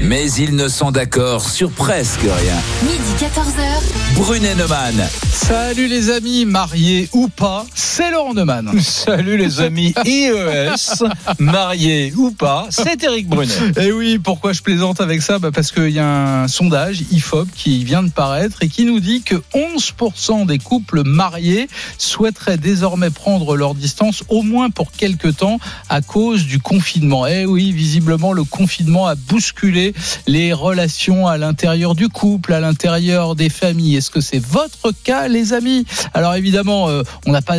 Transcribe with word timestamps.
mais 0.00 0.30
ils 0.32 0.56
ne 0.56 0.68
sont 0.68 0.90
d'accord 0.90 1.48
sur 1.48 1.70
presque 1.70 2.22
rien. 2.22 2.56
Midi 2.82 3.12
14h. 3.20 4.16
Brunet 4.16 4.54
Neumann. 4.54 5.08
Salut 5.32 5.86
les 5.88 6.10
amis, 6.10 6.44
mariés 6.44 7.08
ou 7.12 7.28
pas, 7.28 7.66
c'est 7.74 8.10
Laurent 8.10 8.34
Neumann. 8.34 8.70
Salut 8.80 9.36
les 9.36 9.60
amis 9.60 9.94
IES, 10.04 11.04
mariés 11.38 12.12
ou 12.16 12.30
pas, 12.30 12.66
c'est 12.70 13.02
Eric 13.02 13.28
Brunet. 13.28 13.52
Et 13.76 13.86
Eh 13.88 13.92
oui, 13.92 14.18
pourquoi 14.18 14.52
je 14.52 14.62
plaisante 14.62 15.00
avec 15.00 15.22
ça? 15.22 15.38
Bah 15.38 15.50
Parce 15.52 15.72
qu'il 15.72 15.90
y 15.90 15.98
a 15.98 16.42
un 16.42 16.48
sondage 16.48 17.02
IFOP 17.10 17.48
qui 17.54 17.84
vient 17.84 18.02
de 18.02 18.10
paraître 18.10 18.58
et 18.62 18.68
qui 18.68 18.84
nous 18.84 19.00
dit 19.00 19.22
que 19.22 19.36
11% 19.54 20.46
des 20.46 20.58
couples 20.58 21.02
mariés 21.04 21.68
souhaiteraient 21.98 22.58
désormais 22.58 23.10
prendre 23.10 23.56
leur 23.56 23.74
distance 23.74 24.22
au 24.28 24.42
moins 24.42 24.70
pour 24.70 24.92
quelques 24.92 25.36
temps 25.36 25.58
à 25.88 26.00
cause 26.00 26.44
du 26.44 26.60
confinement. 26.60 27.26
Eh 27.26 27.46
oui, 27.46 27.72
visiblement 27.72 28.32
le 28.32 28.44
confinement 28.44 29.06
a 29.06 29.14
bousculé 29.14 29.81
les 30.26 30.52
relations 30.52 31.26
à 31.26 31.36
l'intérieur 31.38 31.94
du 31.94 32.08
couple, 32.08 32.52
à 32.52 32.60
l'intérieur 32.60 33.34
des 33.34 33.48
familles. 33.48 33.96
Est-ce 33.96 34.10
que 34.10 34.20
c'est 34.20 34.38
votre 34.44 34.92
cas, 35.04 35.28
les 35.28 35.52
amis? 35.52 35.84
Alors 36.14 36.34
évidemment, 36.34 36.88
euh, 36.88 37.02
on 37.26 37.32
n'a 37.32 37.42
pas, 37.42 37.56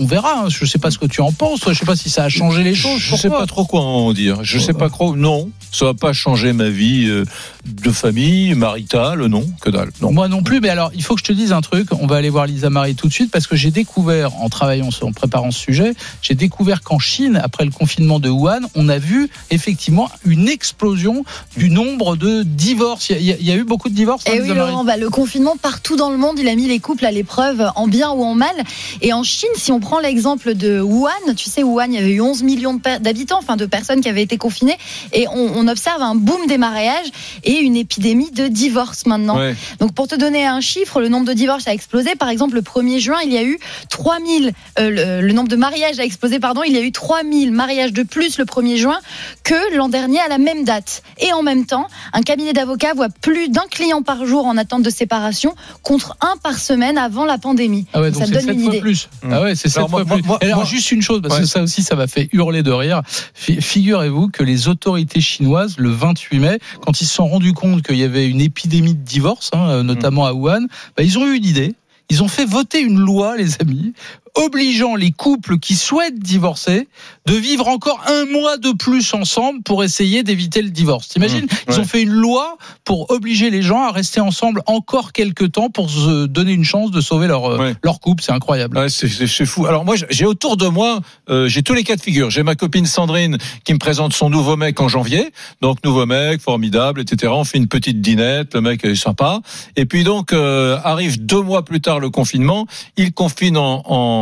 on 0.00 0.06
verra. 0.06 0.44
hein. 0.44 0.48
Je 0.48 0.64
sais 0.64 0.78
pas 0.78 0.90
ce 0.90 0.98
que 0.98 1.06
tu 1.06 1.20
en 1.20 1.32
penses. 1.32 1.60
Je 1.68 1.74
sais 1.74 1.86
pas 1.86 1.96
si 1.96 2.10
ça 2.10 2.24
a 2.24 2.28
changé 2.28 2.62
les 2.62 2.74
choses. 2.74 2.98
Je 2.98 3.10
pour 3.10 3.18
sais 3.18 3.30
pas 3.30 3.46
trop 3.46 3.64
quoi 3.64 3.82
en 3.82 4.12
dire. 4.12 4.38
Je 4.42 4.58
sais 4.58 4.72
pas 4.74 4.88
trop. 4.88 5.16
Non, 5.16 5.50
ça 5.72 5.84
va 5.86 5.94
pas 5.94 6.12
changer 6.12 6.52
ma 6.52 6.68
vie 6.68 7.06
euh, 7.08 7.24
de 7.66 7.90
famille, 7.90 8.54
maritale, 8.54 9.26
non, 9.26 9.44
que 9.60 9.70
dalle. 9.70 9.90
Non. 10.00 10.12
Moi 10.12 10.28
non 10.28 10.42
plus, 10.42 10.60
mais 10.60 10.68
alors 10.70 10.90
il 10.94 11.02
faut 11.02 11.14
que 11.14 11.20
je 11.20 11.26
te 11.26 11.32
dise 11.32 11.52
un 11.52 11.60
truc. 11.60 11.88
On 12.00 12.06
va 12.06 12.16
aller 12.16 12.30
voir 12.30 12.46
Lisa 12.46 12.70
Marie 12.70 12.94
tout 12.94 13.08
de 13.08 13.12
suite 13.12 13.30
parce 13.30 13.46
que 13.46 13.56
j'ai 13.56 13.70
découvert 13.70 14.34
en 14.40 14.48
travaillant, 14.48 14.88
en 15.02 15.12
préparant 15.12 15.50
ce 15.50 15.60
sujet, 15.60 15.94
j'ai 16.22 16.34
découvert 16.34 16.82
qu'en 16.82 16.98
Chine, 16.98 17.38
après 17.42 17.64
le 17.64 17.70
confinement 17.70 18.18
de 18.20 18.28
Wuhan, 18.28 18.60
on 18.74 18.88
a 18.88 18.98
vu 18.98 19.28
effectivement 19.50 20.08
une 20.24 20.48
explosion 20.48 21.24
du 21.56 21.59
nombre 21.68 22.16
de 22.16 22.42
divorces. 22.42 23.10
Il 23.10 23.22
y 23.22 23.32
a, 23.32 23.36
il 23.38 23.46
y 23.46 23.50
a 23.52 23.56
eu 23.56 23.64
beaucoup 23.64 23.88
de 23.88 23.94
divorces. 23.94 24.24
hein, 24.26 24.32
Et 24.34 24.36
Eh 24.38 24.40
oui, 24.42 24.48
Laurent, 24.54 24.84
bah, 24.84 24.96
le 24.96 25.10
confinement 25.10 25.56
partout 25.60 25.96
dans 25.96 26.10
le 26.10 26.16
monde, 26.16 26.38
il 26.38 26.48
a 26.48 26.54
mis 26.54 26.66
les 26.66 26.78
couples 26.78 27.04
à 27.04 27.10
l'épreuve, 27.10 27.70
en 27.76 27.86
bien 27.86 28.10
ou 28.10 28.22
en 28.24 28.34
mal. 28.34 28.54
Et 29.02 29.12
en 29.12 29.22
Chine, 29.22 29.50
si 29.56 29.72
on 29.72 29.80
prend 29.80 29.98
l'exemple 30.00 30.54
de 30.54 30.80
Wuhan, 30.80 31.34
tu 31.36 31.50
sais, 31.50 31.62
Wuhan, 31.62 31.86
il 31.88 31.94
y 31.94 31.98
avait 31.98 32.12
eu 32.12 32.20
11 32.20 32.42
millions 32.42 32.80
d'habitants, 33.00 33.38
enfin 33.38 33.56
de 33.56 33.66
personnes 33.66 34.00
qui 34.00 34.08
avaient 34.08 34.22
été 34.22 34.36
confinées, 34.38 34.78
et 35.12 35.26
on, 35.28 35.52
on 35.56 35.68
observe 35.68 36.00
un 36.02 36.14
boom 36.14 36.46
des 36.46 36.58
mariages 36.58 37.08
et 37.44 37.58
une 37.58 37.76
épidémie 37.76 38.30
de 38.30 38.48
divorce 38.48 39.06
maintenant. 39.06 39.38
Ouais. 39.38 39.54
Donc 39.80 39.92
pour 39.94 40.08
te 40.08 40.14
donner 40.14 40.46
un 40.46 40.60
chiffre, 40.60 41.00
le 41.00 41.08
nombre 41.08 41.26
de 41.26 41.32
divorces 41.32 41.66
a 41.68 41.72
explosé. 41.74 42.14
Par 42.14 42.28
exemple, 42.28 42.54
le 42.54 42.62
1er 42.62 42.98
juin, 43.00 43.18
il 43.24 43.32
y 43.32 43.38
a 43.38 43.44
eu 43.44 43.58
3000, 43.90 44.52
euh, 44.78 45.20
le, 45.20 45.26
le 45.26 45.32
nombre 45.32 45.48
de 45.48 45.56
mariages 45.56 45.98
a 45.98 46.04
explosé, 46.04 46.38
pardon, 46.38 46.62
il 46.66 46.72
y 46.72 46.78
a 46.78 46.80
eu 46.82 46.92
3000 46.92 47.52
mariages 47.52 47.92
de 47.92 48.02
plus 48.02 48.38
le 48.38 48.44
1er 48.44 48.76
juin 48.76 48.98
que 49.44 49.76
l'an 49.76 49.88
dernier 49.88 50.20
à 50.20 50.28
la 50.28 50.38
même 50.38 50.64
date. 50.64 51.02
Et 51.18 51.32
en 51.32 51.42
même 51.54 51.66
temps, 51.66 51.86
un 52.12 52.22
cabinet 52.22 52.52
d'avocats 52.52 52.94
voit 52.94 53.08
plus 53.08 53.48
d'un 53.48 53.66
client 53.70 54.02
par 54.02 54.24
jour 54.26 54.46
en 54.46 54.56
attente 54.56 54.82
de 54.82 54.90
séparation 54.90 55.54
contre 55.82 56.16
un 56.20 56.36
par 56.42 56.58
semaine 56.58 56.96
avant 56.98 57.24
la 57.24 57.38
pandémie. 57.38 57.86
Ah 57.92 58.00
ouais, 58.00 58.10
Donc 58.10 58.20
donc 58.22 58.28
ça 58.34 58.40
donne 58.40 58.54
une 58.54 58.60
fois 58.64 58.72
idée. 58.72 58.80
plus. 58.80 59.08
Mmh. 59.22 59.32
Ah 59.32 59.42
ouais, 59.42 59.54
c'est 59.54 59.68
sept 59.68 59.78
Alors, 59.78 59.90
fois 59.90 60.04
moi- 60.04 60.16
plus. 60.16 60.26
moi- 60.26 60.38
alors 60.42 60.56
moi- 60.56 60.64
juste 60.64 60.90
une 60.92 61.02
chose, 61.02 61.20
parce 61.22 61.38
que 61.38 61.46
ça 61.46 61.62
aussi, 61.62 61.82
ça 61.82 61.96
m'a 61.96 62.06
fait 62.06 62.28
hurler 62.32 62.62
de 62.62 62.70
rire. 62.72 63.02
Fi- 63.34 63.60
Figurez-vous 63.60 64.28
que 64.28 64.42
les 64.44 64.68
autorités 64.68 65.20
chinoises, 65.20 65.74
le 65.78 65.90
28 65.90 66.38
mai, 66.38 66.58
quand 66.84 67.00
ils 67.00 67.06
se 67.06 67.14
sont 67.14 67.26
rendus 67.28 67.52
compte 67.52 67.82
qu'il 67.82 67.96
y 67.96 68.04
avait 68.04 68.28
une 68.28 68.40
épidémie 68.40 68.94
de 68.94 69.02
divorce, 69.04 69.50
hein, 69.52 69.68
euh, 69.68 69.82
notamment 69.82 70.26
à 70.26 70.32
Wuhan, 70.32 70.66
bah, 70.96 71.02
ils 71.02 71.18
ont 71.18 71.26
eu 71.26 71.36
une 71.36 71.44
idée. 71.44 71.74
Ils 72.12 72.22
ont 72.24 72.28
fait 72.28 72.44
voter 72.44 72.80
une 72.80 72.98
loi, 72.98 73.36
les 73.36 73.60
amis, 73.60 73.92
obligeant 74.36 74.94
les 74.96 75.10
couples 75.12 75.58
qui 75.58 75.74
souhaitent 75.74 76.18
divorcer 76.18 76.88
de 77.26 77.34
vivre 77.34 77.68
encore 77.68 78.02
un 78.06 78.24
mois 78.26 78.56
de 78.56 78.72
plus 78.72 79.12
ensemble 79.14 79.62
pour 79.62 79.84
essayer 79.84 80.22
d'éviter 80.22 80.62
le 80.62 80.70
divorce. 80.70 81.08
T'imagines 81.08 81.44
Mmh, 81.44 81.48
Ils 81.68 81.72
ouais. 81.74 81.78
ont 81.80 81.84
fait 81.84 82.02
une 82.02 82.10
loi 82.12 82.56
pour 82.84 83.10
obliger 83.10 83.50
les 83.50 83.62
gens 83.62 83.82
à 83.82 83.92
rester 83.92 84.20
ensemble 84.20 84.62
encore 84.66 85.12
quelques 85.12 85.52
temps 85.52 85.70
pour 85.70 85.90
se 85.90 86.26
donner 86.26 86.52
une 86.52 86.64
chance 86.64 86.90
de 86.90 87.00
sauver 87.00 87.26
leur, 87.26 87.44
euh, 87.46 87.58
Ouais. 87.58 87.74
leur 87.82 88.00
couple. 88.00 88.22
C'est 88.22 88.32
incroyable. 88.32 88.76
Ouais, 88.78 88.88
c'est- 88.88 89.08
fou. 89.46 89.66
Alors 89.66 89.84
moi, 89.84 89.94
j'ai 90.10 90.26
autour 90.26 90.56
de 90.56 90.66
moi, 90.66 91.00
euh, 91.28 91.48
j'ai 91.48 91.62
tous 91.62 91.74
les 91.74 91.82
cas 91.84 91.96
de 91.96 92.00
figure. 92.00 92.30
J'ai 92.30 92.42
ma 92.42 92.54
copine 92.54 92.86
Sandrine 92.86 93.38
qui 93.64 93.72
me 93.74 93.78
présente 93.78 94.12
son 94.12 94.30
nouveau 94.30 94.56
mec 94.56 94.80
en 94.80 94.88
janvier. 94.88 95.30
Donc 95.60 95.82
nouveau 95.84 96.06
mec, 96.06 96.40
formidable, 96.40 97.00
etc. 97.00 97.32
On 97.34 97.44
fait 97.44 97.58
une 97.58 97.68
petite 97.68 98.00
dînette, 98.00 98.54
le 98.54 98.60
mec 98.60 98.84
est 98.84 98.94
sympa. 98.94 99.40
Et 99.76 99.86
puis 99.86 100.04
donc 100.04 100.32
euh, 100.32 100.78
arrive 100.84 101.24
deux 101.24 101.40
mois 101.42 101.64
plus 101.64 101.80
tard 101.80 102.00
le 102.00 102.10
confinement. 102.10 102.66
Il 102.96 103.12
confine 103.12 103.56
en, 103.56 103.82
en- 103.86 104.19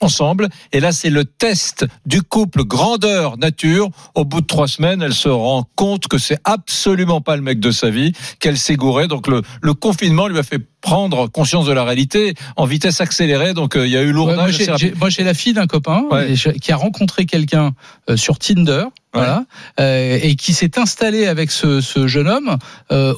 ensemble. 0.00 0.48
Et 0.72 0.78
là, 0.78 0.92
c'est 0.92 1.10
le 1.10 1.24
test 1.24 1.84
du 2.06 2.22
couple 2.22 2.62
grandeur 2.62 3.36
nature. 3.36 3.88
Au 4.14 4.24
bout 4.24 4.40
de 4.42 4.46
trois 4.46 4.68
semaines, 4.68 5.02
elle 5.02 5.12
se 5.12 5.28
rend 5.28 5.64
compte 5.74 6.06
que 6.06 6.18
c'est 6.18 6.38
absolument 6.44 7.20
pas 7.20 7.34
le 7.34 7.42
mec 7.42 7.58
de 7.58 7.72
sa 7.72 7.90
vie, 7.90 8.12
qu'elle 8.38 8.58
s'est 8.58 8.76
gourée. 8.76 9.08
Donc 9.08 9.26
le, 9.26 9.42
le 9.60 9.74
confinement 9.74 10.28
lui 10.28 10.38
a 10.38 10.44
fait 10.44 10.60
prendre 10.80 11.26
conscience 11.26 11.66
de 11.66 11.72
la 11.72 11.82
réalité 11.82 12.34
en 12.56 12.64
vitesse 12.64 13.00
accélérée. 13.00 13.54
Donc 13.54 13.74
euh, 13.74 13.86
il 13.88 13.92
y 13.92 13.96
a 13.96 14.02
eu 14.02 14.06
Ouais, 14.06 14.12
lourdage. 14.12 14.58
j'ai- 14.76 14.94
moi, 14.94 15.08
j'ai 15.10 15.24
la 15.24 15.34
fille 15.34 15.52
d'un 15.54 15.66
copain 15.66 16.04
Ouais. 16.12 16.34
qui 16.62 16.70
a 16.70 16.76
rencontré 16.76 17.26
quelqu'un 17.26 17.72
euh, 18.08 18.16
sur 18.16 18.38
Tinder. 18.38 18.84
Voilà, 19.14 19.46
euh, 19.80 20.18
et 20.22 20.36
qui 20.36 20.52
s'est 20.52 20.78
installé 20.78 21.26
avec 21.26 21.50
ce, 21.50 21.80
ce 21.80 22.06
jeune 22.06 22.28
homme 22.28 22.56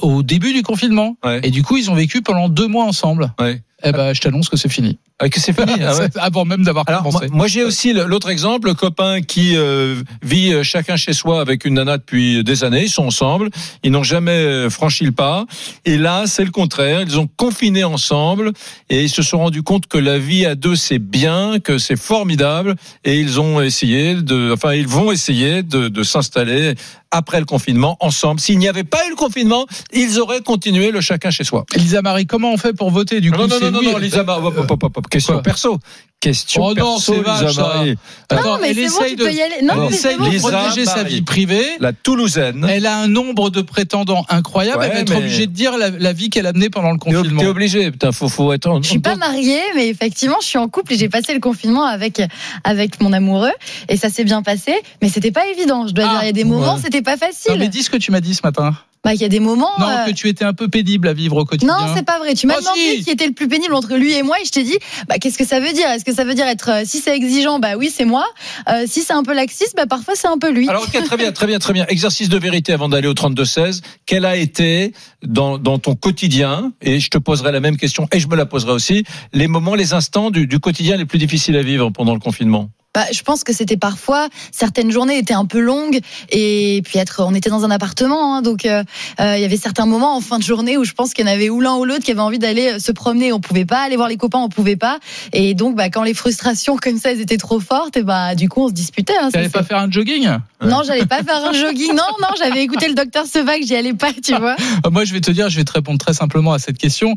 au 0.01 0.23
début 0.23 0.53
du 0.53 0.63
confinement. 0.63 1.15
Ouais. 1.23 1.41
Et 1.43 1.51
du 1.51 1.61
coup, 1.63 1.77
ils 1.77 1.91
ont 1.91 1.95
vécu 1.95 2.21
pendant 2.23 2.47
deux 2.49 2.67
mois 2.67 2.85
ensemble. 2.85 3.33
Ouais. 3.39 3.61
Eh 3.83 3.91
ben, 3.91 4.13
je 4.13 4.21
t'annonce 4.21 4.47
que 4.47 4.57
c'est 4.57 4.69
fini. 4.69 4.97
Ah, 5.23 5.29
que 5.29 5.39
c'est 5.39 5.53
fini. 5.53 5.73
ah 5.85 5.95
ouais. 5.97 6.07
Avant 6.19 6.45
même 6.45 6.63
d'avoir 6.63 6.83
Alors 6.87 7.03
moi, 7.03 7.11
commencé. 7.11 7.29
moi, 7.31 7.47
j'ai 7.47 7.63
aussi 7.63 7.93
l'autre 7.93 8.29
exemple, 8.29 8.67
le 8.67 8.73
copain 8.73 9.21
qui 9.21 9.55
euh, 9.55 10.01
vit 10.23 10.51
euh, 10.51 10.63
chacun 10.63 10.95
chez 10.95 11.13
soi 11.13 11.39
avec 11.41 11.63
une 11.65 11.75
nana 11.75 11.97
depuis 11.99 12.43
des 12.43 12.63
années, 12.63 12.83
ils 12.85 12.89
sont 12.89 13.05
ensemble, 13.05 13.49
ils 13.83 13.91
n'ont 13.91 14.03
jamais 14.03 14.31
euh, 14.31 14.69
franchi 14.69 15.05
le 15.05 15.11
pas, 15.11 15.45
et 15.85 15.97
là 15.97 16.23
c'est 16.25 16.43
le 16.43 16.51
contraire, 16.51 17.01
ils 17.01 17.19
ont 17.19 17.27
confiné 17.37 17.83
ensemble 17.83 18.51
et 18.89 19.03
ils 19.03 19.09
se 19.09 19.21
sont 19.21 19.37
rendus 19.37 19.63
compte 19.63 19.87
que 19.87 19.97
la 19.99 20.17
vie 20.17 20.45
à 20.45 20.55
deux 20.55 20.75
c'est 20.75 20.99
bien, 20.99 21.59
que 21.63 21.77
c'est 21.77 21.99
formidable, 21.99 22.75
et 23.05 23.19
ils 23.19 23.39
ont 23.39 23.61
essayé 23.61 24.15
de, 24.15 24.51
enfin 24.53 24.73
ils 24.73 24.87
vont 24.87 25.11
essayer 25.11 25.61
de, 25.63 25.87
de 25.87 26.03
s'installer 26.03 26.73
après 27.13 27.39
le 27.39 27.45
confinement 27.45 27.97
ensemble. 27.99 28.39
S'il 28.39 28.57
n'y 28.57 28.69
avait 28.69 28.85
pas 28.85 29.05
eu 29.05 29.09
le 29.09 29.15
confinement, 29.17 29.65
ils 29.91 30.17
auraient 30.21 30.39
continué 30.39 30.91
le 30.91 31.01
chacun 31.01 31.29
chez 31.29 31.43
soi. 31.43 31.65
Lisa 31.75 32.01
Marie, 32.01 32.25
comment 32.25 32.53
on 32.53 32.57
fait 32.57 32.71
pour 32.71 32.89
voter 32.89 33.19
du 33.19 33.31
coup 33.31 33.37
Non, 33.37 33.47
non, 33.49 33.59
non, 33.59 33.71
non, 33.71 33.79
oui. 33.79 33.91
non, 33.91 33.97
Lisa 33.97 34.23
Mar- 34.23 34.41
hop, 34.41 34.57
hop, 34.57 34.71
hop, 34.71 34.83
hop, 34.97 35.07
question 35.11 35.33
Quoi 35.33 35.43
perso. 35.43 35.79
Question 36.19 36.61
Oh 36.63 36.73
non, 36.75 36.97
perso, 36.97 37.13
c'est 37.15 37.21
vache, 37.21 37.53
ça. 37.55 37.83
Attends, 38.29 38.43
Non, 38.43 38.57
mais 38.61 38.69
elle 38.69 38.75
c'est 38.75 38.81
bon, 38.89 38.97
essaye 38.99 39.09
tu 39.09 39.15
de, 39.15 39.23
peux 39.23 39.33
y 39.33 39.41
aller. 39.41 39.55
Non, 39.63 39.73
elle 39.73 39.79
mais 39.79 39.87
essaye 39.87 40.17
bon. 40.17 40.25
de 40.25 40.29
Lisa 40.29 40.49
protéger 40.51 40.85
sa 40.85 40.95
Marie. 40.97 41.15
vie 41.15 41.21
privée. 41.23 41.65
La 41.79 41.93
Toulousaine. 41.93 42.63
Elle 42.69 42.85
a 42.85 42.95
un 42.99 43.07
nombre 43.07 43.49
de 43.49 43.61
prétendants 43.63 44.23
incroyable. 44.29 44.81
Ouais, 44.81 44.85
elle 44.85 44.93
va 44.93 44.99
être 44.99 45.09
mais- 45.09 45.15
obligée 45.17 45.47
de 45.47 45.51
dire 45.51 45.79
la, 45.79 45.89
la 45.89 46.13
vie 46.13 46.29
qu'elle 46.29 46.45
a 46.45 46.53
menée 46.53 46.69
pendant 46.69 46.91
le 46.91 46.99
confinement. 46.99 47.41
t'es 47.41 47.47
obligé, 47.47 47.89
putain, 47.89 48.11
faut, 48.11 48.29
faut 48.29 48.53
être. 48.53 48.79
Je 48.83 48.87
suis 48.87 48.99
pas 48.99 49.15
mariée, 49.15 49.61
mais 49.75 49.87
effectivement, 49.89 50.37
je 50.41 50.45
suis 50.45 50.59
en 50.59 50.67
couple 50.69 50.93
et 50.93 50.97
j'ai 50.99 51.09
passé 51.09 51.33
le 51.33 51.39
confinement 51.39 51.85
avec 51.85 52.21
avec 52.63 53.01
mon 53.01 53.13
amoureux 53.13 53.53
et 53.89 53.97
ça 53.97 54.11
s'est 54.11 54.23
bien 54.23 54.43
passé. 54.43 54.75
Mais 55.01 55.09
c'était 55.09 55.31
pas 55.31 55.47
évident. 55.47 55.87
Je 55.87 55.93
dois 55.93 56.05
Ah, 56.07 56.11
dire, 56.11 56.19
il 56.21 56.25
y 56.27 56.29
a 56.29 56.33
des 56.33 56.43
moments, 56.43 56.75
ouais. 56.75 56.81
c'était 56.83 57.01
pas 57.01 57.13
Non, 57.13 57.17
facile. 57.17 57.55
mais 57.57 57.67
dis 57.67 57.81
ce 57.81 57.89
que 57.89 57.97
tu 57.97 58.11
m'as 58.11 58.21
dit 58.21 58.35
ce 58.35 58.41
matin. 58.43 58.75
Bah, 59.03 59.15
il 59.15 59.21
y 59.21 59.25
a 59.25 59.29
des 59.29 59.39
moments. 59.39 59.71
Non, 59.79 59.87
euh, 59.89 60.05
que 60.05 60.11
tu 60.11 60.27
étais 60.29 60.45
un 60.45 60.53
peu 60.53 60.67
pénible 60.67 61.07
à 61.07 61.13
vivre 61.13 61.35
au 61.37 61.43
quotidien. 61.43 61.75
Non, 61.75 61.93
c'est 61.95 62.05
pas 62.05 62.19
vrai. 62.19 62.35
Tu 62.35 62.45
m'as 62.45 62.53
Oh, 62.57 62.61
demandé 62.61 62.97
si. 62.97 63.03
qui 63.03 63.09
était 63.09 63.25
le 63.25 63.33
plus 63.33 63.47
pénible 63.47 63.73
entre 63.73 63.95
lui 63.95 64.13
et 64.13 64.21
moi 64.21 64.35
et 64.39 64.45
je 64.45 64.51
t'ai 64.51 64.63
dit, 64.63 64.77
bah, 65.09 65.15
qu'est-ce 65.19 65.39
que 65.39 65.45
ça 65.45 65.59
veut 65.59 65.73
dire? 65.73 65.87
Est-ce 65.89 66.05
que 66.05 66.13
ça 66.13 66.23
veut 66.23 66.35
dire 66.35 66.45
être, 66.45 66.69
euh, 66.69 66.81
si 66.85 66.99
c'est 66.99 67.15
exigeant, 67.15 67.57
bah 67.57 67.77
oui, 67.77 67.91
c'est 67.91 68.05
moi. 68.05 68.25
Euh, 68.69 68.83
si 68.85 69.01
c'est 69.01 69.13
un 69.13 69.23
peu 69.23 69.33
laxiste, 69.33 69.73
bah 69.75 69.87
parfois 69.87 70.13
c'est 70.15 70.27
un 70.27 70.37
peu 70.37 70.51
lui. 70.51 70.69
Alors, 70.69 70.83
ok, 70.83 71.03
très 71.03 71.17
bien, 71.17 71.31
très 71.31 71.47
bien, 71.47 71.57
très 71.57 71.73
bien. 71.73 71.85
Exercice 71.87 72.29
de 72.29 72.37
vérité 72.37 72.73
avant 72.73 72.89
d'aller 72.89 73.07
au 73.07 73.13
32-16. 73.15 73.81
Quel 74.05 74.23
a 74.23 74.35
été 74.35 74.93
dans, 75.23 75.57
dans 75.57 75.79
ton 75.79 75.95
quotidien, 75.95 76.71
et 76.81 76.99
je 76.99 77.09
te 77.09 77.17
poserai 77.17 77.51
la 77.51 77.59
même 77.59 77.77
question, 77.77 78.07
et 78.11 78.19
je 78.19 78.27
me 78.27 78.35
la 78.35 78.45
poserai 78.45 78.71
aussi, 78.71 79.03
les 79.33 79.47
moments, 79.47 79.73
les 79.73 79.93
instants 79.93 80.29
du, 80.29 80.45
du 80.45 80.59
quotidien 80.59 80.95
les 80.97 81.05
plus 81.05 81.17
difficiles 81.17 81.55
à 81.57 81.63
vivre 81.63 81.89
pendant 81.89 82.13
le 82.13 82.19
confinement? 82.19 82.69
Bah, 82.93 83.05
je 83.13 83.21
pense 83.21 83.45
que 83.45 83.53
c'était 83.53 83.77
parfois 83.77 84.27
certaines 84.51 84.91
journées 84.91 85.17
étaient 85.17 85.33
un 85.33 85.45
peu 85.45 85.61
longues 85.61 85.99
et 86.29 86.81
puis 86.83 86.99
être, 86.99 87.23
on 87.25 87.33
était 87.33 87.49
dans 87.49 87.63
un 87.63 87.71
appartement, 87.71 88.35
hein, 88.35 88.41
donc 88.41 88.65
euh, 88.65 88.83
euh, 89.21 89.37
il 89.37 89.41
y 89.41 89.45
avait 89.45 89.55
certains 89.55 89.85
moments 89.85 90.17
en 90.17 90.19
fin 90.19 90.39
de 90.39 90.43
journée 90.43 90.77
où 90.77 90.83
je 90.83 90.91
pense 90.91 91.13
qu'il 91.13 91.25
y 91.25 91.29
en 91.29 91.31
avait 91.31 91.49
ou 91.49 91.61
l'un 91.61 91.75
ou 91.75 91.85
l'autre 91.85 92.03
qui 92.03 92.11
avait 92.11 92.19
envie 92.19 92.39
d'aller 92.39 92.73
euh, 92.73 92.79
se 92.79 92.91
promener, 92.91 93.31
on 93.31 93.39
pouvait 93.39 93.63
pas 93.63 93.79
aller 93.79 93.95
voir 93.95 94.09
les 94.09 94.17
copains, 94.17 94.39
on 94.39 94.49
pouvait 94.49 94.75
pas, 94.75 94.99
et 95.31 95.53
donc 95.53 95.77
bah, 95.77 95.89
quand 95.89 96.03
les 96.03 96.13
frustrations 96.13 96.75
comme 96.81 96.97
ça 96.97 97.13
elles 97.13 97.21
étaient 97.21 97.37
trop 97.37 97.61
fortes, 97.61 97.95
et 97.95 98.03
bah 98.03 98.35
du 98.35 98.49
coup 98.49 98.63
on 98.63 98.67
se 98.67 98.73
disputait. 98.73 99.15
Hein, 99.17 99.29
T'allais 99.31 99.47
pas 99.47 99.63
faire 99.63 99.77
un 99.77 99.89
jogging? 99.89 100.27
Non, 100.61 100.81
j'allais 100.85 101.05
pas 101.05 101.23
faire 101.23 101.43
un 101.43 101.53
jogging. 101.53 101.89
Non, 101.95 102.03
non, 102.21 102.27
j'avais 102.37 102.63
écouté 102.63 102.87
le 102.87 102.93
docteur 102.93 103.25
Sevac, 103.25 103.61
j'y 103.63 103.75
allais 103.75 103.93
pas, 103.93 104.11
tu 104.13 104.35
vois. 104.35 104.55
Euh, 104.85 104.89
Moi, 104.89 105.05
je 105.05 105.13
vais 105.13 105.21
te 105.21 105.31
dire, 105.31 105.49
je 105.49 105.57
vais 105.57 105.63
te 105.63 105.71
répondre 105.73 105.99
très 105.99 106.13
simplement 106.13 106.53
à 106.53 106.59
cette 106.59 106.77
question. 106.77 107.15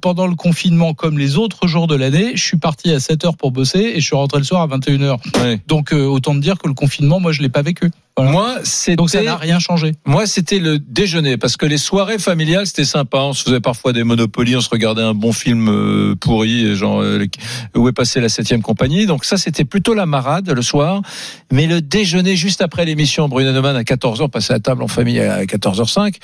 Pendant 0.00 0.26
le 0.26 0.34
confinement, 0.34 0.94
comme 0.94 1.18
les 1.18 1.36
autres 1.36 1.66
jours 1.66 1.86
de 1.86 1.94
l'année, 1.94 2.32
je 2.34 2.42
suis 2.42 2.56
parti 2.56 2.92
à 2.92 3.00
7 3.00 3.24
heures 3.24 3.36
pour 3.36 3.50
bosser 3.50 3.92
et 3.94 4.00
je 4.00 4.06
suis 4.06 4.16
rentré 4.16 4.38
le 4.38 4.44
soir 4.44 4.62
à 4.62 4.66
21 4.66 5.02
heures. 5.02 5.20
Ouais. 5.42 5.60
Donc, 5.66 5.92
euh, 5.92 6.06
autant 6.06 6.34
te 6.34 6.40
dire 6.40 6.58
que 6.58 6.68
le 6.68 6.74
confinement, 6.74 7.20
moi, 7.20 7.32
je 7.32 7.42
l'ai 7.42 7.48
pas 7.48 7.62
vécu. 7.62 7.90
Voilà. 8.22 8.30
Moi, 8.32 8.54
Donc 8.96 9.10
ça 9.10 9.18
c'était 9.18 9.24
n'a 9.24 9.36
rien 9.36 9.58
changé. 9.58 9.92
moi 10.06 10.26
c'était 10.26 10.58
le 10.58 10.78
déjeuner 10.78 11.36
parce 11.36 11.56
que 11.56 11.66
les 11.66 11.78
soirées 11.78 12.18
familiales 12.18 12.66
c'était 12.66 12.84
sympa. 12.84 13.18
On 13.18 13.32
se 13.32 13.44
faisait 13.44 13.60
parfois 13.60 13.92
des 13.92 14.04
Monopoly, 14.04 14.56
on 14.56 14.60
se 14.60 14.68
regardait 14.70 15.02
un 15.02 15.14
bon 15.14 15.32
film 15.32 15.68
euh, 15.68 16.14
pourri, 16.14 16.74
genre 16.76 17.00
euh, 17.02 17.24
où 17.76 17.88
est 17.88 17.92
passée 17.92 18.20
la 18.20 18.28
septième 18.28 18.62
compagnie. 18.62 19.06
Donc 19.06 19.24
ça 19.24 19.36
c'était 19.36 19.64
plutôt 19.64 19.94
la 19.94 20.06
marade 20.06 20.50
le 20.50 20.62
soir. 20.62 21.02
Mais 21.52 21.66
le 21.66 21.80
déjeuner 21.80 22.36
juste 22.36 22.60
après 22.60 22.84
l'émission 22.84 23.28
Bruno 23.28 23.52
Neumann 23.52 23.76
à 23.76 23.82
14h, 23.82 24.28
passer 24.30 24.52
à 24.52 24.56
la 24.56 24.60
table 24.60 24.82
en 24.82 24.88
famille 24.88 25.20
à 25.20 25.44
14h05, 25.44 26.14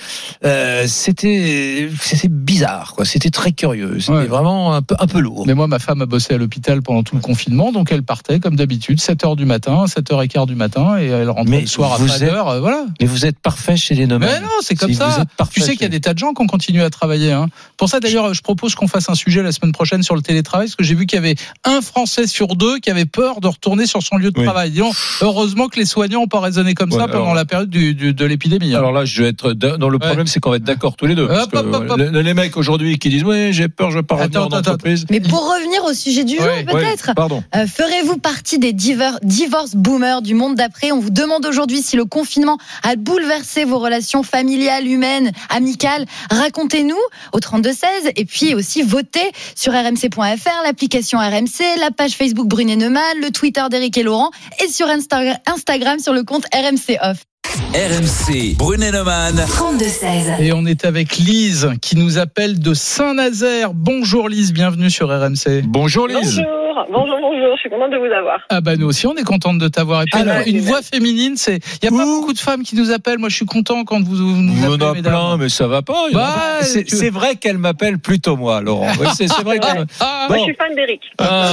euh, 0.45 0.85
c'était 0.87 1.89
c'était 2.01 2.29
bizarre 2.29 2.93
quoi. 2.95 3.05
C'était 3.05 3.31
très 3.31 3.53
curieux. 3.53 4.01
C'était 4.01 4.13
Ouais. 4.13 4.27
vraiment 4.27 4.75
un 4.75 4.83
peu 4.83 4.95
un 4.99 5.07
peu 5.07 5.21
lourd. 5.21 5.45
Mais 5.47 5.55
moi, 5.55 5.67
ma 5.67 5.79
femme 5.79 6.03
a 6.03 6.07
bossé 6.07 6.35
à 6.35 6.39
l'hôpital 6.39 6.83
pendant 6.83 7.03
tout 7.03 7.15
le 7.17 7.21
confinement, 7.21 7.73
donc 7.73 7.91
elle 7.93 8.03
partait 8.03 8.41
comme 8.41 8.57
d'habitude, 8.57 8.99
7h 9.01 9.37
du 9.37 9.45
matin, 9.45 9.85
7h15 9.87 10.47
du 10.47 10.55
matin, 10.55 10.99
et 10.99 11.07
elle 11.07 11.31
rentrait 11.31 11.51
Mais 11.51 11.61
le 11.63 11.67
soir 11.67 11.84
à 11.93 11.97
vous 11.99 12.07
13h. 12.07 12.61
Voilà. 12.61 12.87
Mais 13.01 13.07
vous 13.07 13.27
êtes 13.27 13.39
parfait 13.39 13.77
chez 13.77 13.95
les 13.95 14.07
Neumann. 14.07 14.29
Mais 14.33 14.41
non, 14.41 14.49
c'est 14.63 14.75
comme 14.75 14.89
Si 14.91 14.95
vous 14.97 15.01
ça. 15.03 15.23
êtes 15.23 15.29
parfait 15.37 15.53
Tu 15.55 15.61
sais 15.61 15.73
qu'il 15.73 15.83
y 15.83 15.87
a 15.87 15.89
des 15.89 16.01
tas 16.01 16.15
de 16.15 16.19
gens 16.19 16.33
qui 16.33 16.43
ont 16.43 16.47
continué 16.47 16.83
à 16.83 16.91
travailler. 16.91 17.33
Hein. 17.33 17.49
Pour 17.77 17.89
ça, 17.89 18.01
d'ailleurs, 18.01 18.33
je 18.35 18.43
propose 18.43 18.75
qu'on 18.75 18.89
fasse 18.89 19.09
un 19.09 19.15
sujet 19.15 19.43
la 19.43 19.53
semaine 19.53 19.73
prochaine 19.73 20.03
sur 20.03 20.15
le 20.17 20.23
télétravail, 20.23 20.67
parce 20.67 20.77
que 20.77 20.85
j'ai 20.85 20.95
vu 20.95 21.07
qu'il 21.07 21.17
y 21.17 21.19
avait 21.19 21.35
un 21.65 21.81
Français 21.81 22.27
sur 22.27 22.57
deux 22.57 22.79
qui 22.79 22.91
avait 22.91 23.05
peur 23.05 23.41
de 23.41 23.49
retourner 23.49 23.87
sur 23.87 24.03
son 24.03 24.17
lieu 24.17 24.31
de 24.31 24.39
Oui. 24.39 24.45
travail. 24.45 24.71
Disons, 24.71 24.93
heureusement 25.21 25.69
que 25.69 25.79
les 25.79 25.85
soignants 25.87 26.21
n'ont 26.21 26.27
pas 26.27 26.41
raisonné 26.41 26.75
comme 26.75 26.93
Ouais, 26.93 26.99
ça 26.99 27.07
pendant 27.09 27.23
alors- 27.25 27.35
la 27.35 27.45
période 27.45 27.69
du- 27.71 27.95
du- 27.95 28.15
de 28.15 28.25
l'épidémie. 28.25 28.75
hein. 28.75 28.79
Alors 28.79 28.93
là, 28.93 29.05
je 29.05 29.23
vais 29.23 29.29
être. 29.29 29.53
Non, 29.79 29.89
le 29.89 29.99
problème, 29.99 30.27
c'est 30.27 30.41
qu'on 30.41 30.51
va 30.51 30.57
être 30.57 30.65
d'accord 30.65 30.97
tous 30.97 31.07
les 31.07 31.15
deux. 31.15 31.27
parce 31.29 31.45
Hop, 31.45 31.55
hop, 31.55 31.71
que, 31.71 31.77
hop, 31.77 31.87
hop. 31.91 31.99
le- 31.99 32.21
Les 32.21 32.35
mecs 32.35 32.57
aujourd'hui 32.57 32.99
qui 32.99 33.09
disent 33.11 33.25
oui, 33.25 33.53
j'ai 33.53 33.69
peur, 33.69 33.91
je 33.91 33.97
veux 33.99 34.03
pas 34.03 34.15
revenir 34.15 34.41
Attends, 34.41 34.45
en 34.55 34.59
attends, 34.59 34.71
entreprise. 34.73 35.05
Mais 35.11 35.21
pour 35.21 35.41
revenir 35.47 35.85
au 35.85 35.93
sujet 35.93 36.25
du 36.25 36.37
jour, 36.37 36.45
Ouais, 36.47 36.65
peut-être. 36.65 37.09
Ouais, 37.09 37.15
pardon. 37.15 37.43
Euh, 37.55 37.67
Ferez-vous 37.67 38.17
partie 38.19 38.59
des 38.59 38.73
divorce 38.73 39.75
boomers 39.75 40.23
du 40.23 40.35
monde 40.35 40.55
d'après? 40.57 40.93
On 40.93 41.01
vous 41.01 41.11
demande 41.11 41.45
aujourd'hui 41.47 41.74
si 41.83 41.97
le 41.97 42.05
confinement 42.05 42.59
a 42.83 42.97
bouleversé 42.97 43.65
vos 43.65 43.79
relations 43.79 44.23
familiales, 44.23 44.87
humaines, 44.87 45.33
amicales. 45.49 46.07
Racontez-nous 46.31 46.99
au 47.33 47.41
3216 47.41 48.13
et 48.17 48.25
puis 48.25 48.55
aussi 48.55 48.83
votez 48.83 49.33
sur 49.55 49.73
rmc.fr, 49.73 50.63
l'application 50.65 51.19
RMC, 51.19 51.79
la 51.81 51.91
page 51.91 52.13
Facebook 52.13 52.47
Brunet 52.47 52.77
Neumann, 52.77 53.21
le 53.21 53.31
Twitter 53.31 53.65
d'Éric 53.71 53.99
et 53.99 54.03
Laurent 54.03 54.31
et 54.63 54.69
sur 54.69 54.87
Insta- 54.89 55.39
Instagram 55.47 55.99
sur 55.99 56.13
le 56.13 56.23
compte 56.25 56.45
RMC 56.55 56.99
Off. 57.03 57.19
RMC, 57.59 58.57
Brunet-Neumann. 58.57 59.37
32-16. 59.37 60.41
Et 60.43 60.53
on 60.53 60.67
est 60.67 60.85
avec 60.85 61.17
Lise 61.19 61.71
qui 61.81 61.97
nous 61.97 62.19
appelle 62.19 62.59
de 62.59 62.75
Saint-Nazaire. 62.75 63.71
Bonjour 63.75 64.29
Lise, 64.29 64.53
bienvenue 64.53 64.91
sur 64.91 65.09
RMC. 65.09 65.63
Bonjour 65.65 66.09
Lise. 66.09 66.39
Bonjour, 66.39 66.87
bonjour, 66.91 67.17
bonjour, 67.21 67.55
je 67.55 67.61
suis 67.61 67.71
contente 67.71 67.93
de 67.93 67.97
vous 67.99 68.13
avoir. 68.13 68.41
Ah 68.49 68.61
bah 68.61 68.77
nous 68.77 68.87
aussi 68.87 69.07
on 69.07 69.15
est 69.15 69.23
contente 69.23 69.59
de 69.59 69.69
t'avoir. 69.69 70.03
Et 70.03 70.07
puis 70.07 70.21
Alors, 70.21 70.35
alors, 70.35 70.47
une 70.49 70.61
c'est 70.61 70.67
voix 70.69 70.83
féminine, 70.83 71.35
c'est 71.37 71.61
il 71.83 71.85
y 71.85 71.89
a 71.89 71.97
pas 71.97 72.05
beaucoup 72.05 72.33
de 72.33 72.39
femmes 72.39 72.63
qui 72.65 72.75
nous 72.75 72.91
appellent. 72.91 73.19
Moi 73.19 73.29
je 73.29 73.37
suis 73.37 73.47
content 73.47 73.85
quand 73.85 74.03
vous, 74.03 74.17
vous 74.17 74.37
nous 74.43 74.53
Il 74.53 74.63
y 74.63 74.67
en 74.67 74.73
appelez, 74.73 74.87
a 74.87 74.93
mesdames. 74.95 75.13
plein, 75.13 75.37
mais 75.37 75.49
ça 75.49 75.69
va 75.69 75.83
pas. 75.83 76.07
Bah, 76.13 76.35
c'est 76.63 76.83
tu- 76.85 77.09
vrai 77.11 77.37
qu'elle 77.37 77.59
m'appelle 77.59 77.99
plutôt 77.99 78.37
moi, 78.37 78.61
Laurent. 78.63 78.89
Oui, 79.01 79.07
c'est 79.17 79.31
vrai 79.43 79.59
qu'elle. 79.61 79.87
Ah, 80.01 80.27
Moi, 80.29 80.39
je 80.39 80.43
suis 80.45 80.55
fan 80.57 80.75
d'Eric. 80.75 81.01
Ah, 81.19 81.53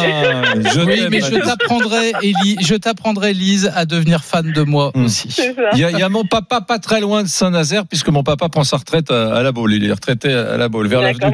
oui, 0.87 1.01
mais 1.11 1.19
je 1.21 1.35
t'apprendrai, 1.45 2.13
Élie, 2.23 2.57
je 2.61 2.75
t'apprendrai, 2.75 3.33
Lise, 3.33 3.71
à 3.75 3.85
devenir 3.85 4.23
fan 4.23 4.51
de 4.51 4.61
moi 4.63 4.91
Hmm. 4.95 5.05
aussi. 5.05 5.29
Il 5.73 5.79
y, 5.79 5.83
a, 5.85 5.90
il 5.91 5.99
y 5.99 6.03
a 6.03 6.09
mon 6.09 6.25
papa 6.25 6.61
pas 6.61 6.79
très 6.79 7.01
loin 7.01 7.23
de 7.23 7.27
Saint-Nazaire, 7.27 7.85
puisque 7.85 8.09
mon 8.09 8.23
papa 8.23 8.49
prend 8.49 8.63
sa 8.63 8.77
retraite 8.77 9.11
à, 9.11 9.35
à 9.35 9.43
la 9.43 9.51
Baule. 9.51 9.73
Il 9.73 9.85
est 9.85 9.91
retraité 9.91 10.33
à 10.33 10.57
la 10.57 10.69
Baule, 10.69 10.87
vers 10.87 11.01
l'avenue 11.01 11.31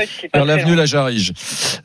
loin. 0.72 0.76
La 0.76 0.86
Jarige. 0.86 1.34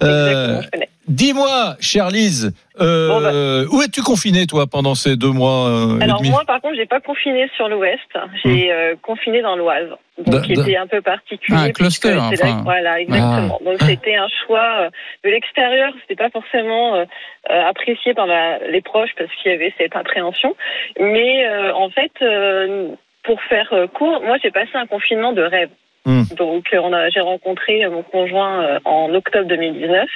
Euh. 0.02 0.62
Dis-moi, 1.08 1.76
chère 1.80 2.10
Lise, 2.10 2.52
euh, 2.80 3.08
Bon, 3.08 3.20
bah. 3.20 3.76
où 3.76 3.82
es-tu 3.82 4.02
confiné 4.02 4.46
toi 4.46 4.66
pendant 4.66 4.94
ces 4.94 5.16
deux 5.16 5.30
mois 5.30 5.68
euh, 5.68 5.98
et 6.00 6.04
Alors 6.04 6.18
demi 6.18 6.30
moi, 6.30 6.42
par 6.46 6.60
contre, 6.60 6.74
j'ai 6.76 6.86
pas 6.86 7.00
confiné 7.00 7.50
sur 7.56 7.68
l'Ouest, 7.68 8.00
j'ai 8.44 8.72
euh, 8.72 8.94
confiné 9.02 9.42
dans 9.42 9.56
l'Oise, 9.56 9.90
donc 10.18 10.42
qui 10.42 10.52
était 10.52 10.76
un 10.76 10.86
peu 10.86 11.00
particulier. 11.02 11.58
Ah, 11.60 11.64
un 11.64 11.70
cluster, 11.72 12.14
là- 12.14 12.30
enfin. 12.32 12.62
voilà, 12.64 13.00
exactement. 13.00 13.60
Donc 13.64 13.76
Ah. 13.80 13.84
c'était 13.86 14.16
un 14.16 14.28
choix 14.46 14.82
euh, 14.82 14.90
de 15.24 15.30
l'extérieur, 15.30 15.92
c'était 16.02 16.16
pas 16.22 16.30
forcément 16.30 16.94
euh, 16.96 17.04
euh, 17.50 17.68
apprécié 17.68 18.14
par 18.14 18.26
la- 18.26 18.58
les 18.68 18.80
proches 18.80 19.10
parce 19.18 19.30
qu'il 19.42 19.50
y 19.52 19.54
avait 19.54 19.74
cette 19.78 19.94
appréhension, 19.96 20.54
mais 20.98 21.46
euh, 21.46 21.74
en 21.74 21.90
fait. 21.90 22.12
euh, 22.22 22.88
pour 23.24 23.40
faire 23.42 23.68
euh, 23.72 23.86
court, 23.86 24.20
moi 24.24 24.36
j'ai 24.42 24.50
passé 24.50 24.70
un 24.74 24.86
confinement 24.88 25.32
de 25.32 25.42
rêve. 25.42 25.68
Hmm. 26.04 26.24
Donc 26.36 26.66
euh, 26.72 27.10
j'ai 27.14 27.20
rencontré 27.20 27.84
euh, 27.84 27.90
mon 27.90 28.02
conjoint 28.02 28.64
euh, 28.64 28.80
en 28.84 29.14
octobre 29.14 29.46
2019. 29.46 30.08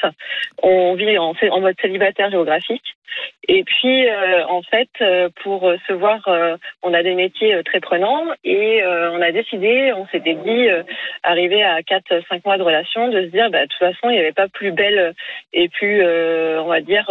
On 0.63 0.95
vit 0.95 1.17
en, 1.17 1.33
en 1.51 1.61
mode 1.61 1.77
célibataire 1.81 2.31
géographique. 2.31 2.97
Et 3.49 3.63
puis 3.63 4.09
euh, 4.09 4.45
en 4.49 4.63
fait, 4.63 4.89
pour 5.43 5.73
se 5.87 5.93
voir, 5.93 6.27
euh, 6.27 6.57
on 6.83 6.93
a 6.93 7.05
des 7.05 7.15
métiers 7.15 7.63
très 7.65 7.79
prenants 7.79 8.25
et 8.43 8.83
euh, 8.83 9.13
on 9.13 9.23
a 9.23 9.31
décidé, 9.31 9.93
on 9.93 10.07
s'était 10.09 10.35
dit, 10.35 10.67
arrivé 11.23 11.63
à 11.63 11.81
4-5 11.81 12.41
mois 12.45 12.59
de 12.59 12.63
relation, 12.63 13.09
de 13.09 13.23
se 13.23 13.29
dire, 13.29 13.49
bah, 13.51 13.63
de 13.63 13.67
toute 13.67 13.79
façon, 13.79 14.11
il 14.11 14.15
n'y 14.15 14.19
avait 14.19 14.33
pas 14.33 14.49
plus 14.49 14.73
belle 14.73 15.15
et 15.53 15.69
plus, 15.69 16.03
on 16.03 16.67
va 16.67 16.81
dire, 16.81 17.09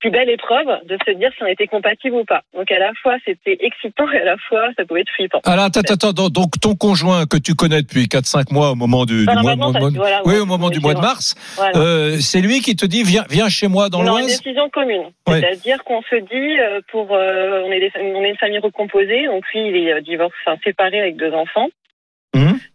plus 0.00 0.10
belle 0.10 0.28
épreuve 0.30 0.66
de 0.86 0.96
se 1.06 1.12
dire 1.12 1.30
si 1.36 1.42
on 1.42 1.46
était 1.46 1.66
compatible 1.66 2.16
ou 2.16 2.24
pas. 2.24 2.42
Donc 2.56 2.70
à 2.72 2.78
la 2.78 2.90
fois 3.02 3.16
c'était 3.24 3.58
excitant 3.60 4.10
et 4.12 4.18
à 4.20 4.24
la 4.24 4.36
fois 4.48 4.68
ça 4.76 4.84
pouvait 4.84 5.02
être 5.02 5.12
flippant. 5.14 5.40
Alors, 5.44 5.64
attends, 5.66 5.80
attends, 5.80 6.12
donc- 6.28 6.58
ton 6.60 6.74
conjoint 6.74 7.26
que 7.26 7.36
tu 7.36 7.54
connais 7.54 7.82
depuis 7.82 8.04
4-5 8.08 8.50
mois 8.52 8.70
au 8.70 8.74
moment 8.74 9.04
du, 9.04 9.26
du 9.26 9.32
mois, 9.42 9.54
mois- 9.56 9.70
voilà, 9.94 10.22
oui, 10.24 10.34
ouais, 10.34 10.40
au 10.40 10.46
moment 10.46 10.68
du 10.70 10.76
c'est 10.76 10.82
mois 10.82 10.94
de 10.94 11.00
mars, 11.00 11.34
Voilà. 11.56 11.76
euh, 11.78 12.16
c'est 12.20 12.40
lui 12.40 12.60
qui 12.60 12.74
te 12.76 12.86
dit 12.86 13.02
viens, 13.02 13.24
viens 13.30 13.48
chez 13.48 13.68
moi 13.68 13.88
dans 13.88 13.98
on 14.00 14.02
a 14.02 14.04
une 14.04 14.26
l'Oise. 14.26 14.26
décision 14.42 14.68
commune. 14.70 15.04
Ouais. 15.28 15.40
C'est-à-dire 15.40 15.84
qu'on 15.84 16.02
se 16.02 16.16
dit, 16.16 16.58
euh, 16.60 16.80
pour, 16.90 17.14
euh, 17.14 17.62
on, 17.66 17.70
est 17.72 17.80
des, 17.80 17.92
on 18.00 18.22
est 18.24 18.30
une 18.30 18.36
famille 18.36 18.58
recomposée, 18.58 19.26
donc 19.26 19.44
lui, 19.54 19.68
il 19.68 19.76
est 19.76 19.92
euh, 19.92 20.00
divorcé, 20.00 20.34
enfin, 20.46 20.58
séparé 20.64 20.98
avec 21.00 21.16
deux 21.16 21.32
enfants. 21.32 21.68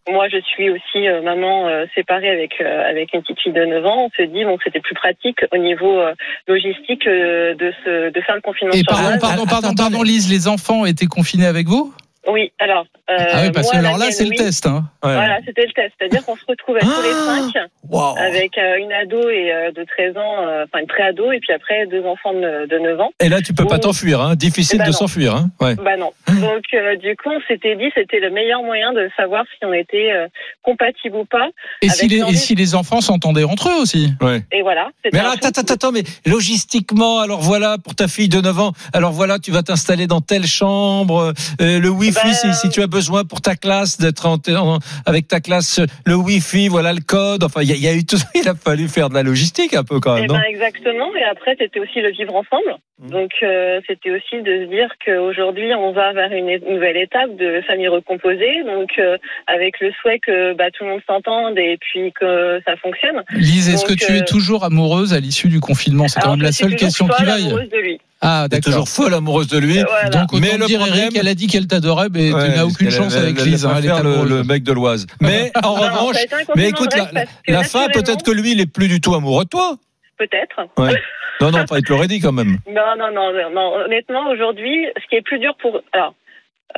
Moi, 0.08 0.28
je 0.30 0.38
suis 0.42 0.70
aussi 0.70 1.08
euh, 1.08 1.24
maman 1.24 1.68
euh, 1.68 1.86
séparée 1.96 2.30
avec, 2.30 2.62
euh, 2.62 2.90
avec 2.90 3.14
une 3.14 3.22
petite 3.22 3.40
fille 3.40 3.54
de 3.54 3.66
9 3.66 3.86
ans. 3.86 4.06
On 4.06 4.10
se 4.16 4.22
dit, 4.22 4.46
bon, 4.46 4.58
c'était 4.64 4.80
plus 4.80 4.94
pratique 4.94 5.40
au 5.52 5.58
niveau 5.58 6.00
euh, 6.00 6.14
logistique 6.48 7.08
euh, 7.08 7.56
de, 7.56 7.74
se, 7.84 8.12
de 8.12 8.22
faire 8.22 8.36
le 8.36 8.42
confinement 8.42 8.74
Et 8.74 8.84
pardon, 8.84 9.18
pardon, 9.20 9.46
pardon, 9.46 9.74
pardon, 9.76 10.04
Lise, 10.04 10.30
les 10.32 10.48
enfants 10.48 10.86
étaient 10.86 11.08
confinés 11.08 11.48
avec 11.48 11.68
vous? 11.68 11.92
Oui, 12.28 12.52
alors. 12.60 12.86
euh, 13.10 13.16
Ah 13.34 13.42
oui, 13.44 13.52
parce 13.52 13.68
moi, 13.68 13.74
que 13.82 13.86
alors 13.86 13.98
là, 13.98 14.12
c'est 14.12 14.26
le 14.26 14.36
test. 14.36 14.66
Hein. 14.66 14.84
Ouais. 15.04 15.14
Voilà, 15.14 15.38
c'était 15.46 15.66
le 15.66 15.72
test. 15.74 15.92
C'est-à-dire 16.00 16.26
qu'on 16.26 16.36
se 16.36 16.46
retrouvait 16.48 16.80
tous 16.80 16.88
les 17.04 17.12
Ah 17.14 17.38
cinq 17.54 17.62
Wow. 17.90 18.16
avec 18.18 18.58
euh, 18.58 18.78
une 18.80 18.92
ado 18.92 19.30
et 19.30 19.54
euh, 19.54 19.72
de 19.72 19.84
13 19.84 20.18
ans, 20.18 20.48
euh, 20.48 20.64
enfin 20.66 20.80
une 20.82 20.88
pré-ado, 20.88 21.32
et 21.32 21.40
puis 21.40 21.54
après 21.54 21.86
deux 21.86 22.04
enfants 22.04 22.34
de, 22.34 22.66
de 22.68 22.80
9 22.80 23.00
ans. 23.00 23.12
Et 23.20 23.30
là, 23.30 23.42
tu 23.44 23.54
peux 23.54 23.66
pas 23.68 23.78
t'enfuir, 23.78 24.20
hein. 24.22 24.36
difficile 24.36 24.80
ben 24.80 24.88
de 24.88 24.92
s'enfuir. 24.92 25.36
Hein. 25.36 25.50
Ouais. 25.62 25.76
Bah 25.76 25.98
non. 25.98 26.12
Donc 26.42 26.64
euh, 26.74 26.96
du 26.98 27.16
coup, 27.16 27.30
on 27.30 27.42
s'était 27.48 27.76
dit 27.76 27.92
c'était 27.94 28.20
le 28.20 28.32
meilleur 28.32 28.64
moyen 28.64 28.92
de 28.94 29.08
savoir 29.16 29.46
si 29.52 29.64
on 29.66 29.72
était 29.74 30.12
euh, 30.12 30.28
compatible 30.64 31.16
ou 31.18 31.26
pas. 31.26 31.50
Et, 31.84 31.88
Avec 31.90 31.96
si 32.00 32.08
les, 32.08 32.18
et 32.18 32.20
l'envie- 32.22 32.38
si 32.38 32.56
les 32.56 32.74
enfants 32.74 33.02
s'entendaient 33.02 33.44
entre 33.44 33.70
eux 33.70 33.82
aussi 33.82 34.10
Ouais. 34.22 34.42
Et 34.52 34.64
voilà. 34.64 34.88
Mais 35.14 35.20
alors, 35.20 35.34
attends, 35.34 35.50
attends, 35.50 35.74
attends, 35.74 35.92
mais 35.92 36.04
logistiquement, 36.26 37.20
alors 37.20 37.42
voilà, 37.42 37.78
pour 37.78 37.96
ta 37.96 38.08
fille 38.08 38.30
de 38.30 38.42
9 38.42 38.60
ans, 38.60 38.72
alors 38.94 39.12
voilà, 39.12 39.40
tu 39.40 39.52
vas 39.52 39.62
t'installer 39.64 40.08
dans 40.08 40.22
telle 40.22 40.46
chambre, 40.48 41.34
euh, 41.62 41.80
le 41.80 41.90
Wi-Fi, 41.90 42.15
Ben, 42.24 42.34
si, 42.34 42.54
si 42.54 42.70
tu 42.70 42.82
as 42.82 42.88
besoin 42.88 43.24
pour 43.24 43.42
ta 43.42 43.56
classe, 43.56 43.98
d'être 44.00 44.26
en, 44.26 44.36
en- 44.56 44.80
avec 45.06 45.28
ta 45.28 45.40
classe, 45.40 45.80
le 46.06 46.16
Wi-Fi, 46.16 46.68
voilà 46.68 46.94
le 46.94 47.02
code, 47.02 47.44
enfin, 47.44 47.62
il 47.62 47.70
y, 47.70 47.74
a- 47.74 47.76
il 47.76 47.84
y 47.84 47.88
a 47.88 47.94
eu 47.94 48.06
tout 48.06 48.18
ça, 48.18 48.28
il 48.36 48.48
a 48.48 48.56
fallu 48.56 48.88
faire 48.88 49.10
de 49.10 49.14
la 49.16 49.24
logistique 49.24 49.74
un 49.74 49.84
peu 49.84 50.00
quand 50.00 50.16
Eh 50.18 50.22
même, 50.22 50.30
non? 50.30 50.36
ben 50.36 50.44
exactement. 50.48 51.16
Et 51.16 51.24
après, 51.24 51.56
c'était 51.60 51.80
aussi 51.80 52.02
le 52.02 52.12
vivre 52.12 52.36
ensemble. 52.36 52.76
Mhm. 53.02 53.10
Donc 53.10 53.32
euh, 53.44 53.82
c'était 53.88 54.12
aussi 54.12 54.42
de 54.42 54.64
se 54.66 54.70
dire 54.70 54.88
qu'aujourd'hui, 55.06 55.74
on 55.78 55.92
va 55.92 56.14
vers 56.14 56.32
une 56.32 56.48
nouvelle 56.72 56.98
étape 56.98 57.36
de 57.36 57.62
famille 57.68 57.88
recomposée. 57.90 58.64
Donc 58.66 58.90
euh, 59.00 59.18
avec 59.48 59.80
le 59.82 59.92
souhait 60.02 60.20
que 60.20 60.54
bah, 60.56 60.66
tout 60.72 60.84
le 60.86 60.92
monde 60.92 61.02
s'entende 61.08 61.58
et 61.58 61.78
puis 61.82 62.14
que 62.20 62.60
ça 62.66 62.76
fonctionne. 62.78 63.22
Lise, 63.34 63.70
est-ce 63.70 63.86
que 63.86 63.94
tu 63.94 64.14
es 64.14 64.22
euh, 64.22 64.26
toujours 64.26 64.64
amoureuse 64.64 65.14
à 65.14 65.20
l'issue 65.20 65.50
du 65.50 65.60
confinement? 65.60 66.08
C'est 66.08 66.22
quand 66.22 66.32
même 66.32 66.42
la 66.42 66.52
seule 66.54 66.76
question 66.76 67.08
qui 67.08 67.24
vaille. 67.26 67.48
amoureuse 67.48 67.70
de 67.70 67.78
lui. 67.78 68.00
Ah, 68.22 68.48
T'es 68.50 68.60
toujours 68.62 68.88
folle 68.88 69.14
amoureuse 69.14 69.48
de 69.48 69.58
lui. 69.60 69.80
Voilà. 69.84 70.10
Donc, 70.10 70.34
autant 70.34 70.40
Mais 70.42 70.58
le 70.58 70.66
dire, 70.66 70.80
problème- 70.80 71.00
Eric, 71.00 71.18
elle 71.18 71.28
a 71.28 71.36
dit 71.36 71.48
qu'elle 71.48 71.68
t'adorait, 71.68 72.08
mais 72.12 72.34
Ouais, 72.34 72.46
tu 72.50 72.56
n'as 72.56 72.66
aucune 72.66 72.88
elle- 72.88 72.94
chance 72.94 73.14
elle- 73.16 73.24
avec 73.24 73.42
Lise. 73.42 73.66
hein, 73.66 73.74
elle 73.78 73.86
le, 74.30 74.44
mec 74.44 74.64
de 74.64 74.72
l'Oise. 74.72 75.06
Mais 75.22 75.52
en 75.64 75.76
Non, 75.76 75.82
revanche, 75.82 76.16
mais 76.56 76.70
écoute, 76.70 76.96
la, 76.96 77.24
la 77.48 77.64
fin, 77.64 77.88
peut-être 77.90 78.24
que 78.24 78.32
lui, 78.32 78.54
il 78.54 78.62
est 78.62 78.72
plus 78.72 78.88
du 78.88 79.00
tout 79.02 79.14
amoureux 79.14 79.44
de 79.44 79.50
toi. 79.50 79.76
Peut-être. 80.18 80.68
Ouais. 80.78 80.94
Non, 81.42 81.52
non, 81.52 81.66
pas, 81.66 81.80
il 81.80 81.84
te 81.84 81.92
l'aurait 81.92 82.08
dit 82.08 82.22
quand 82.22 82.32
même. 82.32 82.60
Non, 82.66 82.96
non, 82.98 83.12
non, 83.14 83.34
non, 83.34 83.50
non. 83.54 83.74
Honnêtement, 83.84 84.30
aujourd'hui, 84.30 84.88
ce 84.96 85.06
qui 85.10 85.16
est 85.18 85.22
plus 85.22 85.38
dur 85.38 85.54
pour. 85.62 85.82
Alors, 85.92 86.16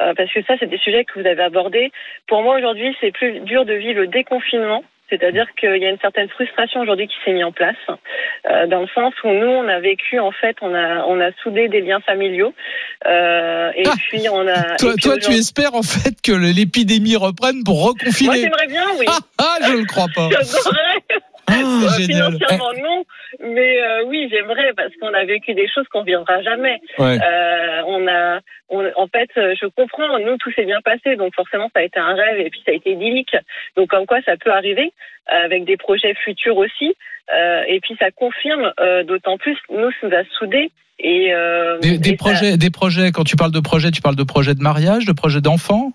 euh, 0.01 0.15
parce 0.17 0.33
que 0.33 0.41
ça, 0.47 0.55
c'est 0.59 0.65
des 0.67 0.79
sujets 0.79 1.05
que 1.05 1.19
vous 1.21 1.27
avez 1.27 1.43
abordés. 1.43 1.91
Pour 2.27 2.41
moi, 2.41 2.57
aujourd'hui, 2.57 2.95
c'est 2.99 3.11
plus 3.11 3.39
dur 3.41 3.65
de 3.65 3.73
vivre 3.73 3.99
le 4.01 4.07
déconfinement. 4.07 4.83
C'est-à-dire 5.09 5.45
qu'il 5.57 5.77
y 5.77 5.85
a 5.85 5.89
une 5.89 5.99
certaine 5.99 6.27
frustration 6.29 6.81
aujourd'hui 6.81 7.07
qui 7.07 7.15
s'est 7.23 7.31
mise 7.31 7.45
en 7.45 7.51
place, 7.51 7.75
euh, 8.49 8.67
dans 8.67 8.81
le 8.81 8.87
sens 8.93 9.13
où 9.23 9.29
nous, 9.29 9.47
on 9.47 9.67
a 9.67 9.79
vécu, 9.79 10.19
en 10.19 10.31
fait, 10.31 10.57
on 10.61 10.73
a, 10.73 11.05
on 11.05 11.19
a 11.21 11.31
soudé 11.43 11.69
des 11.69 11.81
liens 11.81 12.01
familiaux, 12.01 12.53
euh, 13.05 13.71
et 13.75 13.83
Ah, 13.87 13.93
puis 14.09 14.27
on 14.29 14.45
a. 14.47 14.75
Toi, 14.77 14.95
toi, 15.01 15.17
tu 15.17 15.31
espères 15.31 15.75
en 15.75 15.83
fait 15.83 16.21
que 16.21 16.31
l'épidémie 16.31 17.15
reprenne 17.15 17.63
pour 17.63 17.79
Moi, 17.81 17.93
reconfiner. 17.99 18.41
j'aimerais 18.41 18.67
bien, 18.67 18.83
oui. 18.99 19.05
Ah, 19.07 19.19
ah, 19.39 19.57
je 19.65 19.73
ne 19.73 19.77
le 19.79 19.85
crois 19.85 20.07
pas. 20.13 20.29
Génial. 21.49 22.33
Financièrement, 22.33 22.73
non. 22.81 23.05
Mais 23.39 23.81
euh, 23.81 24.03
oui, 24.07 24.27
j'aimerais 24.31 24.73
parce 24.75 24.93
qu'on 24.99 25.13
a 25.13 25.23
vécu 25.25 25.53
des 25.53 25.67
choses 25.67 25.85
qu'on 25.91 26.01
ne 26.01 26.05
vivra 26.05 26.41
jamais. 26.41 26.79
Ouais. 26.99 27.17
Euh, 27.21 27.81
on 27.87 28.07
a, 28.07 28.39
on, 28.69 28.85
en 28.95 29.07
fait, 29.07 29.29
euh, 29.37 29.55
je 29.59 29.67
comprends. 29.67 30.19
Nous, 30.19 30.37
tout 30.37 30.51
s'est 30.53 30.65
bien 30.65 30.81
passé, 30.81 31.15
donc 31.15 31.33
forcément, 31.35 31.69
ça 31.73 31.81
a 31.81 31.83
été 31.83 31.99
un 31.99 32.13
rêve 32.15 32.39
et 32.39 32.49
puis 32.49 32.61
ça 32.65 32.71
a 32.71 32.75
été 32.75 32.91
idyllique. 32.91 33.35
Donc, 33.75 33.89
comme 33.89 34.05
quoi, 34.05 34.19
ça 34.25 34.35
peut 34.37 34.51
arriver 34.51 34.91
avec 35.27 35.65
des 35.65 35.77
projets 35.77 36.13
futurs 36.23 36.57
aussi. 36.57 36.95
Euh, 37.33 37.63
et 37.67 37.79
puis, 37.81 37.95
ça 37.99 38.11
confirme 38.11 38.71
euh, 38.79 39.03
d'autant 39.03 39.37
plus. 39.37 39.57
Nous, 39.69 39.91
ça 39.99 40.07
nous 40.07 40.15
a 40.15 40.23
soudés. 40.37 40.71
Et, 40.99 41.33
euh, 41.33 41.77
Des, 41.79 41.97
des 41.97 42.11
ça- 42.11 42.15
projets, 42.17 42.57
des 42.57 42.69
projets. 42.71 43.11
Quand 43.11 43.23
tu 43.23 43.35
parles 43.35 43.51
de 43.51 43.59
projets, 43.59 43.91
tu 43.91 44.01
parles 44.01 44.15
de 44.15 44.23
projets 44.23 44.55
de 44.55 44.61
mariage, 44.61 45.05
de 45.05 45.11
projets 45.13 45.41
d'enfants? 45.41 45.91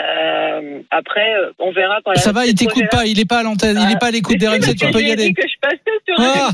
Euh, 0.00 0.82
après, 0.90 1.34
euh, 1.34 1.52
on 1.58 1.72
verra 1.72 2.00
quand 2.04 2.14
Ça 2.16 2.32
va, 2.32 2.46
il 2.46 2.54
t'écoute 2.54 2.88
pas, 2.90 3.06
il 3.06 3.20
est 3.20 3.28
pas 3.28 3.38
à 3.38 3.42
l'antenne, 3.44 3.78
il 3.80 3.92
est 3.92 3.98
pas 3.98 4.06
à 4.06 4.10
l'écoute 4.10 4.38
des 4.38 4.48
Mais 4.48 4.60
si, 4.60 4.70
RMC, 4.70 4.76
tu 4.76 4.86
peux 4.86 4.98
que 4.98 5.04
y 5.04 5.10
aller. 5.12 5.28
dit 5.28 5.34
que 5.34 5.42
je 5.42 5.60
passais 5.60 5.78
sur 6.06 6.16
Ah. 6.18 6.50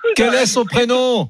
Quel 0.16 0.34
est 0.34 0.46
son 0.46 0.64
prénom? 0.64 1.28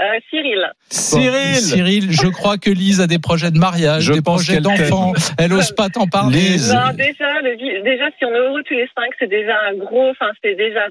Euh, 0.00 0.18
Cyril. 0.30 0.60
Bon, 0.60 0.70
Cyril. 0.90 1.56
Cyril, 1.56 2.12
je 2.12 2.28
crois 2.28 2.56
que 2.56 2.70
Lise 2.70 3.00
a 3.00 3.06
des 3.06 3.18
projets 3.18 3.50
de 3.50 3.58
mariage, 3.58 4.04
Je 4.04 4.12
des 4.12 4.22
projets 4.22 4.60
d'enfants. 4.60 5.12
Elle 5.38 5.52
ose 5.52 5.72
pas 5.72 5.88
t'en 5.88 6.06
parler. 6.06 6.38
Lise. 6.38 6.72
Non, 6.72 6.92
déjà, 6.94 7.40
le, 7.40 7.82
déjà, 7.82 8.04
si 8.16 8.24
on 8.24 8.28
est 8.30 8.38
heureux 8.38 8.62
tous 8.64 8.74
les 8.74 8.88
cinq, 8.94 9.10
c'est 9.18 9.26
déjà 9.28 9.56
un 9.68 9.74
gros, 9.74 10.10
enfin, 10.10 10.30
c'est 10.44 10.54
déjà 10.54 10.86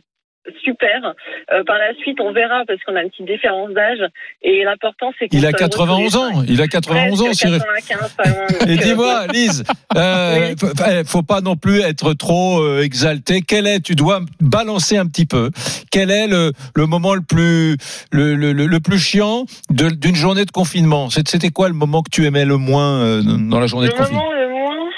super. 0.63 1.13
Euh, 1.51 1.63
par 1.66 1.77
la 1.77 1.94
suite, 1.96 2.20
on 2.22 2.32
verra 2.34 2.63
parce 2.68 2.82
qu'on 2.84 2.96
a 2.96 3.04
une 3.04 3.10
petite 3.10 3.27
différence 3.27 3.72
d'âge 3.72 4.00
et 4.42 4.63
l'important, 4.63 5.12
c'est 5.18 5.27
qu'on 5.27 5.38
Il 5.38 5.46
a 5.46 5.50
soit 5.51 5.62
heureux 5.62 5.70
tous 5.70 5.80
les 5.86 6.10
91 6.10 6.16
ans. 6.16 6.44
Il 6.48 6.62
a 6.62 6.68
91 6.68 7.22
ans, 7.22 7.34
Cyril. 7.34 7.60
95, 7.60 8.13
pas 8.13 8.24
loin. 8.30 8.48
Donc, 8.48 8.68
Et 8.70 8.74
euh, 8.74 8.77
dis-moi, 8.77 9.27
Lise, 9.27 9.63
euh, 9.96 10.50
Oui. 10.50 10.56
faut- 10.60 10.84
eh, 10.89 11.04
faut 11.06 11.24
pas 11.24 11.42
non 11.42 11.56
plus 11.56 11.82
être 11.82 12.13
trop 12.13 12.62
euh, 12.62 12.82
exalté. 12.84 13.42
Quel 13.48 13.68
est, 13.68 13.80
tu 13.82 13.96
dois 13.96 14.22
balancer 14.42 14.98
un 14.98 15.06
petit 15.08 15.25
peu. 15.25 15.51
Quel 15.92 16.12
est 16.12 16.27
le, 16.27 16.51
le 16.75 16.86
moment 16.86 17.13
le 17.16 17.22
plus 17.22 17.77
le, 18.12 18.36
le, 18.36 18.54
le- 18.54 18.80
plus 18.80 19.00
chiant 19.00 19.46
d'une 19.70 20.16
journée 20.16 20.46
de 20.46 20.51
confinement? 20.51 21.10
C'était 21.10 21.50
quoi 21.50 21.68
le 21.68 21.74
moment 21.74 22.01
que 22.04 22.10
tu 22.12 22.25
aimais 22.25 22.46
le 22.46 22.58
moins 22.58 23.01
euh, 23.01 23.22
dans 23.24 23.60
la 23.60 23.68
journée 23.68 23.88
de 23.88 23.92
Le 23.94 23.98
confinement? 23.98 24.24
moment 24.24 24.34
le 24.34 24.50
moins. 24.50 24.89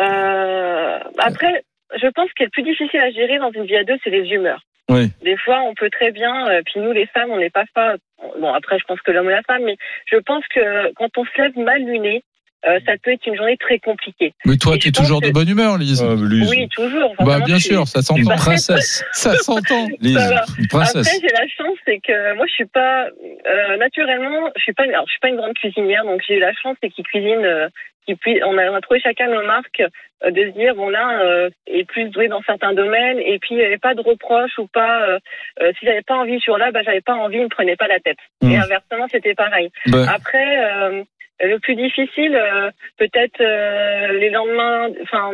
Euh, 0.00 0.98
après, 1.18 1.64
je 1.94 2.06
pense 2.08 2.32
qu'il 2.32 2.44
est 2.44 2.46
le 2.46 2.50
plus 2.50 2.62
difficile 2.62 3.00
à 3.00 3.10
gérer 3.10 3.38
dans 3.38 3.50
une 3.52 3.64
vie 3.64 3.76
à 3.76 3.84
deux, 3.84 3.96
c'est 4.02 4.10
les 4.10 4.28
humeurs. 4.30 4.60
Oui. 4.88 5.10
Des 5.22 5.36
fois, 5.36 5.60
on 5.62 5.74
peut 5.74 5.90
très 5.90 6.12
bien, 6.12 6.48
euh, 6.48 6.62
puis 6.64 6.80
nous 6.80 6.92
les 6.92 7.06
femmes, 7.06 7.30
on 7.30 7.38
n'est 7.38 7.50
pas 7.50 7.64
fa- 7.74 7.96
Bon, 8.38 8.52
après, 8.52 8.78
je 8.78 8.84
pense 8.84 9.00
que 9.02 9.10
l'homme 9.10 9.28
et 9.28 9.32
la 9.32 9.42
femme, 9.42 9.64
mais 9.64 9.76
je 10.06 10.16
pense 10.16 10.46
que 10.48 10.92
quand 10.94 11.08
on 11.18 11.24
se 11.24 11.42
lève 11.42 11.58
mal 11.58 11.82
luné, 11.82 12.22
euh, 12.66 12.78
ça 12.86 12.92
peut 13.02 13.12
être 13.12 13.26
une 13.26 13.36
journée 13.36 13.56
très 13.58 13.78
compliquée. 13.78 14.32
Mais 14.44 14.56
toi, 14.56 14.76
tu 14.78 14.88
es 14.88 14.92
toujours 14.92 15.20
de 15.20 15.30
bonne 15.30 15.48
humeur, 15.48 15.78
Lise. 15.78 16.02
Euh, 16.02 16.16
Lise, 16.28 16.50
Oui, 16.50 16.68
toujours. 16.68 17.12
Enfin, 17.18 17.38
bah, 17.38 17.44
bien 17.44 17.58
sûr, 17.58 17.86
ça 17.86 17.98
une 18.00 18.02
s'entend. 18.24 18.24
Bah, 18.28 18.34
princesse. 18.36 19.04
Ça 19.12 19.36
s'entend. 19.36 19.86
Lise, 20.00 20.34
une 20.58 20.66
princesse. 20.68 21.06
Après, 21.06 21.20
j'ai 21.20 21.34
la 21.34 21.46
chance, 21.48 21.76
c'est 21.86 21.98
que 22.00 22.34
moi, 22.36 22.46
je 22.48 22.52
suis 22.52 22.66
pas 22.66 23.06
euh, 23.06 23.76
naturellement, 23.78 24.50
je 24.56 24.62
suis 24.62 24.72
pas, 24.72 24.84
alors, 24.84 25.04
je 25.06 25.12
suis 25.12 25.20
pas 25.20 25.28
une 25.28 25.36
grande 25.36 25.54
cuisinière, 25.54 26.04
donc 26.04 26.22
j'ai 26.26 26.36
eu 26.36 26.40
la 26.40 26.52
chance, 26.54 26.76
c'est 26.82 26.90
qu'ils 26.90 27.04
cuisinent, 27.04 27.44
euh, 27.44 27.68
qu'ils 28.06 28.16
puissent- 28.16 28.42
on 28.44 28.56
a, 28.58 28.70
on 28.70 28.74
a 28.74 28.80
trouvé 28.80 29.00
chacun 29.00 29.26
nos 29.28 29.44
marques 29.46 29.80
euh, 30.24 30.30
de 30.30 30.40
se 30.42 30.58
dire 30.58 30.74
bon 30.74 30.88
là, 30.88 31.20
euh, 31.22 31.50
est 31.66 31.84
plus 31.84 32.08
doué 32.10 32.28
dans 32.28 32.40
certains 32.42 32.72
domaines, 32.72 33.18
et 33.18 33.38
puis 33.38 33.54
il 33.54 33.58
n'y 33.58 33.64
avait 33.64 33.78
pas 33.78 33.94
de 33.94 34.00
reproches 34.00 34.58
ou 34.58 34.66
pas. 34.66 35.02
Euh, 35.08 35.18
euh, 35.62 35.72
si 35.78 35.86
j'avais 35.86 36.02
pas 36.02 36.14
envie 36.16 36.40
sur 36.40 36.56
là, 36.58 36.70
bah 36.72 36.80
j'avais 36.84 37.00
pas 37.02 37.14
envie, 37.14 37.36
il 37.38 37.44
me 37.44 37.48
prenait 37.48 37.76
pas 37.76 37.86
la 37.88 38.00
tête. 38.00 38.18
Mm. 38.42 38.50
Et 38.50 38.56
inversement, 38.56 39.06
c'était 39.10 39.34
pareil. 39.34 39.70
Ben, 39.86 40.06
Après, 40.08 40.64
euh, 40.64 41.02
le 41.40 41.58
plus 41.58 41.76
difficile, 41.76 42.34
euh, 42.34 42.70
peut-être 42.98 43.40
euh, 43.40 44.18
les 44.18 44.30
lendemains, 44.30 44.88
enfin. 45.02 45.32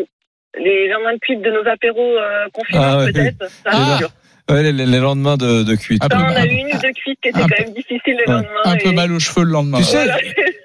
Les 0.58 0.86
lendemains 0.88 1.14
de 1.14 1.18
cuite 1.18 1.40
de 1.40 1.50
nos 1.50 1.66
apéros 1.66 2.18
euh, 2.18 2.46
confinés, 2.52 2.78
Ah 2.84 3.06
peut-être. 3.06 3.48
Ça, 3.48 3.70
Ah. 3.72 3.98
Ouais, 4.50 4.62
les, 4.72 4.86
les 4.86 4.98
lendemains 4.98 5.36
de, 5.36 5.62
de 5.62 5.74
cuite. 5.74 6.02
Un 6.04 6.08
peu, 6.08 6.16
Ça, 6.16 6.24
on 6.32 6.36
a 6.36 6.46
eu 6.46 6.50
une 6.50 6.66
ou 6.66 6.80
deux 6.80 6.92
cuites 6.92 7.18
qui 7.22 7.28
étaient 7.28 7.38
un 7.38 7.46
quand 7.48 7.58
même 7.64 7.74
difficiles 7.74 8.16
le 8.26 8.32
lendemain. 8.32 8.48
un 8.64 8.76
peu 8.76 8.88
et- 8.88 8.92
mal 8.92 9.12
aux 9.12 9.18
cheveux 9.20 9.44
le 9.44 9.50
lendemain. 9.52 9.78
Tu 9.78 9.84
sais. 9.84 10.06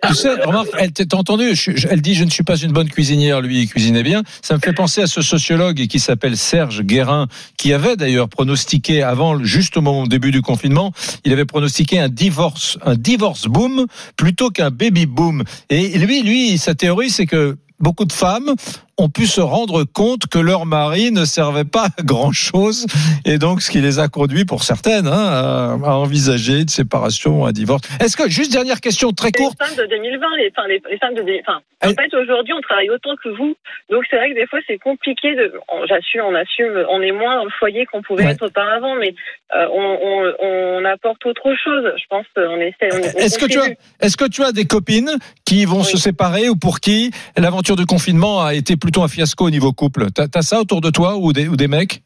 Tu 0.07 0.13
sais, 0.13 0.29
remarque, 0.43 0.69
elle 0.79 0.91
t'a 0.91 1.17
entendu, 1.17 1.55
je- 1.55 1.75
je- 1.75 1.87
elle 1.89 2.01
dit 2.01 2.13
je 2.13 2.23
ne 2.23 2.29
suis 2.29 2.43
pas 2.43 2.55
une 2.55 2.71
bonne 2.71 2.87
cuisinière, 2.89 3.41
lui 3.41 3.61
il 3.63 3.67
cuisinait 3.67 4.03
bien. 4.03 4.23
Ça 4.41 4.53
me 4.55 4.59
fait 4.59 4.71
penser 4.73 5.01
à 5.01 5.07
ce 5.07 5.21
sociologue 5.21 5.85
qui 5.87 5.99
s'appelle 5.99 6.37
Serge 6.37 6.81
Guérin, 6.83 7.27
qui 7.57 7.73
avait 7.73 7.95
d'ailleurs 7.97 8.29
pronostiqué 8.29 9.03
avant, 9.03 9.43
juste 9.43 9.75
au 9.75 9.81
moment 9.81 10.03
au 10.03 10.07
début 10.07 10.31
du 10.31 10.41
confinement, 10.41 10.91
il 11.25 11.33
avait 11.33 11.45
pronostiqué 11.45 11.99
un 11.99 12.09
divorce, 12.09 12.77
un 12.85 12.95
divorce 12.95 13.47
boom 13.47 13.85
plutôt 14.15 14.49
qu'un 14.49 14.69
baby 14.69 15.05
boom. 15.07 15.43
Et 15.69 15.97
lui, 15.97 16.21
lui, 16.21 16.57
sa 16.57 16.73
théorie, 16.75 17.09
c'est 17.09 17.25
que 17.25 17.57
beaucoup 17.79 18.05
de 18.05 18.13
femmes 18.13 18.53
ont 18.97 19.09
pu 19.09 19.25
se 19.27 19.41
rendre 19.41 19.83
compte 19.83 20.27
que 20.27 20.39
leur 20.39 20.65
mari 20.65 21.11
ne 21.11 21.23
servait 21.25 21.65
pas 21.65 21.85
à 21.97 22.01
grand 22.03 22.31
chose 22.31 22.85
et 23.25 23.37
donc 23.37 23.61
ce 23.61 23.69
qui 23.69 23.79
les 23.79 23.99
a 23.99 24.07
conduits 24.07 24.45
pour 24.45 24.63
certaines 24.63 25.07
hein, 25.07 25.79
à, 25.83 25.95
envisager 25.95 26.61
une 26.61 26.67
séparation, 26.67 27.45
un 27.45 27.51
divorce. 27.51 27.83
Est-ce 27.99 28.17
que 28.17 28.27
juste 28.29 28.51
dernière 28.51 28.81
question 28.81 29.11
très 29.11 29.27
Les 29.27 29.31
courte. 29.43 29.57
femmes 29.59 29.75
de 29.77 29.85
2020, 29.89 30.27
les, 30.37 30.51
enfin, 30.55 30.67
les, 30.67 30.81
les 30.89 30.97
femmes 30.97 31.13
de, 31.13 31.21
enfin, 31.41 31.59
en 31.85 31.89
fait, 31.89 32.11
aujourd'hui, 32.15 32.53
on 32.53 32.61
travaille 32.61 32.89
autant 32.89 33.15
que 33.23 33.29
vous. 33.29 33.55
Donc, 33.91 34.03
c'est 34.09 34.15
vrai 34.17 34.29
que 34.31 34.35
des 34.35 34.47
fois, 34.47 34.59
c'est 34.65 34.79
compliqué 34.79 35.35
de, 35.35 35.53
j'assume, 35.87 36.21
on 36.25 36.33
assume, 36.33 36.85
on 36.89 37.01
est 37.01 37.11
moins 37.11 37.37
dans 37.37 37.43
le 37.45 37.51
foyer 37.59 37.85
qu'on 37.85 38.01
pouvait 38.01 38.25
Ouais. 38.25 38.31
être 38.31 38.47
auparavant, 38.47 38.95
mais, 38.95 39.13
euh, 39.55 39.67
on, 39.71 39.99
on, 40.41 40.81
on 40.81 40.85
apporte 40.85 41.23
autre 41.27 41.53
chose. 41.63 41.83
Je 41.97 42.03
pense 42.09 42.25
qu'on 42.35 42.59
essaie, 42.59 42.87
Est-ce 43.17 43.37
que 43.37 43.45
tu 43.45 43.57
as, 43.59 43.61
contribue. 43.61 43.77
est-ce 44.01 44.17
que 44.17 44.25
tu 44.27 44.43
as 44.43 44.51
des 44.51 44.65
copines 44.65 45.11
qui 45.45 45.65
vont 45.65 45.81
Oui. 45.81 45.85
se 45.85 45.97
séparer 45.97 46.49
ou 46.49 46.55
pour 46.55 46.79
qui 46.79 47.11
l'aventure 47.37 47.75
du 47.75 47.85
confinement 47.85 48.41
a 48.43 48.55
été 48.55 48.75
plutôt 48.87 49.03
un 49.03 49.09
fiasco 49.09 49.43
au 49.45 49.49
niveau 49.49 49.73
couple 49.73 50.05
T'as 50.15 50.27
as 50.33 50.41
ça 50.41 50.61
autour 50.61 50.79
de 50.79 50.89
toi 50.89 51.17
ou 51.17 51.33
des, 51.33 51.49
ou 51.49 51.57
des 51.57 51.67
mecs? 51.67 52.03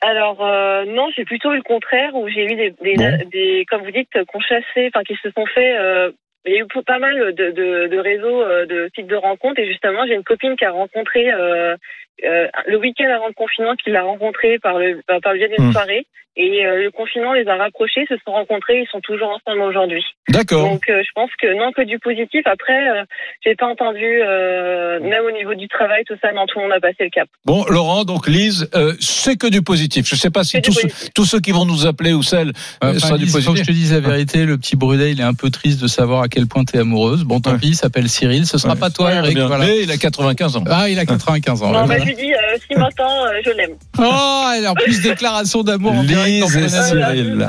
Alors 0.00 0.44
euh, 0.44 0.84
non, 0.84 1.06
j'ai 1.16 1.24
plutôt 1.24 1.52
eu 1.52 1.56
le 1.56 1.62
contraire 1.62 2.16
où 2.16 2.28
j'ai 2.28 2.44
eu 2.44 2.56
des, 2.56 2.70
des, 2.82 2.96
Bon. 2.96 3.18
des- 3.32 3.64
comme 3.70 3.82
vous 3.84 3.92
dites, 3.92 4.10
qu'on 4.26 4.40
chassait, 4.40 4.88
enfin 4.88 5.04
qui 5.04 5.14
se 5.22 5.30
sont 5.30 5.46
fait. 5.46 5.76
euh, 5.78 6.10
il 6.44 6.52
y 6.52 6.56
a 6.56 6.60
eu 6.62 6.66
pas 6.84 6.98
mal 6.98 7.14
de, 7.32 7.50
de, 7.50 7.86
de 7.88 7.98
réseaux, 7.98 8.42
euh, 8.42 8.66
de 8.66 8.90
sites 8.96 9.06
de 9.06 9.14
rencontres 9.16 9.60
et 9.60 9.66
justement 9.68 10.04
j'ai 10.08 10.14
une 10.14 10.24
copine 10.24 10.56
qui 10.56 10.64
a 10.64 10.72
rencontré 10.72 11.32
euh, 11.32 11.76
euh, 12.24 12.46
le 12.66 12.78
week-end 12.78 13.08
avant 13.14 13.26
le 13.28 13.34
confinement, 13.34 13.74
qui 13.76 13.90
l'a 13.90 14.02
rencontré 14.02 14.58
par 14.58 14.78
le 14.78 15.00
par 15.06 15.20
par 15.20 15.32
le 15.32 15.38
biais 15.38 15.48
d'une 15.56 15.68
Hmm. 15.68 15.72
soirée 15.72 16.06
et 16.38 16.66
euh, 16.66 16.82
le 16.84 16.90
confinement 16.90 17.32
les 17.32 17.48
a 17.48 17.56
rapprochés, 17.56 18.04
se 18.10 18.14
sont 18.22 18.32
rencontrés, 18.32 18.82
ils 18.82 18.88
sont 18.92 19.00
toujours 19.00 19.30
ensemble 19.30 19.62
aujourd'hui. 19.62 20.04
D'accord. 20.28 20.68
Donc 20.68 20.82
euh, 20.90 21.02
je 21.02 21.08
pense 21.14 21.30
que 21.40 21.56
non 21.56 21.72
que 21.72 21.80
du 21.80 21.98
positif. 21.98 22.42
Après, 22.44 22.76
euh, 22.90 23.04
j'ai 23.42 23.54
pas 23.54 23.66
entendu 23.66 24.04
euh, 24.04 25.00
même 25.00 25.24
au 25.26 25.30
niveau 25.30 25.54
du 25.54 25.66
travail 25.66 26.04
tout 26.06 26.14
ça, 26.20 26.32
non 26.32 26.44
tout 26.46 26.58
le 26.58 26.64
monde 26.64 26.74
a 26.74 26.80
passé 26.80 27.04
le 27.04 27.08
cap. 27.08 27.26
Bon, 27.46 27.64
Laurent, 27.70 28.04
donc 28.04 28.26
Lise, 28.28 28.68
euh, 28.74 28.92
c'est 29.00 29.36
que 29.38 29.46
du 29.46 29.62
positif. 29.62 30.06
Je 30.06 30.14
ne 30.14 30.18
sais 30.18 30.28
pas 30.30 30.44
si 30.44 30.60
tous, 30.60 30.72
ceux- 30.72 30.82
positif. 30.82 31.08
tous 31.14 31.24
ceux 31.24 31.40
qui 31.40 31.52
vont 31.52 31.64
nous 31.64 31.86
appeler 31.86 32.12
ou 32.12 32.22
celles 32.22 32.48
euh, 32.84 32.90
Enfin, 32.90 32.98
sera 32.98 33.16
du 33.16 33.24
Lise, 33.24 33.32
faut 33.32 33.38
que 33.38 33.42
je 33.44 33.48
positif. 33.48 33.66
te 33.68 33.72
dise 33.72 33.94
la 33.94 34.00
vérité, 34.06 34.44
le 34.44 34.58
petit 34.58 34.76
Brunet, 34.76 35.12
il 35.12 35.20
est 35.20 35.24
un 35.24 35.32
peu 35.34 35.48
triste 35.48 35.80
de 35.80 35.86
savoir 35.86 36.20
à 36.20 36.28
quel 36.28 36.46
point 36.46 36.64
tu 36.66 36.76
es 36.76 36.80
amoureuse. 36.80 37.24
Bon, 37.24 37.40
tant 37.40 37.52
Ouais. 37.52 37.58
pis, 37.58 37.68
il 37.68 37.74
s'appelle 37.76 38.10
Cyril. 38.10 38.44
Ce 38.44 38.58
sera 38.58 38.74
Ouais. 38.74 38.80
pas 38.80 38.90
toi, 38.90 39.10
Eric. 39.14 39.38
Voilà. 39.38 39.64
Mais 39.64 39.80
il 39.84 39.90
a 39.90 39.96
95 39.96 40.56
ans. 40.58 40.64
Ah, 40.68 40.90
il 40.90 40.98
a 40.98 41.06
95 41.06 41.62
ans. 41.62 41.70
Non, 41.72 41.84
voilà. 41.86 42.04
Je 42.06 42.10
lui 42.10 42.16
dis 42.16 42.32
euh, 42.32 42.36
s'il 42.66 42.78
m'entend, 42.78 43.24
euh, 43.26 43.40
je 43.44 43.50
l'aime. 43.50 43.72
Oh, 43.98 44.48
elle 44.56 44.66
a 44.66 44.70
en 44.72 44.74
plus 44.74 45.00
déclaration 45.02 45.62
d'amour 45.62 45.92
en 45.92 46.04
direct 46.04 46.26
Lise 46.52 46.56
et. 46.56 46.68
Cyril. 46.68 47.46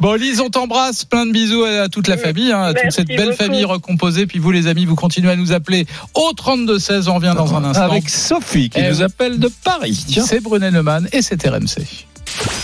Bon, 0.00 0.14
Lise, 0.14 0.40
on 0.40 0.50
t'embrasse. 0.50 1.04
Plein 1.04 1.26
de 1.26 1.32
bisous 1.32 1.64
à 1.64 1.88
toute 1.88 2.08
la 2.08 2.16
famille, 2.16 2.52
hein, 2.52 2.62
à 2.62 2.74
toute 2.74 2.82
Merci 2.84 2.96
cette 2.96 3.08
belle 3.08 3.26
beaucoup. 3.30 3.36
famille 3.36 3.64
recomposée. 3.64 4.26
Puis 4.26 4.38
vous, 4.38 4.50
les 4.50 4.66
amis, 4.66 4.84
vous 4.84 4.96
continuez 4.96 5.30
à 5.30 5.36
nous 5.36 5.52
appeler 5.52 5.86
au 6.14 6.32
32-16. 6.32 7.08
On 7.08 7.14
revient 7.14 7.34
dans 7.36 7.54
un 7.54 7.64
instant. 7.64 7.82
Avec 7.84 8.08
Sophie 8.08 8.70
qui 8.70 8.80
Eh 8.80 8.88
nous 8.90 9.02
appelle 9.02 9.38
de 9.38 9.50
Paris. 9.64 10.06
C'est 10.26 10.40
Brunet 10.40 10.70
Neumann 10.70 11.08
et 11.12 11.22
c'est 11.22 11.46
RMC. 11.46 12.06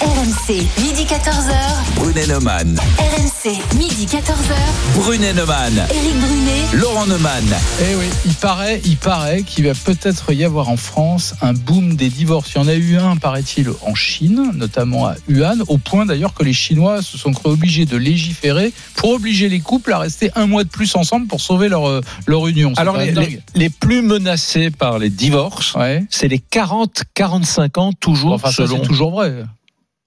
RMC, 0.01 0.67
midi 0.83 1.05
14h. 1.05 1.55
Brunet 1.95 2.27
Neumann. 2.27 2.77
RMC, 2.99 3.57
midi 3.77 4.07
14h. 4.07 4.55
Brunet 4.97 5.33
Neumann. 5.33 5.73
Éric 5.91 6.17
Brunet. 6.19 6.63
Laurent 6.75 7.07
Neumann. 7.07 7.45
Eh 7.81 7.95
oui, 7.95 8.07
il 8.27 8.35
paraît, 8.35 8.81
il 8.85 8.97
paraît 8.97 9.43
qu'il 9.43 9.67
va 9.67 9.73
peut-être 9.75 10.33
y 10.33 10.45
avoir 10.45 10.69
en 10.69 10.77
France 10.77 11.35
un 11.43 11.53
boom 11.53 11.95
des 11.95 12.09
divorces. 12.09 12.51
Il 12.55 12.59
y 12.59 12.61
en 12.65 12.69
a 12.69 12.75
eu 12.75 12.97
un, 12.99 13.17
paraît-il, 13.17 13.71
en 13.87 13.95
Chine, 13.95 14.51
notamment 14.55 15.07
à 15.07 15.15
Wuhan, 15.29 15.59
au 15.69 15.79
point 15.79 16.07
d'ailleurs 16.07 16.35
que 16.35 16.43
les 16.43 16.53
Chinois 16.53 17.01
se 17.01 17.17
sont 17.17 17.33
cru 17.33 17.51
obligés 17.51 17.87
de 17.87 17.97
légiférer 17.97 18.73
pour 18.97 19.11
obliger 19.11 19.49
les 19.49 19.61
couples 19.61 19.93
à 19.93 19.99
rester 19.99 20.31
un 20.35 20.47
mois 20.47 20.65
de 20.65 20.69
plus 20.71 20.95
ensemble 20.97 21.29
pour 21.29 21.41
sauver 21.41 21.69
leur, 21.69 21.89
euh, 21.89 22.01
leur 22.27 22.47
union. 22.49 22.73
Alors, 22.77 22.97
les, 23.55 23.71
plus 23.71 24.03
menacés 24.03 24.71
par 24.71 24.99
les 24.99 25.11
divorces, 25.11 25.75
Ouais. 25.75 26.05
c'est 26.11 26.29
les 26.29 26.39
40-45 26.53 27.79
ans, 27.79 27.93
toujours 27.93 28.33
Enfin, 28.35 28.49
ça, 28.51 28.67
selon. 28.67 28.81
c'est 28.83 28.89
toujours 28.89 29.13
vrai. 29.13 29.33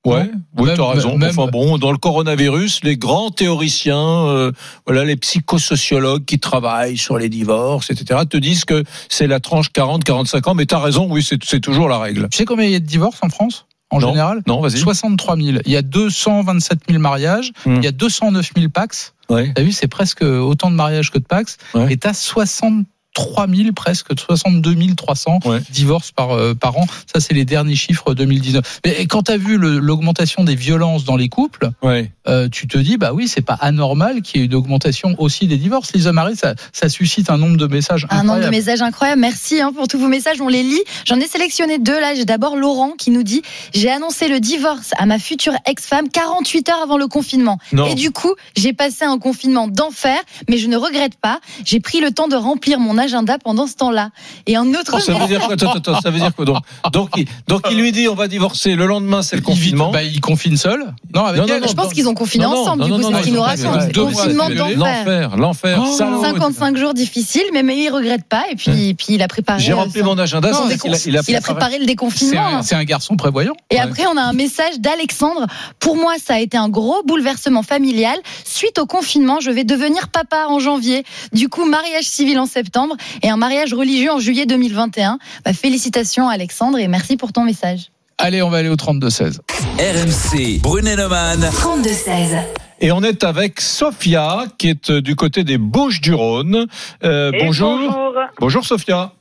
Ouais, 0.06 0.30
oui, 0.58 0.68
Même- 0.68 0.76
tu 0.76 0.82
as 0.82 0.88
raison. 0.90 1.18
même- 1.18 1.32
enfin 1.32 1.48
bon, 1.52 1.78
dans 1.78 1.92
le 1.92 1.98
coronavirus, 1.98 2.82
les 2.84 2.96
grands 2.96 3.32
théoriciens, 3.32 3.98
euh, 4.28 4.52
voilà, 4.86 5.04
les 5.04 5.16
psychosociologues 5.16 6.26
qui 6.26 6.40
travaillent 6.40 6.98
sur 6.98 7.18
les 7.18 7.30
divorces, 7.30 7.90
etc., 7.90 8.22
te 8.30 8.38
disent 8.38 8.66
que 8.66 8.84
c'est 9.10 9.28
la 9.28 9.40
tranche 9.40 9.72
40-45 9.72 10.48
ans. 10.48 10.54
Mais 10.54 10.66
tu 10.66 10.76
as 10.76 10.80
raison, 10.80 11.08
oui, 11.10 11.24
c'est 11.24 11.60
toujours 11.60 11.90
la 11.90 11.98
règle. 12.00 12.28
Tu 12.30 12.38
sais 12.38 12.46
combien 12.46 12.66
il 12.66 12.72
y 12.72 12.76
a 12.76 12.80
de 12.80 12.86
divorces 12.86 13.20
en 13.24 13.30
France, 13.30 13.66
en 13.90 14.00
Non. 14.00 14.10
général? 14.10 14.44
Non, 14.48 14.62
vas-y. 14.62 14.78
63 14.78 15.38
000. 15.38 15.58
Il 15.66 15.72
y 15.72 15.78
a 15.78 15.82
227 15.82 16.80
000 16.88 17.00
mariages, 17.02 17.52
Hmm. 17.66 17.78
il 17.78 17.84
y 17.84 17.88
a 17.88 17.92
209 17.92 18.52
000 18.56 18.70
Pax. 18.70 19.14
Ouais. 19.30 19.52
T'as 19.56 19.64
vu, 19.64 19.72
c'est 19.72 19.88
presque 19.88 20.22
autant 20.22 20.70
de 20.70 20.76
mariages 20.76 21.10
que 21.12 21.18
de 21.18 21.24
Pax. 21.26 21.58
Ouais. 21.74 21.92
Et 21.92 21.98
t'as 21.98 22.14
60 22.14 22.86
3000 23.16 23.74
presque 23.74 24.18
62 24.20 24.76
300 24.96 25.40
Ouais. 25.46 25.62
divorces 25.72 26.12
par 26.12 26.32
euh, 26.32 26.54
par 26.54 26.78
an. 26.78 26.86
Ça 27.12 27.20
c'est 27.20 27.34
les 27.34 27.46
derniers 27.46 27.76
chiffres 27.76 28.14
2019. 28.14 28.82
Mais 28.86 29.02
et 29.02 29.08
quand 29.08 29.24
tu 29.24 29.32
as 29.32 29.38
vu 29.38 29.58
l'augmentation 29.58 30.44
des 30.44 30.56
violences 30.56 31.06
dans 31.06 31.16
les 31.16 31.30
couples, 31.30 31.72
Ouais. 31.82 32.12
euh, 32.28 32.48
tu 32.50 32.68
te 32.68 32.78
dis 32.78 32.98
bah 32.98 33.12
oui, 33.14 33.28
c'est 33.28 33.42
pas 33.42 33.58
anormal 33.60 34.22
qu'il 34.22 34.42
y 34.42 34.44
ait 34.44 34.48
une 34.48 34.54
augmentation 34.54 35.16
aussi 35.18 35.48
des 35.48 35.58
divorces. 35.58 35.94
Lisa 35.94 36.12
Marie, 36.12 36.36
ça 36.36 36.54
ça 36.74 36.90
suscite 36.90 37.30
un 37.30 37.38
nombre 37.38 37.58
de 37.58 37.68
messages 37.68 38.06
Un 38.10 38.24
nombre 38.24 38.42
de 38.44 38.50
messages 38.50 38.82
incroyables. 38.82 39.22
Merci 39.22 39.62
hein, 39.62 39.72
pour 39.74 39.88
tous 39.88 39.98
vos 39.98 40.08
messages. 40.10 40.42
On 40.42 40.48
les 40.50 40.64
lit. 40.64 40.84
J'en 41.06 41.16
ai 41.20 41.28
sélectionné 41.28 41.80
deux 41.80 42.00
là. 42.00 42.14
J'ai 42.16 42.26
d'abord 42.26 42.56
Laurent 42.58 42.92
qui 42.98 43.12
nous 43.12 43.24
dit 43.24 43.42
J'ai 43.74 43.90
annoncé 43.90 44.28
le 44.28 44.40
divorce 44.42 44.92
à 44.98 45.06
ma 45.06 45.20
future 45.20 45.54
ex-femme 45.66 46.10
48 46.10 46.70
heures 46.70 46.82
avant 46.84 46.98
le 46.98 47.08
confinement. 47.08 47.58
Non. 47.72 47.88
Et 47.88 47.96
du 47.96 48.12
coup, 48.12 48.34
j'ai 48.58 48.74
passé 48.74 49.06
un 49.06 49.18
confinement 49.18 49.68
d'enfer, 49.70 50.18
mais 50.50 50.58
je 50.58 50.68
ne 50.68 50.76
regrette 50.78 51.16
pas. 51.16 51.40
J'ai 51.64 51.80
pris 51.80 52.02
le 52.02 52.12
temps 52.12 52.28
de 52.28 52.36
remplir 52.36 52.80
mon 52.80 52.98
agenda 53.06 53.38
pendant 53.38 53.66
ce 53.68 53.76
temps-là. 53.76 54.10
Et 54.46 54.56
un 54.56 54.68
autre. 54.74 54.94
Oh, 54.96 55.00
ça 55.00 55.14
veut 55.14 55.28
dire 55.28 55.40
quoi 55.42 55.54
Attends, 55.54 55.72
attends, 55.74 56.02
ça 56.02 56.10
veut 56.12 56.20
dire 56.20 56.36
quoi 56.36 56.46
donc 56.46 56.58
donc 56.92 57.10
il, 57.18 57.26
donc 57.48 57.62
il 57.72 57.78
lui 57.78 57.92
dit 57.92 58.08
on 58.08 58.16
va 58.16 58.28
divorcer. 58.28 58.76
Le 58.76 58.86
lendemain 58.86 59.22
c'est 59.22 59.36
le 59.38 59.42
Il 59.42 59.46
vit- 59.46 59.52
confinement. 59.72 59.92
bah, 59.92 60.04
il 60.04 60.20
confine 60.22 60.58
seul 60.58 60.94
Non, 61.14 61.26
avec 61.26 61.42
Non, 61.42 61.48
non, 61.48 61.54
elle. 61.56 61.62
non, 61.62 61.68
Je 61.68 61.74
pense 61.74 61.94
qu'ils 61.94 62.08
ont 62.10 62.14
confiné 62.14 62.46
ensemble. 62.46 62.84
non, 62.86 62.98
du 62.98 63.04
coup, 63.04 63.10
c'est 63.10 63.14
ce 63.14 63.20
ils 63.20 63.24
qu'il 63.24 63.34
nous 63.34 63.40
ont 63.40 63.44
pas 63.44 63.50
raconte. 63.50 63.74
fait. 63.74 63.80
C'est 63.88 63.92
Deux 63.94 64.04
confinement 64.06 64.50
d'enfer. 64.50 64.78
L'enfer, 64.78 65.38
l'enfer. 65.38 65.84
Oh, 65.88 65.96
salaud. 65.98 66.22
55 66.22 66.78
jours 66.78 66.94
difficiles, 66.94 67.44
mais, 67.54 67.64
mais 67.64 67.78
il 67.78 67.90
regrette 67.90 68.26
pas. 68.26 68.44
Et 68.52 68.56
puis, 68.56 68.94
puis 68.96 69.08
il 69.10 69.22
a 69.22 69.28
préparé. 69.28 69.60
J'ai 69.60 69.72
euh, 69.72 69.76
rempli 69.76 70.00
son- 70.02 70.06
mon 70.06 70.18
agenda. 70.18 70.50
il 70.86 70.94
a 71.18 71.22
il 71.28 71.36
a 71.36 71.42
préparé 71.42 71.80
le 71.80 71.86
déconfinement. 71.86 72.62
c'est 72.64 72.76
un 72.76 72.84
garçon 72.84 73.16
prévoyant. 73.16 73.54
Et 73.70 73.80
après, 73.80 74.06
on 74.08 74.18
a 74.18 74.22
un 74.22 74.34
message 74.34 74.80
d'Alexandre. 74.80 75.46
Pour 75.80 75.96
moi, 75.96 76.14
ça 76.24 76.36
a 76.36 76.40
été 76.40 76.58
un 76.58 76.70
gros 76.70 77.04
bouleversement 77.06 77.64
familial. 77.64 78.18
Suite 78.44 78.80
au 78.80 78.86
confinement, 78.86 79.40
je 79.40 79.52
vais 79.52 79.64
devenir 79.64 80.10
papa 80.10 80.46
en 80.50 80.60
janvier. 80.60 81.04
Du 81.34 81.50
coup, 81.50 81.66
mariage 81.66 82.06
civil 82.06 82.40
en 82.40 82.46
septembre 82.46 82.95
et 83.22 83.30
un 83.30 83.38
mariage 83.38 83.74
religieux 83.74 84.12
en 84.12 84.20
juillet 84.20 84.46
2021. 84.46 85.20
Bah, 85.44 85.54
félicitations, 85.54 86.30
Alexandre, 86.30 86.80
et 86.80 86.88
merci 86.88 87.18
pour 87.18 87.34
ton 87.34 87.44
message. 87.44 87.92
Allez, 88.18 88.42
on 88.42 88.50
va 88.50 88.60
aller 88.60 88.70
au 88.70 88.76
32-16. 88.76 89.40
RMC, 89.78 90.62
Brunet-Neumann. 90.62 91.42
32-16. 91.42 92.40
Et 92.80 92.92
on 92.92 93.02
est 93.04 93.24
avec 93.24 93.62
Sophia, 93.62 94.46
qui 94.58 94.70
est 94.70 94.90
euh, 94.90 95.02
du 95.02 95.16
côté 95.16 95.44
des 95.44 95.58
Bouches 95.58 96.02
du 96.02 96.14
Rhône. 96.14 96.68
Euh, 97.04 97.32
bonjour. 97.40 97.78
bonjour. 97.78 98.14
Bonjour 98.40 98.66
Sophia. 98.66 99.12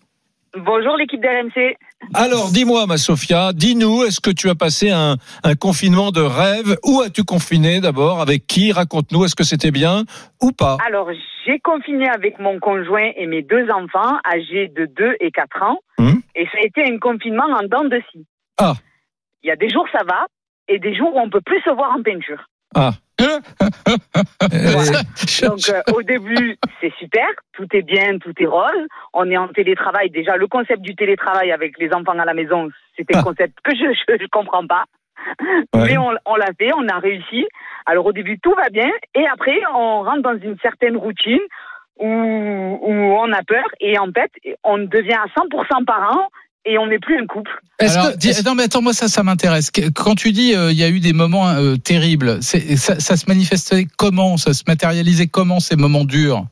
Bonjour 0.56 0.96
l'équipe 0.96 1.20
d'RMC. 1.20 1.76
Alors, 2.12 2.50
dis-moi, 2.50 2.86
ma 2.86 2.96
Sophia, 2.96 3.52
dis-nous, 3.52 4.04
est-ce 4.04 4.20
que 4.20 4.30
tu 4.30 4.48
as 4.50 4.54
passé 4.54 4.90
un, 4.90 5.16
un 5.42 5.54
confinement 5.54 6.10
de 6.10 6.20
rêve? 6.20 6.76
Où 6.84 7.00
as-tu 7.00 7.24
confiné 7.24 7.80
d'abord? 7.80 8.20
Avec 8.20 8.46
qui? 8.46 8.72
Raconte-nous, 8.72 9.24
est-ce 9.24 9.34
que 9.34 9.44
c'était 9.44 9.70
bien 9.70 10.04
ou 10.42 10.52
pas? 10.52 10.76
Alors, 10.86 11.08
j'ai 11.46 11.58
confiné 11.60 12.08
avec 12.08 12.38
mon 12.38 12.58
conjoint 12.58 13.10
et 13.16 13.26
mes 13.26 13.42
deux 13.42 13.68
enfants 13.70 14.18
âgés 14.26 14.68
de 14.68 14.86
2 14.86 15.16
et 15.20 15.30
4 15.30 15.62
ans. 15.62 15.78
Hum? 15.98 16.20
Et 16.34 16.44
ça 16.46 16.58
a 16.62 16.66
été 16.66 16.84
un 16.84 16.98
confinement 16.98 17.44
en 17.44 17.66
dents 17.66 17.84
de 17.84 18.00
scie. 18.10 18.26
Ah. 18.58 18.74
Il 19.42 19.48
y 19.48 19.50
a 19.50 19.56
des 19.56 19.68
jours, 19.68 19.86
ça 19.92 20.04
va. 20.04 20.26
Et 20.68 20.78
des 20.78 20.96
jours 20.96 21.14
où 21.14 21.20
on 21.20 21.28
peut 21.30 21.42
plus 21.42 21.60
se 21.60 21.70
voir 21.70 21.94
en 21.96 22.02
peinture. 22.02 22.48
Ah. 22.74 22.92
Voilà. 23.20 25.00
Donc, 25.42 25.58
euh, 25.68 25.82
au 25.94 26.02
début, 26.02 26.56
c'est 26.80 26.92
super. 26.98 27.26
Tout 27.52 27.66
est 27.72 27.82
bien, 27.82 28.18
tout 28.18 28.32
est 28.38 28.46
rose. 28.46 28.86
On 29.12 29.30
est 29.30 29.36
en 29.36 29.48
télétravail. 29.48 30.10
Déjà, 30.10 30.36
le 30.36 30.46
concept 30.46 30.80
du 30.82 30.94
télétravail 30.94 31.52
avec 31.52 31.78
les 31.78 31.92
enfants 31.92 32.18
à 32.18 32.24
la 32.24 32.34
maison, 32.34 32.68
c'était 32.96 33.16
un 33.16 33.20
Ah. 33.20 33.24
concept 33.24 33.58
que 33.62 33.74
je 33.74 33.84
je, 33.94 34.18
je 34.20 34.26
comprends 34.30 34.66
pas. 34.66 34.84
Ouais. 35.74 35.86
Mais 35.86 35.96
on, 35.98 36.10
on 36.26 36.36
l'a 36.36 36.50
fait, 36.58 36.70
on 36.74 36.86
a 36.88 36.98
réussi. 36.98 37.46
Alors, 37.86 38.04
au 38.06 38.12
début, 38.12 38.38
tout 38.40 38.54
va 38.54 38.68
bien. 38.70 38.90
Et 39.14 39.26
après, 39.26 39.58
on 39.74 40.02
rentre 40.02 40.22
dans 40.22 40.38
une 40.38 40.58
certaine 40.60 40.96
routine 40.96 41.40
où, 41.98 42.06
où 42.08 42.92
on 42.92 43.32
a 43.32 43.42
peur. 43.42 43.64
Et 43.80 43.98
en 43.98 44.10
fait, 44.12 44.30
on 44.64 44.78
devient 44.78 45.14
à 45.14 45.26
100% 45.40 45.84
parents 45.86 46.28
et 46.64 46.78
on 46.78 46.86
n'est 46.86 46.98
plus 46.98 47.18
un 47.18 47.26
couple. 47.26 47.50
Est-ce 47.78 47.98
Alors, 47.98 48.12
que- 48.12 48.16
dis- 48.18 48.42
non, 48.44 48.54
mais 48.54 48.64
attends, 48.64 48.82
moi, 48.82 48.92
ça, 48.92 49.08
ça 49.08 49.22
m'intéresse. 49.22 49.70
Quand 49.94 50.14
tu 50.14 50.32
dis 50.32 50.54
euh, 50.54 50.70
il 50.72 50.78
y 50.78 50.84
a 50.84 50.88
eu 50.88 51.00
des 51.00 51.12
moments 51.12 51.48
euh, 51.48 51.76
terribles, 51.76 52.42
ça, 52.42 52.58
ça 53.00 53.16
se 53.16 53.26
manifestait 53.28 53.86
comment? 53.98 54.36
Ça 54.36 54.52
se 54.54 54.62
matérialisait 54.66 55.26
comment 55.26 55.60
ces 55.60 55.76
moments 55.76 56.04
durs? 56.04 56.44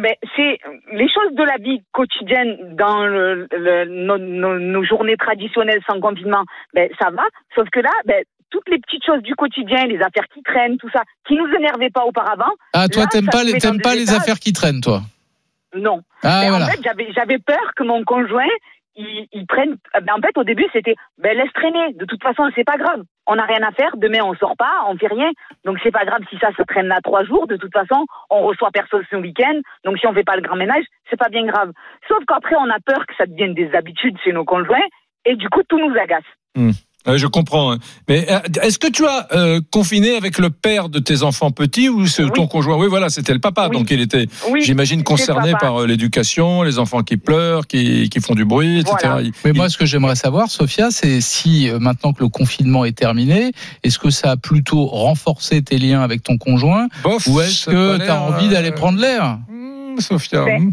Ben, 0.00 0.14
c'est 0.36 0.58
les 0.92 1.08
choses 1.08 1.34
de 1.34 1.42
la 1.42 1.56
vie 1.58 1.82
quotidienne 1.92 2.76
dans 2.76 3.04
le, 3.04 3.48
le- 3.50 3.84
nos, 4.06 4.16
nos- 4.18 4.58
nos 4.58 4.84
journées 4.84 5.16
traditionnelles 5.16 5.80
sans 5.90 5.98
confinement. 6.00 6.44
Ben, 6.74 6.88
ça 7.00 7.10
va. 7.10 7.22
Sauf 7.56 7.68
que 7.70 7.80
là, 7.80 7.90
ben, 8.06 8.22
toutes 8.50 8.68
les 8.70 8.78
petites 8.78 9.04
choses 9.04 9.22
du 9.22 9.34
quotidien, 9.34 9.86
les 9.86 9.96
affaires 9.98 10.28
qui 10.32 10.42
traînent, 10.42 10.78
tout 10.78 10.88
ça, 10.92 11.02
qui 11.26 11.34
nous 11.34 11.48
énervaient 11.58 11.90
pas 11.90 12.04
auparavant, 12.04 12.52
Ah, 12.74 12.88
toi, 12.88 13.06
t'aimes 13.06 13.26
pas, 13.26 13.42
les- 13.42 13.58
pas 13.82 13.94
les 13.94 14.10
affaires 14.12 14.38
qui 14.38 14.52
traînent, 14.52 14.80
toi? 14.80 15.02
Non. 15.76 16.00
Ah, 16.22 16.42
Ben, 16.44 16.48
voilà. 16.50 16.64
En 16.66 16.68
fait, 16.68 16.80
j'avais, 16.82 17.08
j'avais 17.14 17.38
peur 17.38 17.72
que 17.76 17.82
mon 17.82 18.04
conjoint, 18.04 18.46
il, 18.98 19.26
il 19.32 19.46
prenne. 19.46 19.76
Ben, 20.02 20.14
en 20.16 20.20
fait, 20.20 20.36
au 20.36 20.44
début, 20.44 20.66
c'était, 20.72 20.96
ben, 21.18 21.36
laisse 21.36 21.52
traîner. 21.54 21.92
De 21.94 22.04
toute 22.04 22.22
façon, 22.22 22.50
c'est 22.54 22.64
pas 22.64 22.76
grave. 22.76 23.02
On 23.26 23.36
n'a 23.36 23.44
rien 23.44 23.62
à 23.62 23.72
faire. 23.72 23.96
Demain, 23.96 24.20
on 24.24 24.34
sort 24.34 24.56
pas, 24.56 24.84
on 24.88 24.96
fait 24.96 25.06
rien. 25.06 25.30
Donc, 25.64 25.78
c'est 25.82 25.92
pas 25.92 26.04
grave 26.04 26.22
si 26.28 26.36
ça 26.38 26.50
se 26.56 26.62
traîne 26.62 26.88
là 26.88 27.00
trois 27.02 27.24
jours. 27.24 27.46
De 27.46 27.56
toute 27.56 27.72
façon, 27.72 28.04
on 28.30 28.42
reçoit 28.42 28.70
personne 28.70 29.04
ce 29.10 29.16
week-end. 29.16 29.60
Donc, 29.84 29.98
si 29.98 30.06
on 30.06 30.12
fait 30.12 30.24
pas 30.24 30.36
le 30.36 30.42
grand 30.42 30.56
ménage, 30.56 30.84
c'est 31.08 31.18
pas 31.18 31.28
bien 31.28 31.46
grave. 31.46 31.72
Sauf 32.08 32.24
qu'après, 32.26 32.56
on 32.56 32.68
a 32.70 32.80
peur 32.84 33.06
que 33.06 33.14
ça 33.16 33.26
devienne 33.26 33.54
des 33.54 33.72
habitudes 33.74 34.18
chez 34.22 34.32
nos 34.32 34.44
conjoints. 34.44 34.86
Et 35.24 35.36
du 35.36 35.48
coup, 35.48 35.62
tout 35.68 35.78
nous 35.78 35.96
agace. 35.96 36.24
Euh, 36.56 36.72
je 37.16 37.26
comprends. 37.26 37.72
hein. 37.72 37.78
Mais 38.08 38.26
euh, 38.30 38.38
est-ce 38.62 38.78
que 38.78 38.88
tu 38.88 39.06
as 39.06 39.28
euh, 39.32 39.60
confiné 39.70 40.16
avec 40.16 40.38
le 40.38 40.50
père 40.50 40.88
de 40.88 40.98
tes 40.98 41.22
enfants 41.22 41.50
petits 41.50 41.88
ou 41.88 42.06
c'est 42.06 42.24
Oui. 42.24 42.30
ton 42.34 42.46
conjoint? 42.46 42.76
Oui, 42.76 42.86
voilà, 42.88 43.08
c'était 43.08 43.32
le 43.32 43.38
papa. 43.40 43.68
Oui. 43.70 43.76
Donc 43.76 43.90
il 43.90 44.00
était, 44.00 44.26
Oui. 44.50 44.62
j'imagine, 44.62 45.02
concerné 45.02 45.52
par 45.60 45.82
euh, 45.82 45.86
l'éducation, 45.86 46.62
les 46.62 46.78
enfants 46.78 47.02
qui 47.02 47.16
pleurent, 47.16 47.66
qui, 47.66 48.08
qui 48.10 48.20
font 48.20 48.34
du 48.34 48.44
bruit, 48.44 48.80
etc. 48.80 48.96
Voilà. 49.02 49.22
Il- 49.22 49.32
Mais 49.44 49.50
il- 49.52 49.56
moi, 49.56 49.68
ce 49.68 49.78
que 49.78 49.86
j'aimerais 49.86 50.16
savoir, 50.16 50.50
Sophia, 50.50 50.90
c'est 50.90 51.20
si 51.20 51.68
euh, 51.68 51.78
maintenant 51.78 52.12
que 52.12 52.22
le 52.22 52.28
confinement 52.28 52.84
est 52.84 52.96
terminé, 52.96 53.52
est-ce 53.84 53.98
que 53.98 54.10
ça 54.10 54.32
a 54.32 54.36
plutôt 54.36 54.86
renforcé 54.86 55.62
tes 55.62 55.78
liens 55.78 56.02
avec 56.02 56.22
ton 56.22 56.36
conjoint? 56.38 56.88
Bof, 57.02 57.26
ou 57.26 57.40
est-ce 57.40 57.66
que 57.70 57.96
tu 57.98 58.02
as 58.10 58.20
envie 58.20 58.48
d'aller 58.48 58.72
prendre 58.72 58.98
l'air? 59.00 59.38
Hmm, 59.48 59.98
Sophia. 60.00 60.44
Ben, 60.44 60.62
hmm. 60.62 60.72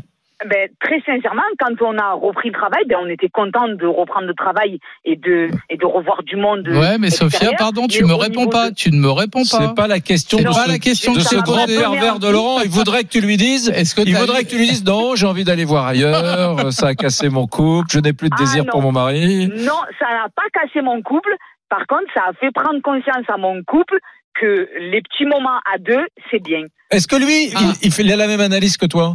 Ben, 0.49 0.67
très 0.81 0.99
sincèrement, 1.05 1.41
quand 1.59 1.71
on 1.81 1.97
a 1.97 2.11
repris 2.13 2.49
le 2.49 2.55
travail, 2.55 2.83
ben, 2.87 2.97
on 3.01 3.07
était 3.07 3.29
content 3.29 3.69
de 3.69 3.85
reprendre 3.87 4.27
le 4.27 4.33
travail 4.33 4.79
et 5.05 5.15
de, 5.15 5.47
et 5.69 5.77
de 5.77 5.85
revoir 5.85 6.23
du 6.23 6.35
monde. 6.35 6.67
Ouais, 6.67 6.97
mais 6.97 7.09
Sophia, 7.09 7.51
pardon, 7.57 7.87
tu 7.87 8.03
me 8.03 8.13
réponds 8.13 8.47
pas. 8.47 8.69
de- 8.69 8.75
Tu 8.75 8.91
ne 8.91 8.97
me 8.99 9.09
réponds 9.09 9.43
pas. 9.49 9.57
C'est 9.67 9.75
pas 9.75 9.87
la 9.87 10.01
question 10.01 10.37
C'est 10.37 10.43
de 10.43 10.49
pas 10.49 10.65
ce, 10.65 10.69
la 10.69 10.79
question 10.79 11.13
de 11.13 11.19
ce 11.21 11.35
grand 11.37 11.65
pervers 11.65 12.19
de 12.19 12.27
Laurent. 12.29 12.59
Il 12.61 12.69
voudrait 12.69 13.03
que 13.03 13.09
tu 13.09 13.21
lui 13.21 13.37
dises. 13.37 13.69
Est-ce 13.69 13.95
que 13.95 14.01
Il 14.05 14.15
voudrait 14.15 14.43
que 14.43 14.49
tu 14.49 14.57
lui 14.57 14.67
dises 14.67 14.83
non, 14.83 15.15
j'ai 15.15 15.25
envie 15.25 15.45
d'aller 15.45 15.63
voir 15.65 15.85
ailleurs, 15.87 16.71
ça 16.73 16.87
a 16.87 16.95
cassé 16.95 17.29
mon 17.29 17.47
couple, 17.47 17.87
je 17.91 17.99
n'ai 17.99 18.11
plus 18.13 18.29
de 18.29 18.35
Ah, 18.37 18.41
désir 18.41 18.65
pour 18.65 18.81
mon 18.81 18.91
mari. 18.91 19.47
Non, 19.47 19.79
ça 19.99 20.05
n'a 20.09 20.27
pas 20.35 20.43
cassé 20.53 20.81
mon 20.81 21.01
couple. 21.01 21.33
Par 21.69 21.87
contre, 21.87 22.05
ça 22.13 22.23
a 22.29 22.33
fait 22.33 22.51
prendre 22.51 22.81
conscience 22.83 23.25
à 23.29 23.37
mon 23.37 23.63
couple 23.63 23.97
que 24.39 24.67
les 24.91 25.01
petits 25.01 25.25
moments 25.25 25.59
à 25.73 25.77
deux, 25.79 26.05
c'est 26.29 26.43
bien. 26.43 26.63
Est-ce 26.91 27.07
que 27.07 27.15
lui, 27.15 27.51
Ah. 27.55 27.59
il, 27.81 27.87
il 27.87 27.91
fait 27.93 28.03
il 28.03 28.11
a 28.11 28.15
la 28.17 28.27
même 28.27 28.41
analyse 28.41 28.75
que 28.77 28.85
toi? 28.85 29.13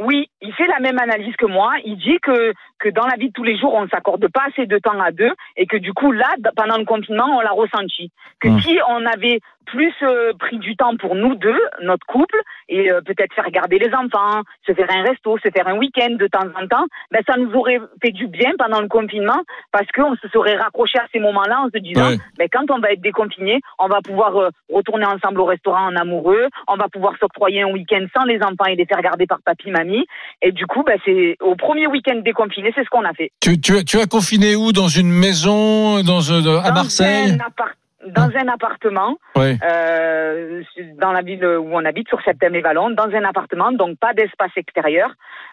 Oui, 0.00 0.28
il 0.42 0.52
fait 0.52 0.66
la 0.66 0.78
même 0.80 0.98
analyse 0.98 1.34
que 1.36 1.46
moi. 1.46 1.72
Il 1.84 1.96
dit 1.96 2.18
que, 2.22 2.52
que 2.78 2.90
dans 2.90 3.06
la 3.06 3.16
vie 3.16 3.28
de 3.28 3.32
tous 3.32 3.44
les 3.44 3.56
jours, 3.58 3.72
on 3.74 3.84
ne 3.84 3.88
s'accorde 3.88 4.28
pas 4.28 4.42
assez 4.48 4.66
de 4.66 4.78
temps 4.78 5.00
à 5.00 5.10
deux 5.10 5.32
et 5.56 5.66
que 5.66 5.78
du 5.78 5.94
coup, 5.94 6.12
là, 6.12 6.28
pendant 6.54 6.76
le 6.76 6.84
confinement, 6.84 7.38
on 7.38 7.40
l'a 7.40 7.52
ressenti. 7.52 8.10
Que 8.40 8.48
Hum. 8.48 8.60
si 8.60 8.78
on 8.88 9.06
avait 9.06 9.40
plus 9.66 9.92
euh, 10.02 10.32
pris 10.38 10.58
du 10.58 10.76
temps 10.76 10.96
pour 10.96 11.14
nous 11.14 11.34
deux, 11.34 11.60
notre 11.82 12.06
couple, 12.06 12.40
et 12.68 12.90
euh, 12.90 13.00
peut-être 13.02 13.34
faire 13.34 13.50
garder 13.50 13.78
les 13.78 13.92
enfants, 13.94 14.42
se 14.66 14.72
faire 14.72 14.88
un 14.90 15.02
resto, 15.02 15.36
se 15.38 15.50
faire 15.54 15.68
un 15.68 15.76
week-end 15.76 16.10
de 16.18 16.26
temps 16.26 16.46
en 16.60 16.66
temps, 16.66 16.86
ben, 17.12 17.20
ça 17.28 17.36
nous 17.36 17.52
aurait 17.54 17.80
fait 18.02 18.12
du 18.12 18.26
bien 18.26 18.52
pendant 18.58 18.80
le 18.80 18.88
confinement 18.88 19.40
parce 19.72 19.86
qu'on 19.94 20.14
se 20.16 20.28
serait 20.28 20.56
raccroché 20.56 20.98
à 20.98 21.06
ces 21.12 21.18
moments-là 21.20 21.60
en 21.62 21.68
se 21.72 21.78
disant, 21.78 22.08
Ouais. 22.10 22.18
ben, 22.38 22.48
quand 22.50 22.70
on 22.70 22.78
va 22.78 22.92
être 22.92 23.00
déconfiné, 23.00 23.60
on 23.78 23.88
va 23.88 24.00
pouvoir 24.00 24.36
euh, 24.36 24.48
retourner 24.72 25.06
ensemble 25.06 25.40
au 25.40 25.44
restaurant 25.44 25.86
en 25.88 25.96
amoureux, 25.96 26.46
on 26.68 26.76
va 26.76 26.88
pouvoir 26.88 27.14
s'octroyer 27.20 27.62
un 27.62 27.70
week-end 27.70 28.04
sans 28.16 28.24
les 28.24 28.40
enfants 28.42 28.66
et 28.68 28.76
les 28.76 28.86
faire 28.86 29.02
garder 29.02 29.26
par 29.26 29.38
papy, 29.44 29.70
mamie. 29.70 30.06
Et 30.42 30.52
du 30.52 30.66
coup, 30.66 30.82
ben, 30.82 30.98
c'est 31.04 31.36
au 31.40 31.54
premier 31.56 31.86
week-end 31.86 32.16
déconfiné, 32.24 32.72
c'est 32.74 32.84
ce 32.84 32.88
qu'on 32.90 33.04
a 33.04 33.12
fait. 33.14 33.30
tu, 33.40 33.60
tu, 33.60 33.84
tu 33.84 33.98
as 33.98 34.06
confiné 34.06 34.54
où? 34.56 34.72
Dans 34.72 34.88
une 34.88 35.10
maison? 35.10 36.02
Dans, 36.02 36.20
euh, 36.30 36.58
À 36.60 36.68
Dans 36.70 36.74
Marseille? 36.74 37.30
un 37.32 37.46
appart- 37.46 37.76
dans 38.06 38.30
un 38.36 38.48
appartement, 38.48 39.16
euh, 39.36 40.62
dans 40.98 41.12
la 41.12 41.22
ville 41.22 41.44
où 41.44 41.70
on 41.72 41.84
habite, 41.84 42.08
sur 42.08 42.20
Septem-et-Vallon, 42.22 42.90
dans 42.90 43.08
un 43.08 43.24
appartement, 43.24 43.72
donc 43.72 43.98
pas 43.98 44.14
d'espace 44.14 44.52
extérieur. 44.56 45.10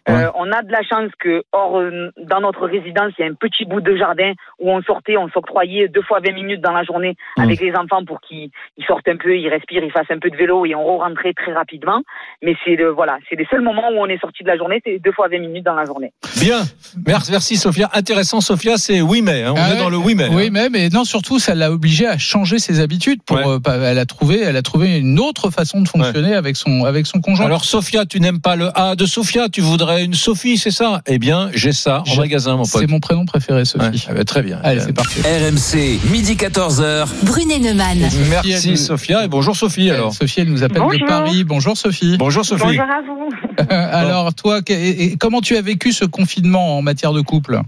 Euh, 0.10 0.30
on 0.36 0.52
a 0.52 0.62
de 0.64 0.72
la 0.72 0.82
chance 0.84 1.10
que, 1.20 1.44
hors, 1.54 1.80
euh, 1.80 2.12
dans 2.18 2.42
notre 2.42 2.68
résidence, 2.68 3.14
il 3.18 3.22
y 3.22 3.28
a 3.28 3.32
un 3.32 3.36
petit 3.36 3.64
bout 3.64 3.80
de 3.80 3.96
jardin 3.96 4.34
où 4.60 4.70
on 4.70 4.82
sortait, 4.82 5.16
on 5.16 5.30
s'octroyait 5.30 5.88
deux 5.88 6.02
fois 6.02 6.20
20 6.20 6.34
minutes 6.34 6.62
dans 6.62 6.74
la 6.74 6.84
journée 6.84 7.16
Mmh. 7.38 7.42
avec 7.42 7.60
les 7.62 7.74
enfants 7.76 8.04
pour 8.06 8.20
qu'ils 8.22 8.50
ils 8.78 8.86
sortent 8.86 9.08
un 9.08 9.16
peu, 9.18 9.38
ils 9.38 9.48
respirent, 9.50 9.84
ils 9.84 9.92
fassent 9.92 10.10
un 10.12 10.20
peu 10.20 10.30
de 10.30 10.36
vélo 10.36 10.66
et 10.66 10.76
on 10.76 10.98
rentrait 10.98 11.34
très 11.34 11.54
rapidement. 11.54 12.02
Mais 12.42 12.56
c'est 12.66 12.76
le, 12.76 12.90
voilà, 12.90 13.18
c'est 13.30 13.36
les 13.38 13.46
seuls 13.50 13.62
moments 13.62 13.90
où 13.94 13.98
on 14.00 14.08
est 14.08 14.20
sorti 14.20 14.44
de 14.44 14.48
la 14.50 14.58
journée, 14.58 14.82
c'est 14.86 15.00
deux 15.00 15.12
fois 15.14 15.28
20 15.30 15.40
minutes 15.40 15.64
dans 15.66 15.74
la 15.76 15.86
journée. 15.86 16.12
Bien. 16.42 16.60
Merci, 17.08 17.32
merci 17.32 17.56
Sophia. 17.56 17.90
Intéressant, 17.94 18.42
Sophia, 18.42 18.78
c'est 18.78 19.02
oui 19.02 19.22
mais. 19.22 19.44
hein. 19.44 19.54
On 19.56 19.60
Ah 19.60 19.70
est 19.70 19.74
ouais. 19.74 19.80
dans 19.80 19.90
le 19.90 19.98
oui 19.98 20.16
mais. 20.16 20.28
Oui, 20.30 20.48
hein. 20.48 20.50
mais, 20.52 20.70
mais 20.70 20.90
non, 20.90 21.06
surtout, 21.06 21.40
ça 21.40 21.56
l'a 21.56 21.72
obligé 21.72 22.06
à 22.08 22.18
changer 22.18 22.60
ses 22.60 22.80
habitudes. 22.82 23.22
Pour, 23.26 23.38
Ouais. 23.38 23.44
euh, 23.46 23.92
elle 23.92 24.00
a 24.00 24.06
trouvé, 24.06 24.42
elle 24.42 24.58
a 24.58 24.62
trouvé 24.62 25.00
une 25.00 25.20
autre 25.20 25.50
façon 25.50 25.82
de 25.82 25.88
fonctionner 25.88 26.36
avec 26.36 26.56
son 26.58 26.84
avec 26.86 27.06
son 27.08 27.22
conjoint. 27.22 27.46
Alors 27.46 27.64
Sophia, 27.66 28.06
tu 28.06 28.20
n'aimes 28.20 28.42
pas 28.42 28.56
le 28.56 28.68
A 28.76 28.96
de 28.96 29.06
Sophia, 29.06 29.48
tu 29.50 29.62
voudrais 29.62 29.93
une 30.02 30.14
Sophie, 30.14 30.58
c'est 30.58 30.72
ça? 30.72 31.02
Eh 31.08 31.20
bien, 31.20 31.50
j'ai 31.54 31.72
ça 31.72 32.04
en 32.12 32.16
magasin, 32.16 32.52
mon 32.58 32.64
pote. 32.64 32.82
c'est 32.82 32.88
mon 32.90 33.00
prénom 33.00 33.26
préféré, 33.26 33.60
Ouais, 33.60 33.66
Sophie. 33.66 34.06
ah 34.10 34.14
bah, 34.14 34.24
très 34.24 34.42
bien. 34.42 34.60
Allez, 34.64 34.80
Euh, 34.82 34.84
c'est 34.88 34.94
parti. 34.94 35.20
RMC, 35.22 36.00
midi 36.12 36.36
14h. 36.36 37.08
Brunet 37.26 37.60
Neumann. 37.60 38.00
Merci 38.30 38.78
Sophia 38.78 39.26
et 39.26 39.28
bonjour 39.28 39.56
Sophie 39.56 39.90
alors. 39.92 40.14
Sophie, 40.14 40.42
elle 40.42 40.50
nous 40.52 40.64
appelle 40.64 40.78
de 40.82 40.84
Bonjour. 40.88 41.08
Paris. 41.08 41.44
Bonjour 41.44 41.78
Sophie. 41.78 42.18
Bonjour 42.18 42.44
Sophie. 42.46 42.64
Bonjour 42.66 42.82
à 42.84 43.02
vous. 43.02 43.30
Alors 43.70 44.34
toi, 44.34 44.62
que- 44.62 44.74
et- 44.74 45.04
et 45.14 45.18
comment 45.18 45.42
tu 45.42 45.56
as 45.58 45.62
vécu 45.62 45.92
ce 45.92 46.06
confinement 46.06 46.78
en 46.78 46.82
matière 46.82 47.14
de 47.14 47.22
couple? 47.22 47.60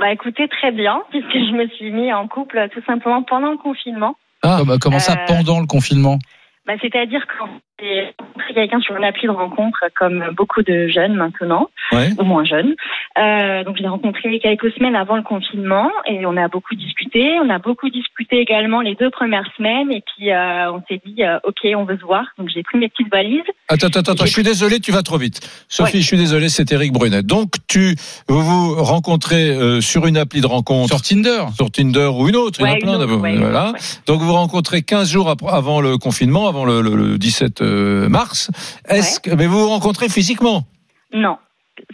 Bah 0.00 0.12
écoutez, 0.12 0.48
très 0.48 0.72
bien, 0.72 1.00
puisque 1.10 1.32
je 1.32 1.52
me 1.56 1.68
suis 1.76 1.90
mis 1.92 2.12
en 2.12 2.26
couple 2.28 2.58
euh, 2.58 2.68
tout 2.72 2.82
simplement 2.86 3.22
pendant 3.22 3.50
le 3.50 3.58
confinement. 3.58 4.14
Ah. 4.42 4.56
Comment, 4.60 4.78
comment 4.78 4.98
ça 4.98 5.12
Euh, 5.12 5.24
pendant 5.26 5.60
le 5.60 5.66
confinement? 5.66 6.18
Bah, 6.66 6.74
C'est-à-dire 6.80 7.20
quand 7.38 7.46
j'ai 7.82 8.14
rencontré 8.18 8.54
quelqu'un 8.54 8.80
sur 8.80 8.96
une 8.96 9.04
appli 9.04 9.26
de 9.26 9.32
rencontre, 9.32 9.78
comme 9.98 10.24
beaucoup 10.36 10.62
de 10.62 10.88
jeunes 10.88 11.14
maintenant, 11.14 11.68
Ouais. 11.92 12.10
au 12.18 12.24
moins 12.24 12.44
jeunes. 12.44 12.74
Euh, 13.18 13.64
donc 13.64 13.76
je 13.76 13.82
l'ai 13.82 13.88
rencontré 13.88 14.38
quelques 14.40 14.72
semaines 14.72 14.96
avant 14.96 15.16
le 15.16 15.22
confinement 15.22 15.90
et 16.06 16.24
on 16.26 16.36
a 16.36 16.48
beaucoup 16.48 16.74
discuté. 16.74 17.38
On 17.44 17.50
a 17.50 17.58
beaucoup 17.58 17.90
discuté 17.90 18.38
également 18.40 18.80
les 18.80 18.94
deux 18.94 19.10
premières 19.10 19.46
semaines 19.56 19.90
et 19.92 20.02
puis 20.16 20.30
euh, 20.32 20.72
on 20.72 20.82
s'est 20.88 21.00
dit 21.04 21.22
euh, 21.22 21.38
ok 21.44 21.58
on 21.76 21.84
veut 21.84 21.98
se 21.98 22.04
voir. 22.04 22.24
Donc 22.38 22.48
j'ai 22.54 22.62
pris 22.62 22.78
mes 22.78 22.88
petites 22.88 23.10
valises. 23.10 23.42
Attends, 23.68 23.88
attends, 23.88 24.12
attends, 24.12 24.26
je 24.26 24.30
suis 24.32 24.42
désolé, 24.42 24.80
tu 24.80 24.92
vas 24.92 25.02
trop 25.02 25.18
vite. 25.18 25.40
Sophie, 25.68 25.96
Ouais. 25.96 26.00
je 26.00 26.06
suis 26.06 26.16
désolé, 26.16 26.48
c'est 26.48 26.70
Eric 26.72 26.92
Brunet. 26.92 27.22
Donc, 27.22 27.54
tu 27.68 27.94
vous 28.28 28.40
vous 28.42 28.74
rencontrez 28.82 29.50
euh, 29.50 29.80
sur 29.80 30.06
une 30.06 30.16
appli 30.16 30.40
de 30.40 30.46
rencontre, 30.46 30.88
Sur 30.88 31.02
Tinder 31.02 31.44
sur 31.54 31.70
Tinder 31.70 32.10
ou 32.14 32.28
une 32.28 32.36
autre, 32.36 32.60
il 32.60 32.66
y 32.66 32.70
en 32.70 32.74
a 32.74 32.76
plein 32.76 32.98
d'abord. 32.98 33.20
ouais, 33.20 33.36
voilà. 33.36 33.72
ouais. 33.72 33.78
Donc, 34.06 34.20
vous 34.20 34.26
vous 34.26 34.32
rencontrez 34.34 34.82
15 34.82 35.10
jours 35.10 35.34
avant 35.48 35.80
le 35.80 35.96
confinement, 35.98 36.48
avant 36.48 36.64
le, 36.64 36.80
le- 36.82 36.94
le 36.96 37.18
17 37.18 37.60
euh, 37.62 37.71
mars. 38.08 38.50
Est-ce 38.88 39.20
que, 39.20 39.30
mais 39.34 39.46
vous 39.46 39.60
vous 39.60 39.68
rencontrez 39.68 40.08
physiquement? 40.08 40.64
Non, 41.12 41.36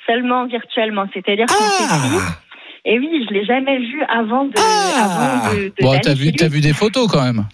seulement 0.06 0.46
virtuellement. 0.46 1.06
C'est-à-dire 1.12 1.46
Ah. 1.50 2.38
Et 2.84 2.98
oui, 2.98 3.26
je 3.28 3.34
l'ai 3.34 3.44
jamais 3.44 3.78
vu 3.78 4.02
avant 4.08 4.44
de. 4.44 4.52
avant 4.56 5.54
de, 5.54 5.64
de 5.68 5.72
Bon, 5.82 5.98
t'as 6.02 6.14
vu, 6.14 6.30
vu 6.48 6.60
des 6.60 6.72
photos 6.72 7.06
quand 7.10 7.22
même. 7.22 7.46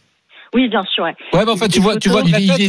Oui, 0.54 0.68
bien 0.68 0.82
sûr. 0.84 1.04
Ouais. 1.04 1.14
Ouais, 1.32 1.44
mais 1.44 1.50
enfin, 1.50 1.66
tu 1.68 1.80
vois, 1.80 1.96
tu 1.96 2.08
vois 2.08 2.22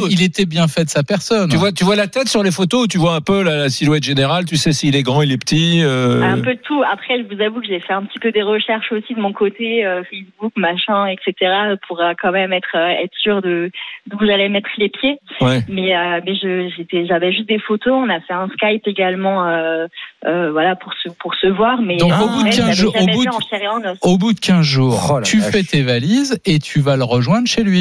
Il, 0.09 0.21
était 0.23 0.45
bien 0.45 0.67
fait 0.67 0.85
de 0.85 0.89
sa 0.89 1.03
personne. 1.03 1.49
Tu 1.49 1.55
vois, 1.57 1.71
tu 1.71 1.83
vois 1.85 1.95
la 1.95 2.07
tête 2.07 2.27
sur 2.27 2.41
les 2.43 2.51
photos 2.51 2.83
ou 2.85 2.87
tu 2.87 2.97
vois 2.97 3.13
un 3.13 3.21
peu 3.21 3.43
la, 3.43 3.57
la 3.57 3.69
silhouette 3.69 4.03
générale 4.03 4.45
Tu 4.45 4.57
sais 4.57 4.73
s'il 4.73 4.95
est 4.95 5.03
grand, 5.03 5.21
il 5.21 5.31
est 5.31 5.37
petit. 5.37 5.81
euh, 5.83 6.21
Un 6.23 6.39
peu 6.41 6.55
de 6.55 6.59
tout. 6.61 6.81
Après, 6.91 7.19
je 7.19 7.35
vous 7.35 7.41
avoue 7.41 7.61
que 7.61 7.67
j'ai 7.67 7.79
fait 7.79 7.93
un 7.93 8.01
petit 8.03 8.17
peu 8.19 8.31
des 8.31 8.41
recherches 8.41 8.91
aussi 8.91 9.13
de 9.13 9.19
mon 9.21 9.31
côté, 9.33 9.85
euh, 9.85 10.01
Facebook, 10.09 10.51
machin, 10.55 11.05
etc., 11.07 11.51
pour 11.87 12.01
euh, 12.01 12.13
quand 12.19 12.31
même 12.31 12.51
être 12.53 12.75
euh, 12.75 13.03
être 13.03 13.13
sûr 13.21 13.41
de 13.43 13.69
d'où 14.07 14.17
j'allais 14.25 14.49
mettre 14.49 14.69
les 14.77 14.89
pieds. 14.89 15.17
Ouais. 15.39 15.61
Mais 15.69 15.95
euh, 15.95 16.21
mais 16.25 16.35
je 16.35 16.69
j'étais 16.75 17.05
j'avais 17.05 17.31
juste 17.31 17.47
des 17.47 17.59
photos. 17.59 17.93
On 17.93 18.09
a 18.09 18.19
fait 18.21 18.33
un 18.33 18.47
Skype 18.49 18.87
également, 18.87 19.47
euh, 19.47 19.85
euh, 20.25 20.51
voilà 20.51 20.75
pour 20.75 20.91
se 21.03 21.09
pour 21.19 21.35
se 21.35 21.47
voir. 21.47 21.79
Mais 21.81 21.97
Donc, 21.97 22.11
au 22.13 22.27
bout 22.29 22.39
de 22.41 22.43
ouais, 22.45 22.49
15 22.49 22.55
j'avais 22.57 22.73
jours- 22.73 22.95
au 22.99 23.05
bout 23.05 23.23
de- 23.23 23.29
en 23.29 23.91
en. 23.91 23.95
Au 24.01 24.17
bout 24.17 24.33
de 24.33 24.39
15 24.39 24.61
jours, 24.65 25.11
Oh 25.13 25.21
tu 25.21 25.39
fais 25.39 25.61
tes 25.63 25.83
valises 25.83 26.39
et 26.45 26.57
tu 26.59 26.79
vas 26.79 26.95
le 26.97 27.03
rejoindre 27.03 27.47
chez 27.47 27.63
lui. 27.63 27.74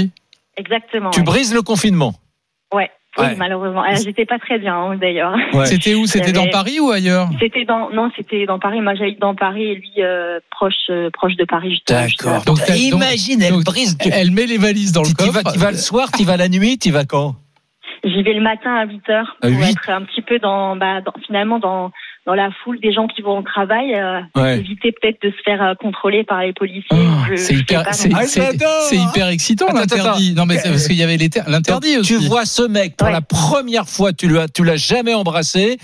Exactement. 0.56 1.10
Tu 1.10 1.20
ouais. 1.20 1.24
brises 1.24 1.54
le 1.54 1.62
confinement. 1.62 2.14
Ouais. 2.72 2.90
Oui, 3.16 3.26
Ouais. 3.26 3.36
malheureusement. 3.36 3.84
Ah, 3.86 3.94
J'étais 3.94 4.26
pas 4.26 4.40
très 4.40 4.58
bien 4.58 4.74
hein, 4.74 4.96
d'ailleurs. 4.96 5.34
Ouais. 5.52 5.66
C'était 5.66 5.94
où? 5.94 6.04
C'était 6.06 6.32
dans 6.32 6.48
Paris 6.48 6.80
ou 6.80 6.90
ailleurs? 6.90 7.28
C'était 7.40 7.64
dans 7.64 7.88
non, 7.90 8.10
c'était 8.16 8.44
dans 8.44 8.58
Paris. 8.58 8.80
Moi, 8.80 8.94
j'habite 8.96 9.20
dans 9.20 9.36
Paris 9.36 9.64
et 9.70 9.74
lui 9.76 9.92
euh, 9.98 10.40
proche 10.50 10.74
euh, 10.90 11.10
proche 11.12 11.36
de 11.36 11.44
Paris 11.44 11.70
justement. 11.70 12.00
D'accord. 12.00 12.44
Donc, 12.44 12.58
donc- 12.58 12.76
Imagine, 12.76 13.40
elle 13.42 13.52
donc, 13.52 13.64
brise. 13.64 13.96
Tu, 13.98 14.08
Elle 14.12 14.32
met 14.32 14.46
les 14.46 14.58
valises 14.58 14.90
dans 14.92 15.02
le 15.02 15.06
tu- 15.08 15.14
tu 15.14 15.24
coffre. 15.26 15.42
vas, 15.44 15.52
tu 15.52 15.58
vas 15.60 15.70
le 15.70 15.76
soir, 15.76 16.10
tu 16.10 16.24
vas 16.24 16.36
la 16.36 16.48
nuit, 16.48 16.76
tu 16.78 16.90
vas 16.90 17.04
quand? 17.04 17.36
J'y 18.02 18.22
vais 18.22 18.34
le 18.34 18.42
matin 18.42 18.74
à 18.74 18.84
8 18.84 19.08
heures 19.10 19.36
À 19.42 19.48
pour 19.48 19.58
8? 19.60 19.70
être 19.70 19.90
un 19.90 20.02
petit 20.02 20.20
peu 20.22 20.38
dans, 20.40 20.74
bah, 20.76 21.00
dans- 21.00 21.14
finalement 21.24 21.58
dans 21.60 21.92
dans 22.26 22.34
la 22.34 22.48
foule 22.62 22.80
des 22.80 22.92
gens 22.92 23.06
qui 23.06 23.20
vont 23.22 23.38
au 23.38 23.42
travail, 23.42 23.94
euh, 23.94 24.20
Ouais. 24.34 24.58
éviter 24.58 24.92
peut-être 24.92 25.20
de 25.22 25.30
se 25.30 25.36
faire 25.44 25.62
euh, 25.62 25.74
contrôler 25.74 26.24
par 26.24 26.40
les 26.42 26.52
policiers. 26.52 26.86
Oh, 26.92 27.34
c'est 27.36 27.54
hyper, 27.54 27.82
Ah, 27.86 27.92
c'est 27.92 28.96
hyper 28.96 29.28
excitant 29.28 29.66
l'interdit. 29.72 30.34
Non 30.34 30.46
mais 30.46 30.56
c'est 30.58 30.70
parce 30.70 30.86
qu'il 30.86 30.96
y 30.96 31.02
avait 31.02 31.18
l'interdit. 31.46 32.00
Tu 32.02 32.16
vois 32.16 32.44
ce 32.46 32.62
mec 32.62 32.96
pour 32.96 33.08
Ouais. 33.08 33.12
la 33.12 33.20
première 33.20 33.88
fois, 33.88 34.12
tu 34.12 34.28
l'as, 34.28 34.48
tu 34.48 34.64
l'as 34.64 34.76
jamais 34.76 35.12
embrassé. 35.14 35.78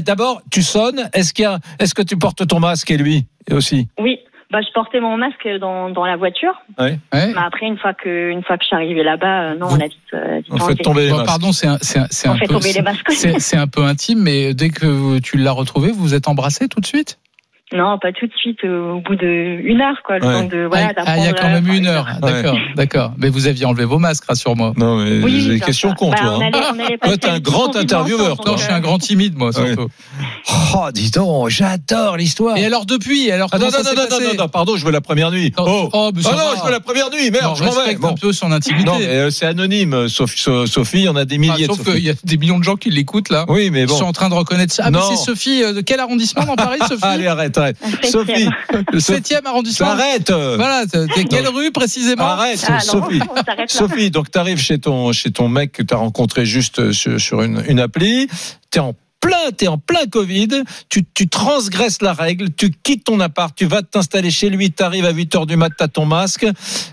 D'abord, 0.00 0.42
tu 0.50 0.62
sonnes. 0.62 1.08
Est-ce 1.12 1.32
qu'il 1.32 1.44
y 1.44 1.46
a, 1.46 1.58
est-ce 1.78 1.94
que 1.94 2.02
tu 2.02 2.16
portes 2.16 2.46
ton 2.46 2.58
masque 2.60 2.90
et 2.90 2.96
lui 2.96 3.26
aussi? 3.52 3.88
Oui, 3.98 4.18
bah 4.50 4.60
je 4.60 4.72
portais 4.72 5.00
mon 5.00 5.16
masque 5.16 5.48
dans, 5.60 5.90
dans 5.90 6.04
la 6.04 6.16
voiture. 6.16 6.54
Ouais. 6.78 6.98
Mais 7.12 7.32
après 7.36 7.66
une 7.66 7.78
fois 7.78 7.94
que 7.94 8.30
une 8.30 8.42
fois 8.42 8.56
que 8.56 8.62
je 8.64 8.68
suis 8.68 8.76
arrivée 8.76 9.02
là-bas, 9.02 9.40
euh, 9.52 9.54
non, 9.56 9.66
Vous- 9.66 9.76
on 9.76 9.80
a 9.80 9.84
vite, 9.84 9.98
euh, 10.14 10.40
On 10.50 10.58
fait 10.58 10.74
tomber 10.76 11.06
les 11.06 11.12
masques. 11.12 11.26
pardon, 11.26 11.52
c'est 11.52 11.66
un, 11.66 11.78
c'est 11.80 11.98
un, 11.98 12.06
c'est 12.10 12.28
On 12.28 12.32
un 12.32 12.36
fait 12.38 12.46
peu, 12.46 12.54
tomber 12.54 12.72
les 12.72 12.82
masques. 12.82 13.10
c'est, 13.12 13.38
c'est 13.40 13.56
un 13.56 13.66
peu 13.66 13.82
intime, 13.84 14.20
mais 14.22 14.54
dès 14.54 14.70
que 14.70 15.18
tu 15.20 15.36
l'as 15.38 15.52
retrouvé, 15.52 15.90
vous 15.90 16.00
vous 16.02 16.14
êtes 16.14 16.28
embrassés 16.28 16.68
tout 16.68 16.80
de 16.80 16.86
suite? 16.86 17.18
Non, 17.74 17.98
pas 17.98 18.12
tout 18.12 18.26
de 18.26 18.32
suite. 18.34 18.58
euh, 18.64 18.92
au 18.92 19.00
bout 19.00 19.16
de 19.16 19.26
une 19.64 19.80
heure, 19.80 19.96
quoi, 20.06 20.18
le 20.18 20.26
Ouais. 20.26 20.32
temps 20.32 20.44
de 20.48 20.66
voilà. 20.70 20.92
ah, 20.96 21.02
ah, 21.06 21.18
il 21.18 21.24
y 21.24 21.26
a 21.28 21.32
quand 21.32 21.48
même 21.48 21.66
une 21.68 21.86
heure. 21.86 22.06
D'accord, 22.22 22.56
d'accord. 22.76 23.12
Mais 23.18 23.28
vous 23.28 23.46
aviez 23.48 23.64
enlevé 23.64 23.84
vos 23.84 23.98
masques, 23.98 24.24
rassure-moi. 24.28 24.72
Non, 24.76 24.96
mais 25.02 25.22
Oui, 25.22 25.42
c'est 25.42 25.48
des 25.54 25.60
questions 25.60 25.88
sûr. 25.90 25.96
con, 25.96 26.10
Bah, 26.10 26.16
toi. 26.20 26.38
hein. 26.40 26.50
allait- 26.52 26.98
Toi, 26.98 27.16
t'es 27.16 27.28
un 27.28 27.40
grand 27.40 27.74
intervieweur, 27.76 28.36
Non, 28.46 28.56
je 28.56 28.62
suis 28.62 28.72
un 28.72 28.76
euh, 28.76 28.80
grand 28.80 28.98
timide, 28.98 29.36
moi, 29.36 29.52
surtout. 29.52 29.88
Oh, 30.76 30.88
dis 30.92 31.10
donc, 31.10 31.48
j'adore 31.50 32.16
l'histoire. 32.16 32.56
Et 32.56 32.64
alors 32.66 32.86
depuis, 32.86 33.30
alors 33.30 33.48
Ah, 33.52 33.58
non, 33.58 33.66
non, 33.66 33.70
non, 33.72 33.90
non, 33.96 34.08
passé 34.08 34.24
non, 34.24 34.42
non, 34.44 34.48
pardon, 34.48 34.76
je 34.76 34.84
veux 34.84 34.92
la 34.92 35.00
première 35.00 35.30
nuit. 35.30 35.52
Oh, 35.58 35.88
oh, 35.92 36.10
Ah 36.14 36.30
non, 36.30 36.36
va. 36.36 36.54
je 36.58 36.64
veux 36.64 36.70
la 36.70 36.80
première 36.80 37.10
nuit, 37.10 37.30
merde, 37.30 37.44
Non, 37.44 37.54
je 37.54 37.64
m'en 37.64 37.70
vais. 37.70 37.76
respecte 37.78 38.00
Bon. 38.00 38.08
un 38.10 38.14
peu 38.14 38.32
son 38.32 38.52
intimité. 38.52 38.90
Euh, 39.08 39.30
c'est 39.30 39.46
anonyme, 39.46 40.08
Sophie, 40.08 40.40
So- 40.40 40.66
Sophie, 40.66 40.98
il 40.98 41.04
y 41.04 41.08
en 41.08 41.16
a 41.16 41.24
des 41.24 41.36
Ah, 41.36 41.38
milliers 41.38 41.66
de 41.66 41.72
sauf 41.72 41.78
Sophie. 41.78 41.92
qu'il 41.92 42.04
y 42.04 42.10
a 42.10 42.14
des 42.22 42.36
millions 42.36 42.58
de 42.58 42.64
gens 42.64 42.76
qui 42.76 42.90
l'écoutent 42.90 43.30
là. 43.30 43.44
Oui, 43.48 43.70
mais 43.70 43.80
Ils 43.82 43.86
bon. 43.86 43.96
sont 43.96 44.04
en 44.04 44.12
train 44.12 44.28
de 44.28 44.34
reconnaître 44.34 44.72
ça. 44.72 44.84
Ah, 44.86 44.90
mais 44.90 44.98
Non. 44.98 45.04
c'est 45.10 45.16
Sophie, 45.16 45.62
euh, 45.62 45.72
de 45.72 45.80
quel 45.80 46.00
arrondissement 46.00 46.44
dans 46.44 46.56
Paris, 46.56 46.78
Sophie? 46.88 47.00
Allez, 47.02 47.26
arrête, 47.26 47.56
Sophie, 48.04 48.48
septième. 48.52 48.82
Le 48.92 49.00
7 49.00 49.42
arrondissement. 49.46 49.86
arrête. 49.88 50.30
Voilà, 50.30 50.84
t'es 50.86 51.24
quelle 51.24 51.48
rue 51.48 51.70
précisément 51.72 52.24
Arrête, 52.24 52.64
Ah, 52.68 52.80
Sophie. 52.80 53.20
Sophie, 53.68 54.10
donc 54.10 54.30
tu 54.30 54.38
arrives 54.38 54.60
chez 54.60 54.78
ton, 54.78 55.12
chez 55.12 55.30
ton 55.30 55.48
mec 55.48 55.72
que 55.72 55.82
tu 55.82 55.94
as 55.94 55.98
rencontré 55.98 56.44
juste 56.46 56.78
euh, 56.78 56.92
sur, 56.92 57.20
sur 57.20 57.42
une, 57.42 57.62
une 57.68 57.80
appli, 57.80 58.28
tu 58.70 58.78
es 58.78 58.80
en 58.80 58.94
plein, 59.24 59.50
t'es 59.56 59.68
en 59.68 59.78
plein 59.78 60.04
Covid, 60.10 60.48
tu, 60.90 61.02
tu 61.14 61.28
transgresses 61.28 62.02
la 62.02 62.12
règle, 62.12 62.48
tu 62.54 62.70
quittes 62.82 63.04
ton 63.04 63.20
appart, 63.20 63.54
tu 63.56 63.64
vas 63.64 63.80
t'installer 63.82 64.30
chez 64.30 64.50
lui, 64.50 64.70
tu 64.70 64.82
arrives 64.82 65.06
à 65.06 65.12
8 65.12 65.34
heures 65.36 65.46
du 65.46 65.56
mat, 65.56 65.70
t'as 65.76 65.88
ton 65.88 66.04
masque, 66.04 66.46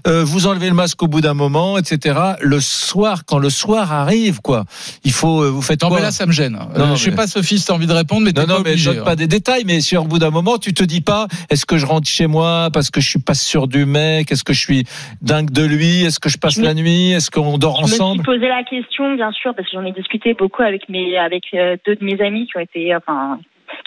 euh, 0.08 0.24
vous 0.24 0.48
enlevez 0.48 0.70
le 0.70 0.76
masque 0.76 1.04
au 1.04 1.08
bout 1.08 1.20
d'un 1.22 1.34
moment, 1.34 1.78
etc. 1.78 2.18
Le 2.40 2.60
soir, 2.62 3.26
quand 3.26 3.38
le 3.38 3.50
soir 3.50 3.92
arrive, 3.92 4.40
quoi, 4.42 4.64
il 5.04 5.12
faut, 5.12 5.42
euh, 5.44 5.50
vous 5.50 5.62
faites 5.62 5.82
Non, 5.82 5.90
quoi 5.90 5.98
mais 5.98 6.04
là, 6.04 6.12
ça 6.12 6.26
me 6.26 6.32
gêne. 6.32 6.56
Euh, 6.56 6.80
Non, 6.80 6.96
je 6.96 7.04
sais 7.04 7.10
mais- 7.10 7.16
pas, 7.18 7.28
Sophie, 7.28 7.60
si 7.60 7.66
t'as 7.68 7.74
envie 7.74 7.88
de 7.88 7.92
répondre, 7.94 8.22
mais 8.24 8.32
t'es 8.34 8.42
non, 8.42 8.48
pas 8.48 8.54
non, 8.54 8.60
mais 8.64 8.78
je 8.78 8.88
obligé. 8.90 8.94
donne 8.96 9.04
pas 9.04 9.16
des 9.18 9.28
détails, 9.28 9.64
mais 9.66 9.82
si 9.82 9.98
au 9.98 10.04
bout 10.06 10.20
d'un 10.20 10.30
moment, 10.30 10.58
tu 10.58 10.74
te 10.74 10.84
dis 10.84 11.02
pas, 11.02 11.28
est-ce 11.50 11.66
que 11.66 11.78
je 11.78 11.86
rentre 11.86 12.08
chez 12.08 12.28
moi 12.28 12.70
parce 12.72 12.90
que 12.90 13.02
je 13.02 13.10
suis 13.10 13.20
pas 13.20 13.34
sûr 13.34 13.68
du 13.68 13.86
mec, 13.86 14.32
est-ce 14.32 14.44
que 14.46 14.54
je 14.54 14.60
suis 14.62 14.86
dingue 15.22 15.52
de 15.52 15.64
lui, 15.64 16.04
est-ce 16.04 16.20
que 16.20 16.30
je 16.30 16.38
passe 16.38 16.56
Je 16.56 16.62
me- 16.62 16.66
la 16.66 16.74
nuit, 16.74 17.12
est-ce 17.12 17.30
qu'on 17.30 17.58
dort 17.58 17.78
Je 17.80 17.82
me 17.84 17.88
suis 17.88 18.02
ensemble? 18.02 18.24
posé 18.24 18.48
la 18.48 18.64
question, 18.64 19.16
bien 19.16 19.32
sûr, 19.32 19.54
parce 19.56 19.68
que 19.70 19.78
j'en 19.78 19.86
ai 19.86 19.92
discuté 19.92 20.34
beaucoup 20.34 20.62
avec 20.62 20.88
mes, 20.90 21.18
avec 21.18 21.44
euh, 21.54 21.76
deux 21.86 21.96
de 21.96 22.04
mes 22.06 22.21
amis 22.22 22.48
qui 22.48 22.58
ont 22.58 22.62
été, 22.62 22.96
enfin, 22.96 23.40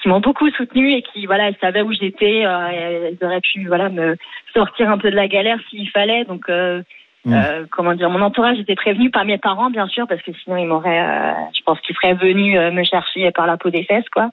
qui 0.02 0.08
m'ont 0.08 0.20
beaucoup 0.20 0.48
soutenu 0.50 0.92
et 0.92 1.02
qui, 1.02 1.26
voilà, 1.26 1.48
elles 1.48 1.56
savaient 1.60 1.82
où 1.82 1.92
j'étais, 1.92 2.44
euh, 2.44 2.68
elles 3.12 3.26
auraient 3.26 3.40
pu, 3.40 3.66
voilà, 3.66 3.88
me 3.88 4.16
sortir 4.54 4.90
un 4.90 4.98
peu 4.98 5.10
de 5.10 5.16
la 5.16 5.28
galère 5.28 5.58
s'il 5.70 5.88
fallait. 5.90 6.24
Donc, 6.24 6.48
euh, 6.48 6.82
Mm. 7.26 7.32
euh, 7.32 7.64
comment 7.70 7.94
dire, 7.94 8.10
mon 8.10 8.20
entourage 8.20 8.58
était 8.58 8.74
prévenu 8.74 9.08
par 9.10 9.24
mes 9.24 9.38
parents, 9.38 9.70
bien 9.70 9.86
sûr, 9.86 10.06
parce 10.06 10.20
que 10.20 10.30
sinon 10.42 10.58
ils 10.58 10.66
m'auraient, 10.66 11.00
euh, 11.00 11.32
je 11.56 11.62
pense 11.64 11.80
qu'ils 11.80 11.96
seraient 11.96 12.12
venus 12.12 12.54
euh, 12.54 12.70
me 12.70 12.84
chercher 12.84 13.30
par 13.30 13.46
la 13.46 13.56
peau 13.56 13.70
des 13.70 13.82
fesses, 13.84 14.08
quoi, 14.12 14.28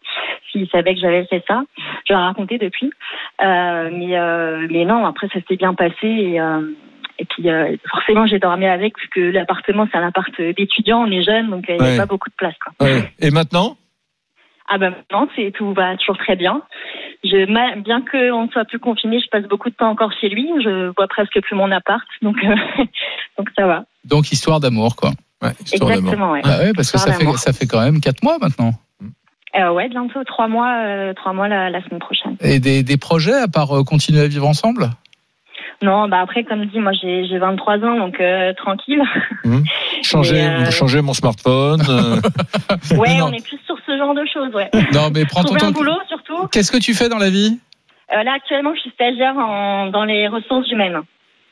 s'ils 0.51 0.67
savaient 0.67 0.93
que 0.95 0.99
j'avais 0.99 1.23
fait 1.23 1.41
ça. 1.47 1.63
Je 2.05 2.11
leur 2.11 2.21
ai 2.21 2.25
raconté 2.25 2.57
depuis, 2.57 2.91
euh, 3.41 3.89
mais, 3.93 4.19
euh, 4.19 4.67
mais 4.69 4.83
non, 4.83 5.05
après 5.05 5.27
ça 5.29 5.35
s'était 5.35 5.55
bien 5.55 5.73
passé 5.73 6.05
et. 6.07 6.41
Euh, 6.41 6.61
et 7.19 7.25
puis 7.25 7.49
euh, 7.51 7.75
forcément 7.87 8.25
j'ai 8.25 8.39
dormi 8.39 8.65
avec 8.65 8.95
parce 8.95 9.07
que 9.09 9.19
l'appartement 9.19 9.87
c'est 9.91 9.97
un 9.97 10.07
appart 10.07 10.41
d'étudiants, 10.41 11.03
on 11.07 11.11
est 11.11 11.21
jeunes 11.21 11.51
donc 11.51 11.69
euh, 11.69 11.73
il 11.73 11.75
n'y 11.75 11.81
Ouais. 11.81 11.87
avait 11.89 11.97
pas 11.97 12.05
beaucoup 12.07 12.29
de 12.29 12.35
place 12.35 12.55
quoi. 12.63 12.73
Ouais. 12.87 13.11
Et 13.19 13.29
maintenant? 13.29 13.75
Ah 14.73 14.77
ben 14.77 14.91
maintenant 14.91 15.27
c'est 15.35 15.51
tout 15.51 15.73
va 15.73 15.97
toujours 15.97 16.17
très 16.17 16.35
bien. 16.37 16.61
Je, 17.25 17.45
ma- 17.51 17.75
bien 17.75 18.01
qu'on 18.09 18.45
ne 18.45 18.49
soit 18.51 18.63
plus 18.65 18.79
confiné, 18.79 19.19
je 19.19 19.27
passe 19.29 19.43
beaucoup 19.47 19.69
de 19.69 19.75
temps 19.75 19.89
encore 19.89 20.11
chez 20.19 20.29
lui. 20.29 20.49
Je 20.63 20.91
vois 20.95 21.07
presque 21.07 21.39
plus 21.41 21.55
mon 21.55 21.71
appart, 21.71 22.03
donc 22.21 22.37
euh, 22.43 22.55
donc 23.37 23.49
ça 23.57 23.67
va. 23.67 23.83
Donc, 24.05 24.31
histoire 24.31 24.59
d'amour, 24.59 24.95
quoi. 24.95 25.11
Ouais, 25.43 25.51
histoire 25.63 25.91
d'amour. 25.91 26.13
Exactement, 26.13 26.31
ouais. 26.31 26.41
Bah 26.43 26.57
ouais, 26.59 26.71
parce 26.73 26.91
que 26.91 26.97
ça 26.97 27.11
fait, 27.13 27.25
ça 27.37 27.53
fait 27.53 27.67
quand 27.67 27.81
même 27.81 27.99
4 27.99 28.23
mois 28.23 28.37
maintenant. 28.39 28.71
Euh, 29.59 29.71
ouais, 29.73 29.89
bientôt 29.89 30.23
trois 30.23 30.47
mois, 30.47 30.73
euh, 30.85 31.13
trois 31.13 31.33
mois 31.33 31.49
la, 31.49 31.69
la 31.69 31.83
semaine 31.83 31.99
prochaine. 31.99 32.37
Et 32.39 32.59
des, 32.59 32.83
des 32.83 32.97
projets 32.97 33.33
à 33.35 33.47
part 33.49 33.77
euh, 33.77 33.83
continuer 33.83 34.21
à 34.21 34.27
vivre 34.27 34.47
ensemble? 34.47 34.89
Non, 35.83 36.07
bah 36.07 36.19
après 36.21 36.43
comme 36.43 36.65
dit, 36.65 36.79
moi 36.79 36.91
j'ai 36.93 37.25
j'ai 37.27 37.37
23 37.39 37.77
ans, 37.79 37.97
donc 37.97 38.19
euh, 38.19 38.53
tranquille. 38.53 39.01
Changer, 40.03 40.33
Mais, 40.35 40.67
euh, 40.67 40.71
changer 40.71 41.01
mon 41.01 41.13
smartphone. 41.13 41.81
euh, 41.89 42.15
Ouais, 42.97 43.17
Non. 43.17 43.27
on 43.27 43.31
est 43.33 43.43
plus 43.45 43.59
sur 43.65 43.75
ce 43.85 43.97
genre 43.97 44.13
de 44.13 44.23
choses, 44.31 44.53
ouais. 44.53 44.69
Non, 44.93 45.09
mais 45.13 45.25
prends 45.25 45.43
ton 45.45 45.55
un 45.55 45.57
temps. 45.59 45.71
boulot 45.71 45.97
surtout. 46.07 46.47
Qu'est-ce 46.51 46.71
que 46.71 46.77
tu 46.77 46.93
fais 46.93 47.09
dans 47.09 47.17
la 47.17 47.29
vie? 47.29 47.59
Là 48.11 48.33
actuellement, 48.35 48.73
je 48.75 48.81
suis 48.81 48.89
stagiaire 48.91 49.37
en, 49.37 49.87
dans 49.87 50.03
les 50.03 50.27
ressources 50.27 50.69
humaines. 50.71 50.99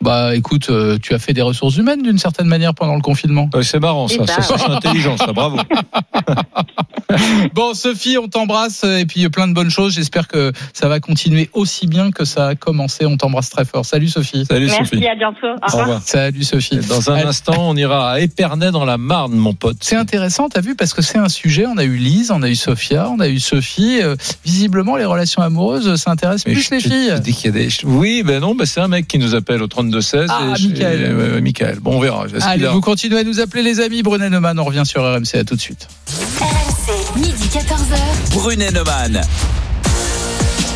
Bah 0.01 0.33
écoute, 0.35 0.69
euh, 0.69 0.97
tu 1.01 1.13
as 1.13 1.19
fait 1.19 1.33
des 1.33 1.41
ressources 1.41 1.75
humaines 1.77 2.01
d'une 2.01 2.17
certaine 2.17 2.47
manière 2.47 2.73
pendant 2.73 2.95
le 2.95 3.01
confinement. 3.01 3.49
C'est 3.61 3.79
marrant, 3.81 4.07
ça. 4.07 4.23
Et 4.23 4.27
Ça, 4.27 4.41
ça, 4.41 4.57
c'est 4.57 4.69
intelligent, 4.69 5.17
ça. 5.17 5.33
Bravo. 5.33 5.57
Bon, 7.55 7.73
Sophie, 7.73 8.17
on 8.19 8.27
t'embrasse 8.27 8.83
et 8.83 9.05
puis 9.05 9.27
plein 9.29 9.47
de 9.47 9.53
bonnes 9.53 9.71
choses. 9.71 9.95
J'espère 9.95 10.27
que 10.27 10.51
ça 10.73 10.87
va 10.87 10.99
continuer 10.99 11.49
aussi 11.53 11.87
bien 11.87 12.11
que 12.11 12.23
ça 12.23 12.49
a 12.49 12.55
commencé. 12.55 13.05
On 13.07 13.17
t'embrasse 13.17 13.49
très 13.49 13.65
fort. 13.65 13.83
Salut 13.83 14.07
Sophie. 14.09 14.45
Salut, 14.45 14.67
Merci, 14.67 14.89
Sophie. 14.91 15.07
à 15.07 15.15
bientôt. 15.15 15.47
Au 15.47 15.73
Au 15.75 15.77
revoir. 15.79 16.01
Salut 16.03 16.43
Sophie. 16.43 16.75
Et 16.75 16.79
Dans 16.87 17.09
un 17.09 17.15
Allez. 17.15 17.23
instant, 17.25 17.55
on 17.57 17.75
ira 17.75 18.11
à 18.11 18.19
Épernay 18.19 18.69
dans 18.71 18.85
la 18.85 18.99
Marne, 18.99 19.33
mon 19.33 19.53
pote. 19.55 19.77
C'est 19.81 19.95
intéressant, 19.95 20.49
t'as 20.49 20.61
vu, 20.61 20.75
parce 20.75 20.93
que 20.93 21.01
c'est 21.01 21.17
un 21.17 21.29
sujet. 21.29 21.65
On 21.65 21.77
a 21.77 21.83
eu 21.83 21.95
Lise, 21.97 22.29
on 22.31 22.43
a 22.43 22.49
eu 22.49 22.55
Sophia, 22.55 23.09
on 23.09 23.19
a 23.19 23.27
eu 23.27 23.39
Sophie. 23.39 24.01
Euh, 24.03 24.15
visiblement, 24.45 24.95
les 24.95 25.05
relations 25.05 25.41
amoureuses, 25.41 25.95
ça 25.95 26.11
intéresse 26.11 26.45
Mais 26.45 26.53
plus 26.53 26.61
je 26.61 26.71
les 26.75 26.79
filles. 26.79 27.11
je 27.15 27.21
dis 27.21 27.33
qu'il 27.33 27.45
y 27.45 27.49
a 27.49 27.51
des- 27.57 27.69
Oui, 27.85 28.21
ben 28.23 28.39
non, 28.39 28.53
ben 28.53 28.65
c'est 28.67 28.81
un 28.81 28.87
mec 28.87 29.07
qui 29.07 29.17
nous 29.17 29.33
appelle 29.33 29.63
au 29.63 29.67
32-16. 29.89 30.25
Ah, 30.29 30.41
et 30.43 30.67
Michael. 30.67 31.01
et, 31.01 31.13
ouais, 31.13 31.41
Michael. 31.41 31.79
Bon, 31.79 31.97
on 31.97 31.99
verra. 31.99 32.25
Allez, 32.41 32.67
vous 32.67 32.81
continuez 32.81 33.19
à 33.19 33.23
nous 33.23 33.39
appeler 33.39 33.63
les 33.63 33.79
amis. 33.79 34.03
Brunet 34.03 34.29
Neumann, 34.29 34.59
on 34.59 34.63
revient 34.63 34.83
sur 34.85 35.01
RMC. 35.03 35.35
À 35.35 35.43
tout 35.43 35.55
de 35.55 35.61
suite. 35.61 35.87
RMC, 36.39 37.19
midi 37.19 37.49
14h. 37.51 38.33
Brunet 38.33 38.71
Neumann. 38.71 39.21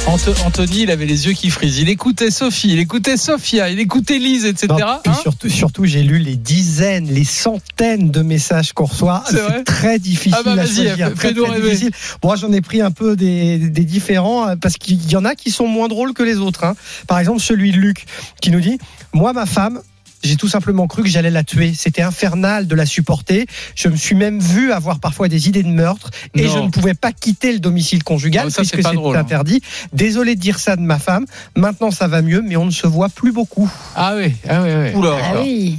Anthony, 0.06 0.82
il 0.84 0.92
avait 0.92 1.06
les 1.06 1.28
yeux 1.28 1.34
qui 1.34 1.50
frisent. 1.50 1.80
Il 1.80 1.88
écoutait 1.90 2.30
Sophie, 2.30 2.70
il 2.74 2.80
écoutait 2.80 3.16
Sophia, 3.16 3.70
il 3.70 3.80
écoutait 3.80 4.20
Lise, 4.20 4.46
etc. 4.46 4.68
Non, 4.70 4.78
et 4.78 5.10
Hein 5.10 5.14
surtout, 5.14 5.50
surtout 5.50 5.86
j'ai 5.86 6.04
lu 6.04 6.20
les 6.20 6.36
dizaines, 6.36 7.08
les 7.08 7.24
centaines 7.24 8.12
de 8.12 8.22
messages 8.22 8.74
qu'on 8.74 8.86
reçoit. 8.86 9.24
C'est 9.30 9.64
très 9.64 10.00
difficile 10.00 10.36
Ah 10.38 10.44
bah 10.44 10.52
à 10.52 10.66
choisir. 10.66 11.14
très, 11.16 11.34
très 11.34 11.62
difficile. 11.62 11.92
Moi, 12.22 12.36
j'en 12.36 12.52
ai 12.52 12.62
pris 12.62 12.82
un 12.82 12.92
peu 12.92 13.16
des, 13.16 13.58
des 13.58 13.86
différents 13.86 14.50
euh, 14.50 14.56
parce 14.58 14.76
qu'il 14.76 15.10
y 15.10 15.16
en 15.16 15.24
a 15.26 15.36
qui 15.36 15.52
sont 15.52 15.68
moins 15.68 15.88
drôles 15.88 16.14
que 16.14 16.24
les 16.24 16.38
autres. 16.38 16.66
hein. 16.66 16.76
Par 17.08 17.18
exemple, 17.20 17.40
celui 17.40 17.72
de 17.72 17.78
Luc 17.78 18.06
qui 18.42 18.52
nous 18.52 18.62
dit 18.62 18.78
Moi, 19.14 19.32
ma 19.34 19.46
femme, 19.46 19.80
j'ai 20.24 20.36
tout 20.36 20.48
simplement 20.48 20.88
cru 20.88 21.04
que 21.04 21.10
j'allais 21.10 21.30
la 21.30 21.44
tuer. 21.44 21.74
C'était 21.78 22.02
infernal 22.02 22.68
de 22.68 22.76
la 22.76 22.86
supporter. 22.86 23.46
Je 23.76 23.90
me 23.90 23.96
suis 23.96 24.16
même 24.16 24.40
vu 24.40 24.72
avoir 24.72 25.00
parfois 25.00 25.28
des 25.28 25.50
idées 25.50 25.64
de 25.64 25.70
meurtre 25.70 26.10
et 26.34 26.46
Non. 26.46 26.54
je 26.54 26.60
ne 26.60 26.70
pouvais 26.70 26.94
pas 26.94 27.12
quitter 27.12 27.52
le 27.52 27.60
domicile 27.60 28.04
conjugal 28.04 28.46
Ah, 28.48 28.50
ça, 28.50 28.64
c'est 28.64 28.78
puisque 28.78 28.90
c'est 28.90 28.98
hein. 28.98 29.16
interdit. 29.16 29.62
Désolé 29.92 30.36
de 30.36 30.40
dire 30.40 30.60
ça 30.60 30.76
de 30.76 30.82
ma 30.82 31.00
femme. 31.00 31.26
Maintenant, 31.56 31.92
ça 31.92 32.08
va 32.08 32.22
mieux, 32.22 32.42
mais 32.42 32.56
on 32.56 32.66
ne 32.66 32.72
se 32.72 32.88
voit 32.88 33.10
plus 33.10 33.32
beaucoup. 33.32 33.70
Ah 33.96 34.16
oui, 34.16 34.34
ah 34.48 34.64
oui, 34.64 34.70
oui. 34.74 34.96
Oula. 34.96 35.18
Ah 35.22 35.42
oui. 35.42 35.78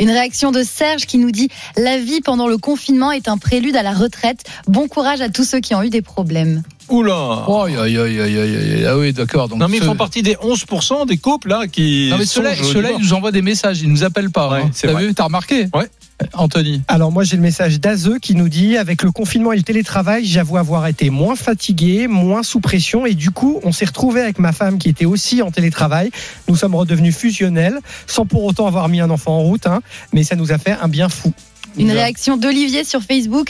Une 0.00 0.10
réaction 0.10 0.50
de 0.50 0.62
Serge 0.64 1.06
qui 1.06 1.18
nous 1.18 1.30
dit 1.30 1.48
La 1.76 1.98
vie 1.98 2.20
pendant 2.20 2.48
le 2.48 2.58
confinement 2.58 3.12
est 3.12 3.28
un 3.28 3.38
prélude 3.38 3.76
à 3.76 3.82
la 3.82 3.92
retraite. 3.92 4.44
Bon 4.66 4.88
courage 4.88 5.20
à 5.20 5.28
tous 5.28 5.44
ceux 5.44 5.60
qui 5.60 5.74
ont 5.74 5.82
eu 5.82 5.90
des 5.90 6.02
problèmes. 6.02 6.62
Oula. 6.88 7.44
Oh, 7.48 7.62
aïe, 7.62 7.76
aïe, 7.76 7.98
aïe, 7.98 8.20
aïe, 8.20 8.38
aïe, 8.38 8.72
aïe. 8.74 8.86
Ah 8.86 8.96
oui, 8.98 9.12
d'accord. 9.12 9.48
Non, 9.56 9.68
mais 9.68 9.76
ils 9.76 9.80
ceux- 9.80 9.86
font 9.86 9.96
partie 9.96 10.22
des 10.22 10.36
11% 10.36 11.06
des 11.06 11.16
couples 11.16 11.48
là 11.48 11.66
qui. 11.66 12.08
Non, 12.10 12.18
mais 12.18 12.26
ceux-là, 12.26 12.54
ceux-là, 12.56 12.90
ils 12.92 13.02
nous 13.02 13.12
envoient 13.14 13.32
des 13.32 13.42
messages, 13.42 13.80
ils 13.80 13.90
nous 13.90 14.04
appellent 14.04 14.30
pas. 14.30 14.50
Ouais, 14.50 14.60
hein. 14.62 14.70
T'as 14.80 14.94
vu, 14.94 15.14
t'as 15.14 15.24
remarqué 15.24 15.68
Ouais. 15.74 15.88
Anthony. 16.34 16.80
Alors 16.86 17.10
moi 17.10 17.24
j'ai 17.24 17.34
le 17.34 17.42
message 17.42 17.80
d'Azeux 17.80 18.18
qui 18.20 18.36
nous 18.36 18.48
dit 18.48 18.76
avec 18.76 19.02
le 19.02 19.10
confinement 19.10 19.52
et 19.52 19.56
le 19.56 19.64
télétravail, 19.64 20.24
j'avoue 20.24 20.56
avoir 20.58 20.86
été 20.86 21.10
moins 21.10 21.34
fatigué, 21.34 22.06
moins 22.06 22.44
sous 22.44 22.60
pression 22.60 23.04
et 23.04 23.14
du 23.14 23.32
coup 23.32 23.58
on 23.64 23.72
s'est 23.72 23.84
retrouvé 23.84 24.20
avec 24.20 24.38
ma 24.38 24.52
femme 24.52 24.78
qui 24.78 24.88
était 24.88 25.06
aussi 25.06 25.42
en 25.42 25.50
télétravail. 25.50 26.12
Nous 26.48 26.54
sommes 26.54 26.76
redevenus 26.76 27.16
fusionnels 27.16 27.78
sans 28.06 28.26
pour 28.26 28.44
autant 28.44 28.68
avoir 28.68 28.88
mis 28.88 29.00
un 29.00 29.10
enfant 29.10 29.32
en 29.38 29.40
route, 29.42 29.66
hein, 29.66 29.80
mais 30.12 30.22
ça 30.22 30.36
nous 30.36 30.52
a 30.52 30.58
fait 30.58 30.76
un 30.80 30.86
bien 30.88 31.08
fou. 31.08 31.32
Une 31.76 31.90
réaction 31.90 32.36
d'Olivier 32.36 32.84
sur 32.84 33.02
Facebook. 33.02 33.48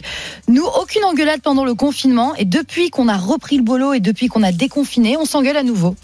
Nous, 0.48 0.64
aucune 0.80 1.04
engueulade 1.04 1.42
pendant 1.42 1.64
le 1.64 1.74
confinement. 1.74 2.34
Et 2.37 2.44
depuis 2.44 2.90
qu'on 2.90 3.08
a 3.08 3.16
repris 3.16 3.56
le 3.56 3.62
boulot 3.62 3.92
et 3.92 4.00
depuis 4.00 4.28
qu'on 4.28 4.42
a 4.42 4.52
déconfiné, 4.52 5.16
on 5.16 5.24
s'engueule 5.24 5.56
à 5.56 5.62
nouveau. 5.62 5.94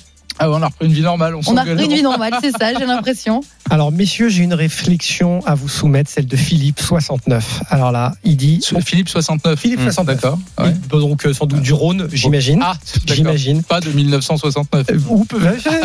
Ah, 0.42 0.50
on 0.50 0.62
a 0.62 0.66
repris 0.68 0.86
une 0.86 0.92
vie 0.92 1.02
normale. 1.02 1.34
On, 1.36 1.40
On 1.46 1.56
a 1.58 1.62
repris 1.62 1.84
une 1.84 1.92
vie 1.92 2.02
normale, 2.02 2.32
c'est 2.40 2.50
ça, 2.50 2.72
j'ai 2.78 2.86
l'impression. 2.86 3.42
Alors 3.70 3.92
messieurs, 3.92 4.30
j'ai 4.30 4.42
une 4.42 4.54
réflexion 4.54 5.40
à 5.46 5.54
vous 5.54 5.68
soumettre, 5.68 6.10
celle 6.10 6.26
de 6.26 6.34
Philippe 6.36 6.80
69. 6.80 7.62
Alors 7.68 7.92
là, 7.92 8.14
il 8.24 8.36
dit 8.36 8.60
Philippe 8.84 9.08
69. 9.10 9.58
Philippe 9.60 9.80
Mmh, 9.80 9.84
69. 9.92 10.16
D'accord. 10.16 10.38
Ouais. 10.58 10.72
Donc 10.90 11.22
sans 11.34 11.46
doute 11.46 11.60
du 11.60 11.72
Rhône, 11.74 12.08
j'imagine. 12.12 12.60
Ah, 12.62 12.72
d'accord. 12.72 13.14
J'imagine. 13.14 13.62
Pas 13.62 13.80
de 13.80 13.90
1969. 13.90 14.86
Euh, 14.90 14.98
Ou 15.10 15.26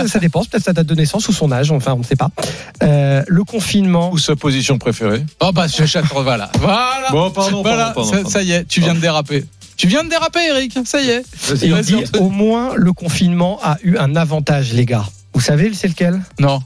ça 0.08 0.20
dépend, 0.20 0.44
peut-être 0.46 0.64
sa 0.64 0.74
date 0.74 0.88
de 0.88 0.96
naissance 0.96 1.28
ou 1.28 1.34
son 1.34 1.52
âge, 1.52 1.72
enfin 1.72 1.94
on 1.94 2.00
ne 2.00 2.04
sait 2.04 2.16
pas. 2.16 2.30
Euh, 2.82 3.24
le 3.28 3.44
confinement, 3.44 4.12
Ou 4.12 4.18
sa 4.18 4.36
position 4.36 4.78
préférée. 4.78 5.24
Oh 5.42 5.52
bah 5.54 5.68
je 5.68 5.84
voilà. 6.14 6.50
Voilà. 6.60 7.12
Bon, 7.12 7.30
pardon, 7.32 7.62
Voilà, 7.62 7.92
pardon, 7.92 7.94
pardon, 7.96 8.10
ça, 8.10 8.16
pardon. 8.18 8.30
ça 8.30 8.42
y 8.42 8.52
est, 8.54 8.66
tu 8.66 8.80
viens 8.82 8.94
de 8.96 9.00
déraper. 9.00 9.46
Tu 9.78 9.88
viens 9.88 10.04
de 10.04 10.10
déraper, 10.10 10.40
Eric. 10.50 10.78
Ça 10.86 11.02
y 11.02 11.10
est. 11.10 11.24
Et 11.64 11.74
on 11.74 11.80
dit 11.82 12.04
au 12.20 12.30
moins 12.30 12.74
le 12.76 12.94
confinement 12.94 13.60
a 13.64 13.78
eu 13.84 13.98
un 13.98 14.16
avantage, 14.16 14.74
les 14.74 14.86
gars. 14.86 15.06
Vous 15.34 15.42
savez, 15.42 15.74
c'est 15.74 15.88
lequel? 15.90 16.22
Non. 16.40 16.60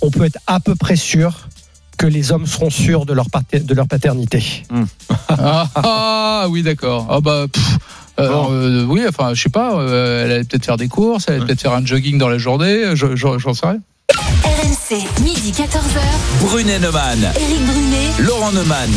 On 0.00 0.10
peut 0.10 0.24
être 0.24 0.38
à 0.46 0.60
peu 0.60 0.74
près 0.74 0.96
sûr 0.96 1.48
que 1.98 2.06
les 2.06 2.30
hommes 2.32 2.46
seront 2.46 2.70
sûrs 2.70 3.04
de 3.06 3.12
leur, 3.12 3.28
pater- 3.28 3.58
de 3.60 3.74
leur 3.74 3.86
paternité. 3.88 4.64
Ah, 5.28 5.66
ah, 5.74 6.46
oui, 6.48 6.62
d'accord. 6.62 7.06
Ah 7.10 7.20
bah. 7.20 7.46
pff, 7.52 7.76
euh, 8.20 8.28
euh, 8.50 8.84
oui, 8.86 9.02
enfin, 9.08 9.34
je 9.34 9.42
sais 9.42 9.48
pas. 9.48 9.74
euh, 9.78 10.24
elle 10.24 10.32
allait 10.32 10.44
peut-être 10.44 10.64
faire 10.64 10.76
des 10.76 10.88
courses, 10.88 11.24
elle 11.28 11.34
allait 11.34 11.44
peut-être 11.46 11.60
faire 11.60 11.72
un 11.72 11.84
jogging 11.84 12.16
dans 12.18 12.28
la 12.28 12.38
journée. 12.38 12.94
je- 12.94 13.14
je- 13.16 13.38
J'en 13.38 13.52
sais 13.54 13.66
rien. 13.66 13.78
RMC, 14.58 15.22
midi 15.22 15.52
14h. 15.52 16.00
Brunet 16.40 16.80
Neumann. 16.80 17.30
Éric 17.38 17.64
Brunet. 17.64 18.10
Laurent 18.18 18.50
Neumann. 18.50 18.90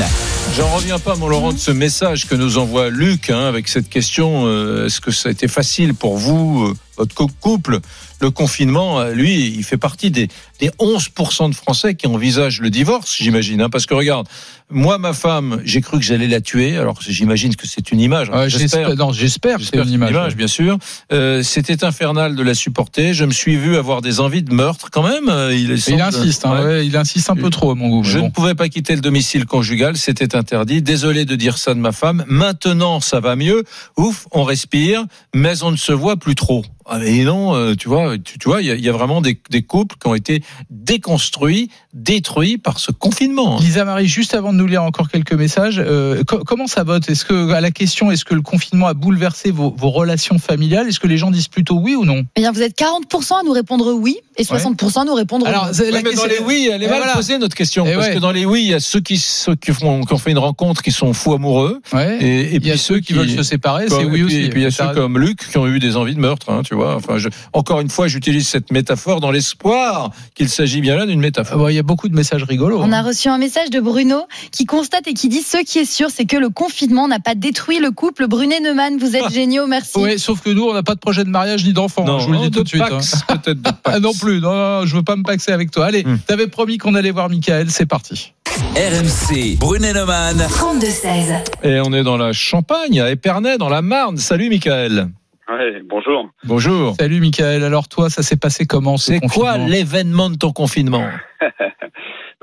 J'en 0.58 0.67
reviens 0.76 0.97
pas, 0.97 1.15
mon 1.15 1.28
Laurent, 1.28 1.54
de 1.54 1.60
ce 1.60 1.69
message 1.69 2.26
que 2.28 2.34
nous 2.34 2.58
envoie 2.58 2.89
Luc 2.89 3.30
hein, 3.30 3.45
avec 3.47 3.67
cette 3.67 3.88
question 3.88 4.47
euh, 4.47 4.88
est-ce 4.88 5.00
que 5.02 5.12
ça 5.12 5.30
a 5.30 5.32
été 5.32 5.47
facile 5.47 5.93
pour 5.93 6.17
vous, 6.17 6.63
euh, 6.69 6.74
votre 6.97 7.13
cou- 7.13 7.30
couple 7.39 7.80
Le 8.21 8.32
confinement, 8.32 9.00
euh, 9.02 9.12
lui, 9.12 9.54
il 9.56 9.63
fait 9.63 9.78
partie 9.78 10.10
des, 10.10 10.30
des 10.62 10.69
11% 10.80 11.50
de 11.50 11.56
Français 11.56 11.95
qui 11.95 12.06
envisagent 12.08 12.62
le 12.62 12.69
divorce, 12.69 13.15
j'imagine. 13.19 13.62
hein, 13.62 13.69
parce 13.69 13.86
que 13.88 13.93
regarde, 13.95 14.28
moi, 14.69 14.97
ma 15.00 15.12
femme, 15.12 15.60
j'ai 15.65 15.82
cru 15.82 15.97
que 16.00 16.06
j'allais 16.06 16.28
la 16.28 16.39
tuer. 16.39 16.78
Alors, 16.78 17.00
j'imagine 17.02 17.56
que 17.56 17.67
c'est 17.67 17.91
une 17.91 18.00
image. 18.00 18.30
hein, 18.32 18.41
Ouais, 18.43 18.50
J'espère. 18.50 18.95
Non, 18.95 19.12
j'espère 19.12 19.58
que 19.58 19.63
c'est 19.63 19.76
une 19.76 19.89
image. 19.89 20.36
bien 20.38 20.47
sûr. 20.47 20.78
Euh, 21.12 21.41
C'était 21.43 21.84
infernal 21.84 22.36
de 22.36 22.43
la 22.43 22.54
supporter. 22.54 23.13
Je 23.13 23.26
me 23.26 23.32
suis 23.32 23.58
vu 23.58 23.76
avoir 23.76 24.02
des 24.02 24.19
envies 24.21 24.43
de 24.43 24.54
meurtre 24.54 24.89
quand 24.91 25.04
même. 25.04 25.28
Euh, 25.30 25.54
Il, 25.54 25.71
insiste, 26.02 26.45
hein, 26.45 26.63
Ouais. 26.63 26.86
il 26.86 26.95
insiste 26.95 27.30
un 27.32 27.36
peu 27.36 27.50
trop 27.50 27.71
à 27.71 27.76
mon 27.76 27.89
goût. 27.89 28.04
Je 28.04 28.19
bon. 28.19 28.26
ne 28.26 28.30
pouvais 28.32 28.56
pas 28.56 28.69
quitter 28.69 28.95
le 28.95 29.02
domicile 29.02 29.45
conjugal, 29.45 29.97
c'était 29.97 30.36
interdit. 30.36 30.82
Désolé 30.84 31.26
de 31.26 31.36
dire 31.36 31.58
ça 31.58 31.74
de 31.74 31.80
ma 31.80 31.91
femme. 31.91 32.24
Maintenant, 32.28 33.00
ça 33.02 33.19
va 33.19 33.36
mieux. 33.36 33.63
Ouf, 33.97 34.28
on 34.32 34.43
respire, 34.43 35.04
mais 35.34 35.63
on 35.63 35.71
ne 35.71 35.76
se 35.78 35.91
voit 35.91 36.17
plus 36.17 36.36
trop. 36.36 36.63
Ah 36.88 36.97
mais 36.97 37.24
non, 37.24 37.56
euh, 37.56 37.76
tu 37.76 37.88
vois, 37.88 38.17
tu, 38.17 38.38
tu 38.39 38.50
vois, 38.50 38.62
il 38.62 38.67
y, 38.67 38.71
a- 38.71 38.76
il 38.76 38.84
y 38.84 38.89
a 38.89 38.91
vraiment 38.91 39.21
des, 39.21 39.39
des 39.50 39.62
couples 39.62 39.95
qui 40.02 40.08
ont 40.08 40.15
été 40.15 40.43
déconstruits, 40.70 41.70
détruits 41.94 42.58
par 42.58 42.80
ce 42.80 42.92
confinement. 42.92 43.58
Lisa 43.60 43.86
Marie, 43.86 44.08
juste 44.08 44.34
avant 44.34 44.52
de 44.54 44.58
nous 44.58 44.68
lire 44.68 44.84
encore 44.84 45.10
quelques 45.10 45.34
messages, 45.34 45.80
euh, 45.84 46.24
co- 46.24 46.44
comment 46.46 46.68
ça 46.68 46.84
vote? 46.84 47.10
Est-ce 47.10 47.26
que 47.26 47.52
à 47.52 47.62
la 47.62 47.72
question, 47.72 48.12
est-ce 48.12 48.26
que 48.26 48.34
le 48.36 48.42
confinement 48.42 48.88
a 48.88 48.94
bouleversé 48.94 49.52
vos, 49.52 49.74
vos 49.78 49.90
relations 49.90 50.40
familiales? 50.40 50.88
Est-ce 50.88 51.00
que 51.00 51.08
les 51.08 51.18
gens 51.18 51.32
disent 51.32 51.48
plutôt 51.48 51.76
oui 51.76 51.96
ou 51.96 52.06
non? 52.06 52.24
Eh 52.36 52.42
bien, 52.42 52.52
vous 52.52 52.62
êtes 52.62 52.78
40% 52.78 53.40
à 53.40 53.44
nous 53.44 53.52
répondre 53.52 53.92
oui 53.94 54.18
et 54.38 54.44
60% 54.44 55.02
à 55.02 55.06
nous 55.06 55.14
répondre 55.14 55.46
Alors, 55.48 55.66
non. 55.68 55.72
la 55.92 56.02
mais 56.02 56.14
dans 56.14 56.26
les 56.26 56.40
oui, 56.40 56.70
elle 56.72 56.82
est 56.82 56.86
Et 56.86 56.90
mal 56.90 56.98
voilà. 57.00 57.14
posée 57.14 57.38
notre 57.38 57.56
question, 57.56 57.86
Et 57.86 57.94
parce 57.94 58.08
ouais. 58.08 58.14
que 58.16 58.20
dans 58.20 58.32
les 58.32 58.46
oui, 58.46 58.62
il 58.64 58.70
y 58.70 58.74
a 58.74 58.80
ceux 58.80 59.00
qui, 59.02 59.18
ceux 59.18 59.56
qui, 59.56 59.72
font, 59.72 60.02
qui 60.04 60.14
ont 60.14 60.18
fait 60.18 60.32
une 60.32 60.38
rencontre, 60.40 60.82
qui 60.82 60.92
sont 60.92 61.14
fous 61.14 61.34
amoureux, 61.34 61.82
Ouais. 61.94 62.18
et, 62.22 62.42
et 62.42 62.50
il 62.52 62.56
y 62.56 62.60
puis 62.62 62.72
a 62.72 62.78
ceux 62.78 63.00
qui 63.00 63.14
veulent 63.14 63.30
se 63.30 63.44
séparer, 63.44 63.88
c'est 63.90 63.96
oui 63.98 64.04
et 64.06 64.10
puis- 64.10 64.24
aussi. 64.24 64.42
Et 64.42 64.50
puis 64.50 64.62
il 64.62 64.64
y 64.64 64.68
a 64.68 64.72
ceux 64.72 64.84
raison. 64.84 65.02
comme 65.02 65.20
Luc 65.20 65.50
qui 65.52 65.58
ont 65.58 65.68
eu 65.68 65.80
des 65.80 65.96
envies 65.98 66.16
de 66.16 66.20
meurtre, 66.20 66.50
hein, 66.52 66.62
tu 66.66 66.76
vois. 66.76 66.96
Enfin, 66.96 67.18
je- 67.18 67.30
encore 67.54 67.82
une 67.82 67.90
fois, 67.90 68.08
j'utilise 68.08 68.48
cette 68.48 68.72
métaphore 68.72 69.20
dans 69.20 69.32
l'espoir 69.32 70.12
qu'il 70.36 70.50
s'agit 70.50 70.82
bien 70.82 70.96
là 70.96 71.06
d'une 71.06 71.20
Ah 71.20 71.22
métaphore. 71.22 71.58
bon, 71.58 71.67
Il 71.70 71.76
y 71.76 71.80
a 71.80 71.84
beaucoup 71.84 72.10
de 72.10 72.15
messages 72.15 72.44
rigolos. 72.44 72.80
On 72.82 72.91
a 72.91 72.98
hein. 72.98 73.02
reçu 73.02 73.28
un 73.30 73.38
message 73.38 73.70
de 73.70 73.80
Bruno 73.80 74.22
qui 74.52 74.65
constate 74.65 75.08
et 75.08 75.13
qui 75.13 75.30
dit 75.30 75.41
Ce 75.41 75.58
qui 75.63 75.80
est 75.80 75.86
sûr, 75.86 76.10
c'est 76.10 76.26
que 76.26 76.38
le 76.38 76.50
confinement 76.50 77.08
n'a 77.08 77.20
pas 77.20 77.36
détruit 77.36 77.80
le 77.80 77.91
couple. 77.91 78.28
Brunet-Neumann, 78.28 78.98
vous 78.98 79.15
êtes 79.15 79.30
géniaux, 79.34 79.67
merci. 79.67 79.98
Ouais, 80.00 80.17
sauf 80.17 80.41
que 80.41 80.50
nous, 80.50 80.63
on 80.63 80.74
n'a 80.74 80.84
pas 80.84 80.96
de 80.96 81.00
projet 81.00 81.24
de 81.24 81.30
mariage 81.30 81.65
ni 81.65 81.74
d'enfant. 81.74 82.06
hein, 82.08 82.20
je 82.20 82.26
vous 82.26 82.34
le 82.34 82.39
dis 82.39 82.52
tout 82.52 82.63
de 82.63 82.67
suite. 82.67 82.82
Pax, 82.88 83.15
hein. 83.30 83.36
de 83.48 83.54
Pax. 83.54 83.78
Ah 83.86 84.00
non 84.00 84.13
plus, 84.13 84.39
non, 84.41 84.54
non, 84.54 84.86
je 84.86 84.96
veux 84.96 85.04
pas 85.04 85.15
me 85.15 85.24
paxer 85.24 85.52
avec 85.52 85.72
toi. 85.72 85.86
Allez, 85.86 86.04
Hmm. 86.04 86.17
t'avais 86.26 86.48
promis 86.48 86.78
qu'on 86.78 86.96
allait 86.96 87.12
voir 87.12 87.30
Michael, 87.30 87.70
c'est 87.70 87.86
parti. 87.86 88.34
RMC. 88.76 89.58
Brunet 89.60 89.94
Neumann. 89.94 90.38
32-16. 90.50 91.44
Et 91.63 91.80
on 91.86 91.94
est 91.94 92.04
dans 92.04 92.17
la 92.17 92.34
Champagne, 92.34 93.00
à 93.00 93.10
Épernay, 93.12 93.58
dans 93.58 93.70
la 93.70 93.82
Marne. 93.82 94.17
Salut, 94.17 94.50
Michael. 94.50 95.10
Ouais, 95.52 95.82
bonjour. 95.84 96.30
Bonjour. 96.46 96.96
Salut 96.96 97.20
Michael, 97.20 97.64
alors 97.64 97.90
toi, 97.90 98.10
ça 98.10 98.22
s'est 98.24 98.38
passé 98.40 98.66
comment 98.66 98.96
ce 98.98 99.14
C'est 99.14 99.20
quoi 99.28 99.58
l'événement 99.58 100.30
de 100.30 100.38
ton 100.38 100.52
confinement? 100.52 101.06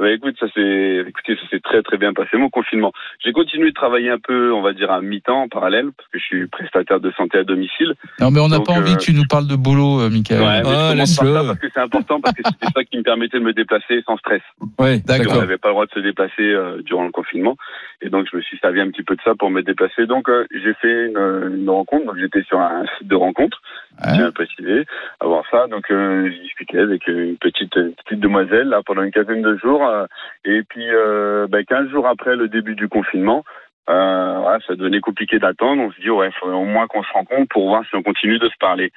Bah, 0.00 0.12
écoute, 0.12 0.36
ça 0.38 0.46
s'est, 0.54 1.04
écoutez, 1.08 1.34
ça 1.42 1.48
s'est 1.50 1.58
très 1.58 1.82
très 1.82 1.98
bien 1.98 2.12
passé 2.12 2.36
mon 2.36 2.50
confinement. 2.50 2.92
J'ai 3.24 3.32
continué 3.32 3.70
de 3.70 3.74
travailler 3.74 4.10
un 4.10 4.20
peu, 4.20 4.52
on 4.52 4.62
va 4.62 4.72
dire 4.72 4.92
à 4.92 5.00
mi-temps 5.00 5.42
en 5.42 5.48
parallèle, 5.48 5.88
parce 5.96 6.08
que 6.10 6.20
je 6.20 6.24
suis 6.24 6.46
prestataire 6.46 7.00
de 7.00 7.10
santé 7.16 7.38
à 7.38 7.42
domicile. 7.42 7.94
Non 8.20 8.30
mais 8.30 8.38
on 8.38 8.46
n'a 8.46 8.60
pas 8.60 8.74
envie 8.74 8.92
euh, 8.92 8.94
que 8.94 9.00
tu 9.02 9.12
nous 9.12 9.24
parles 9.28 9.48
de 9.48 9.56
boulot, 9.56 10.02
euh, 10.02 10.08
Michael. 10.08 10.38
Ouais, 10.40 10.46
Ah, 10.46 10.58
je 10.58 10.62
commence 10.62 10.76
par 10.76 10.94
laisse-le. 10.94 11.34
ça 11.34 11.42
parce 11.44 11.58
que 11.58 11.66
c'est 11.74 11.80
important, 11.80 12.20
parce 12.20 12.36
que 12.36 12.42
c'était 12.44 12.72
ça 12.72 12.84
qui 12.84 12.96
me 12.98 13.02
permettait 13.02 13.40
de 13.40 13.44
me 13.44 13.52
déplacer 13.52 14.00
sans 14.06 14.16
stress. 14.18 14.42
Oui, 14.78 15.02
D'accord. 15.02 15.32
On 15.34 15.40
n'avait 15.40 15.58
pas 15.58 15.68
le 15.70 15.74
droit 15.74 15.86
de 15.86 15.90
se 15.92 15.98
déplacer 15.98 16.42
euh, 16.42 16.80
durant 16.84 17.04
le 17.04 17.10
confinement, 17.10 17.56
et 18.00 18.10
donc 18.10 18.26
je 18.30 18.36
me 18.36 18.42
suis 18.42 18.58
servi 18.58 18.80
un 18.80 18.90
petit 18.90 19.02
peu 19.02 19.16
de 19.16 19.22
ça 19.22 19.34
pour 19.34 19.50
me 19.50 19.62
déplacer. 19.62 20.06
Donc 20.06 20.28
euh, 20.28 20.46
j'ai 20.52 20.74
fait 20.74 21.06
une, 21.06 21.18
une 21.58 21.70
rencontre, 21.70 22.06
donc 22.06 22.16
j'étais 22.18 22.42
sur 22.42 22.60
un 22.60 22.84
site 22.98 23.08
de 23.08 23.16
rencontre, 23.16 23.60
je 24.04 24.14
tiens 24.14 24.26
à 24.26 24.32
préciser. 24.32 24.84
Avant 25.20 25.44
ça, 25.50 25.66
donc 25.66 25.90
euh, 25.90 26.30
j'ai 26.30 26.38
discuté 26.40 26.78
avec 26.78 27.06
une 27.06 27.36
petite, 27.36 27.72
petite 27.72 28.20
demoiselle 28.20 28.68
là 28.68 28.82
pendant 28.84 29.02
une 29.02 29.12
quinzaine 29.12 29.42
de 29.42 29.56
jours. 29.56 29.86
euh, 29.86 30.06
et 30.44 30.62
puis, 30.62 30.88
euh, 30.88 31.46
ben, 31.48 31.64
15 31.64 31.90
jours 31.90 32.06
après 32.06 32.36
le 32.36 32.48
début 32.48 32.74
du 32.74 32.88
confinement, 32.88 33.44
euh, 33.90 34.38
voilà, 34.40 34.58
ça 34.66 34.74
devenait 34.74 35.00
compliqué 35.00 35.38
d'attendre. 35.38 35.82
On 35.82 35.92
se 35.92 36.00
dit, 36.00 36.10
ouais, 36.10 36.30
faudrait 36.38 36.56
au 36.56 36.64
moins 36.64 36.86
qu'on 36.86 37.02
se 37.02 37.12
rencontre 37.12 37.48
pour 37.50 37.68
voir 37.68 37.84
si 37.88 37.94
on 37.96 38.02
continue 38.02 38.38
de 38.38 38.48
se 38.48 38.56
parler. 38.58 38.92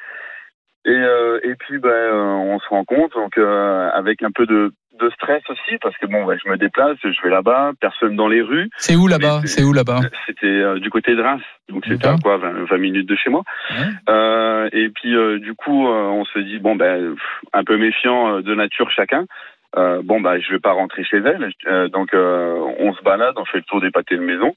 Et, 0.86 0.90
euh, 0.90 1.40
et 1.44 1.56
puis, 1.56 1.78
ben, 1.78 1.90
euh, 1.90 2.24
on 2.24 2.60
se 2.60 2.68
rencontre 2.70 3.18
donc 3.18 3.38
euh, 3.38 3.90
avec 3.94 4.24
un 4.24 4.32
peu 4.32 4.46
de, 4.46 4.72
de 5.02 5.10
stress 5.12 5.42
aussi 5.50 5.78
parce 5.82 5.98
que 5.98 6.06
bon, 6.06 6.26
ben, 6.26 6.38
je 6.44 6.50
me 6.50 6.58
déplace, 6.58 6.98
je 7.04 7.22
vais 7.24 7.30
là-bas, 7.30 7.72
personne 7.80 8.16
dans 8.16 8.28
les 8.28 8.42
rues. 8.42 8.70
C'est 8.78 8.96
où 8.96 9.08
là-bas 9.08 9.42
C'est 9.46 9.64
où 9.64 9.74
là-bas 9.74 10.02
C'était 10.28 10.48
euh, 10.48 10.80
du 10.80 10.90
côté 10.90 11.16
de 11.16 11.22
Reims, 11.22 11.42
donc 11.70 11.84
c'était 11.88 12.08
à 12.08 12.16
quoi 12.22 12.38
20, 12.38 12.66
20 12.70 12.78
minutes 12.78 13.08
de 13.08 13.16
chez 13.16 13.30
moi. 13.30 13.44
Ouais. 13.70 13.76
Euh, 14.10 14.70
et 14.72 14.90
puis 14.90 15.16
euh, 15.16 15.40
du 15.40 15.54
coup, 15.54 15.88
on 15.88 16.26
se 16.26 16.40
dit 16.40 16.60
bon 16.60 16.76
ben 16.76 17.16
un 17.54 17.64
peu 17.64 17.78
méfiant 17.78 18.42
de 18.42 18.56
nature 18.56 18.90
chacun. 18.92 19.26
Euh, 19.78 20.02
bon 20.04 20.20
bah 20.20 20.38
je 20.38 20.52
vais 20.52 20.60
pas 20.60 20.74
rentrer 20.74 21.04
chez 21.06 21.18
elle, 21.18 21.50
Euh, 21.68 21.88
donc 21.88 22.14
euh, 22.14 22.58
on 22.80 22.94
se 22.94 23.02
balade, 23.04 23.36
on 23.38 23.46
fait 23.46 23.60
le 23.60 23.64
tour 23.64 23.80
des 23.80 23.90
pâtés 23.90 24.18
de 24.18 24.22
maison, 24.22 24.54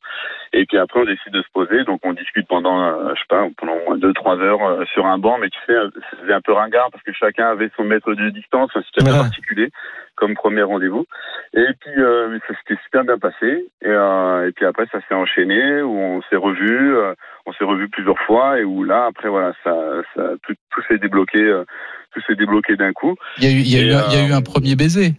et 0.53 0.67
puis 0.67 0.77
après 0.77 0.99
on 1.01 1.05
décide 1.05 1.33
de 1.33 1.41
se 1.43 1.51
poser, 1.53 1.85
donc 1.85 2.01
on 2.03 2.15
discute 2.15 2.49
pendant 2.49 2.83
euh, 2.83 3.15
je 3.15 3.21
sais 3.21 3.27
pas 3.29 3.47
pendant 3.57 3.77
moins 3.87 3.97
deux 3.97 4.13
trois 4.13 4.37
heures 4.39 4.65
euh, 4.65 4.85
sur 4.87 5.07
un 5.07 5.19
banc, 5.19 5.39
mais 5.39 5.51
tu 5.51 5.59
sais 5.67 5.75
c'était 6.19 6.33
un 6.33 6.41
peu 6.41 6.53
ringard 6.53 6.91
parce 6.91 7.05
que 7.05 7.13
chacun 7.13 7.47
avait 7.49 7.71
son 7.77 7.85
mètre 7.85 8.13
de 8.13 8.31
distance, 8.31 8.73
c'était 8.75 9.09
Ouais. 9.09 9.17
particulier 9.17 9.71
comme 10.17 10.35
premier 10.35 10.63
rendez-vous. 10.63 11.07
Et 11.55 11.67
puis 11.81 11.95
euh, 11.99 12.37
ça 12.49 12.55
s'était 12.59 12.81
super 12.85 13.05
bien 13.05 13.19
passé, 13.19 13.67
et, 13.83 13.89
euh, 13.89 14.49
et 14.49 14.53
puis 14.53 14.65
après 14.67 14.87
ça 14.91 14.99
s'est 15.09 15.15
enchaîné 15.15 15.81
où 15.83 15.97
on 15.97 16.23
s'est 16.23 16.37
revus, 16.37 16.97
euh, 16.97 17.15
on 17.47 17.53
s'est 17.53 17.65
revus 17.65 17.89
plusieurs 17.89 18.19
fois 18.21 18.59
et 18.59 18.65
où 18.65 18.85
là 18.85 19.07
après 19.07 19.29
voilà 19.29 19.53
ça, 19.63 19.75
ça 20.15 20.23
tout, 20.47 20.55
tout 20.71 20.83
s'est 20.89 20.99
débloqué, 20.99 21.39
euh, 21.43 21.65
tout 22.13 22.21
s'est 22.27 22.37
débloqué 22.37 22.77
d'un 22.77 22.93
coup. 22.93 23.15
Il 23.39 23.45
y 23.45 23.47
a 23.47 23.51
eu, 23.51 23.61
il 23.61 23.69
y 23.69 23.79
a 23.79 23.83
eu, 23.83 23.93
un- 23.93 24.09
il 24.11 24.15
y 24.19 24.21
a 24.21 24.25
euh, 24.25 24.29
eu 24.29 24.33
un 24.33 24.43
premier 24.43 24.77
baiser. 24.77 25.13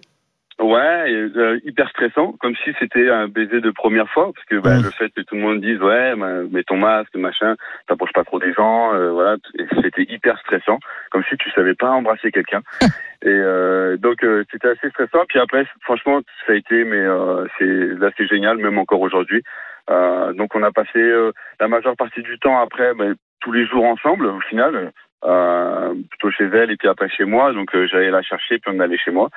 Ouais, 0.58 1.12
euh, 1.12 1.60
hyper 1.66 1.90
stressant, 1.90 2.32
comme 2.40 2.56
si 2.64 2.72
c'était 2.80 3.10
un 3.10 3.28
baiser 3.28 3.60
de 3.60 3.72
première 3.72 4.08
fois, 4.10 4.32
parce 4.34 4.46
que 4.48 4.56
bah, 4.56 4.78
le 4.82 4.90
fait 4.90 5.10
que 5.10 5.20
tout 5.20 5.36
le 5.36 5.42
monde 5.42 5.60
dise 5.60 5.82
ouais, 5.82 6.16
bah, 6.16 6.44
mets 6.50 6.64
ton 6.64 6.78
masque, 6.78 7.14
machin, 7.18 7.56
t'approches 7.88 8.14
pas 8.14 8.24
trop 8.24 8.40
des 8.40 8.54
gens, 8.54 8.94
euh, 8.94 9.12
voilà, 9.12 9.36
c'était 9.84 10.04
hyper 10.10 10.40
stressant, 10.40 10.80
comme 11.12 11.24
si 11.30 11.36
tu 11.36 11.52
savais 11.52 11.76
pas 11.76 11.90
embrasser 11.90 12.32
quelqu'un. 12.32 12.62
et 13.22 13.28
euh, 13.28 13.98
donc 13.98 14.24
euh, 14.24 14.46
c'était 14.50 14.70
assez 14.70 14.90
stressant. 14.92 15.26
Puis 15.28 15.40
après, 15.40 15.68
franchement, 15.82 16.22
ça 16.48 16.54
a 16.54 16.56
été, 16.56 16.86
mais 16.86 17.02
euh, 17.02 17.46
c'est 17.60 18.00
là 18.00 18.12
c'est 18.16 18.28
génial, 18.28 18.58
même 18.58 18.78
encore 18.78 19.02
aujourd'hui. 19.02 19.44
Euh, 19.90 20.34
donc 20.34 20.56
on 20.56 20.64
a 20.64 20.72
passé 20.72 20.98
euh, 21.00 21.32
la 21.60 21.68
majeure 21.68 21.96
partie 21.96 22.22
du 22.24 22.38
temps 22.40 22.60
après, 22.60 22.94
bah, 22.96 23.06
tous 23.42 23.52
les 23.52 23.66
jours 23.68 23.86
ensemble, 23.86 24.26
au 24.28 24.40
final. 24.50 24.92
Euh, 25.24 25.94
plutôt 26.10 26.30
chez 26.30 26.44
elle 26.54 26.70
et 26.70 26.76
puis 26.78 26.88
après 26.88 27.10
chez 27.10 27.24
moi 27.24 27.52
donc 27.52 27.74
euh, 27.74 27.88
j'allais 27.90 28.12
la 28.12 28.22
chercher 28.22 28.60
puis 28.60 28.72
on 28.76 28.80
allait 28.80 28.98
chez 29.04 29.10
moi 29.10 29.30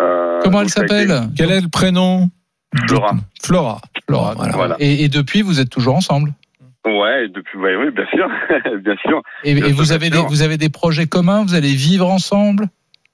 Euh, 0.00 0.40
Comment 0.42 0.62
elle 0.62 0.66
été- 0.66 0.72
s'appelle? 0.80 1.12
Quel 1.36 1.52
est 1.52 1.60
le 1.60 1.68
prénom? 1.68 2.28
Flora. 2.88 3.12
Flora. 3.44 3.80
Flora. 4.08 4.34
Voilà. 4.34 4.52
Voilà. 4.56 4.76
Et, 4.80 5.04
et 5.04 5.08
depuis, 5.08 5.42
vous 5.42 5.60
êtes 5.60 5.70
toujours 5.70 5.94
ensemble? 5.94 6.32
Ouais, 6.86 7.28
depuis, 7.28 7.56
ouais, 7.58 7.76
oui, 7.76 7.90
bien 7.92 8.06
sûr, 8.06 8.28
bien 8.80 8.96
sûr. 9.06 9.22
Et, 9.44 9.54
Bien 9.54 9.66
et 9.66 9.68
sûr, 9.68 9.76
vous 9.76 9.92
avez 9.92 10.10
des, 10.10 10.18
vous 10.18 10.42
avez 10.42 10.56
des 10.56 10.70
projets 10.70 11.06
communs? 11.06 11.42
Vous 11.44 11.54
allez 11.54 11.74
vivre 11.74 12.08
ensemble? 12.10 12.64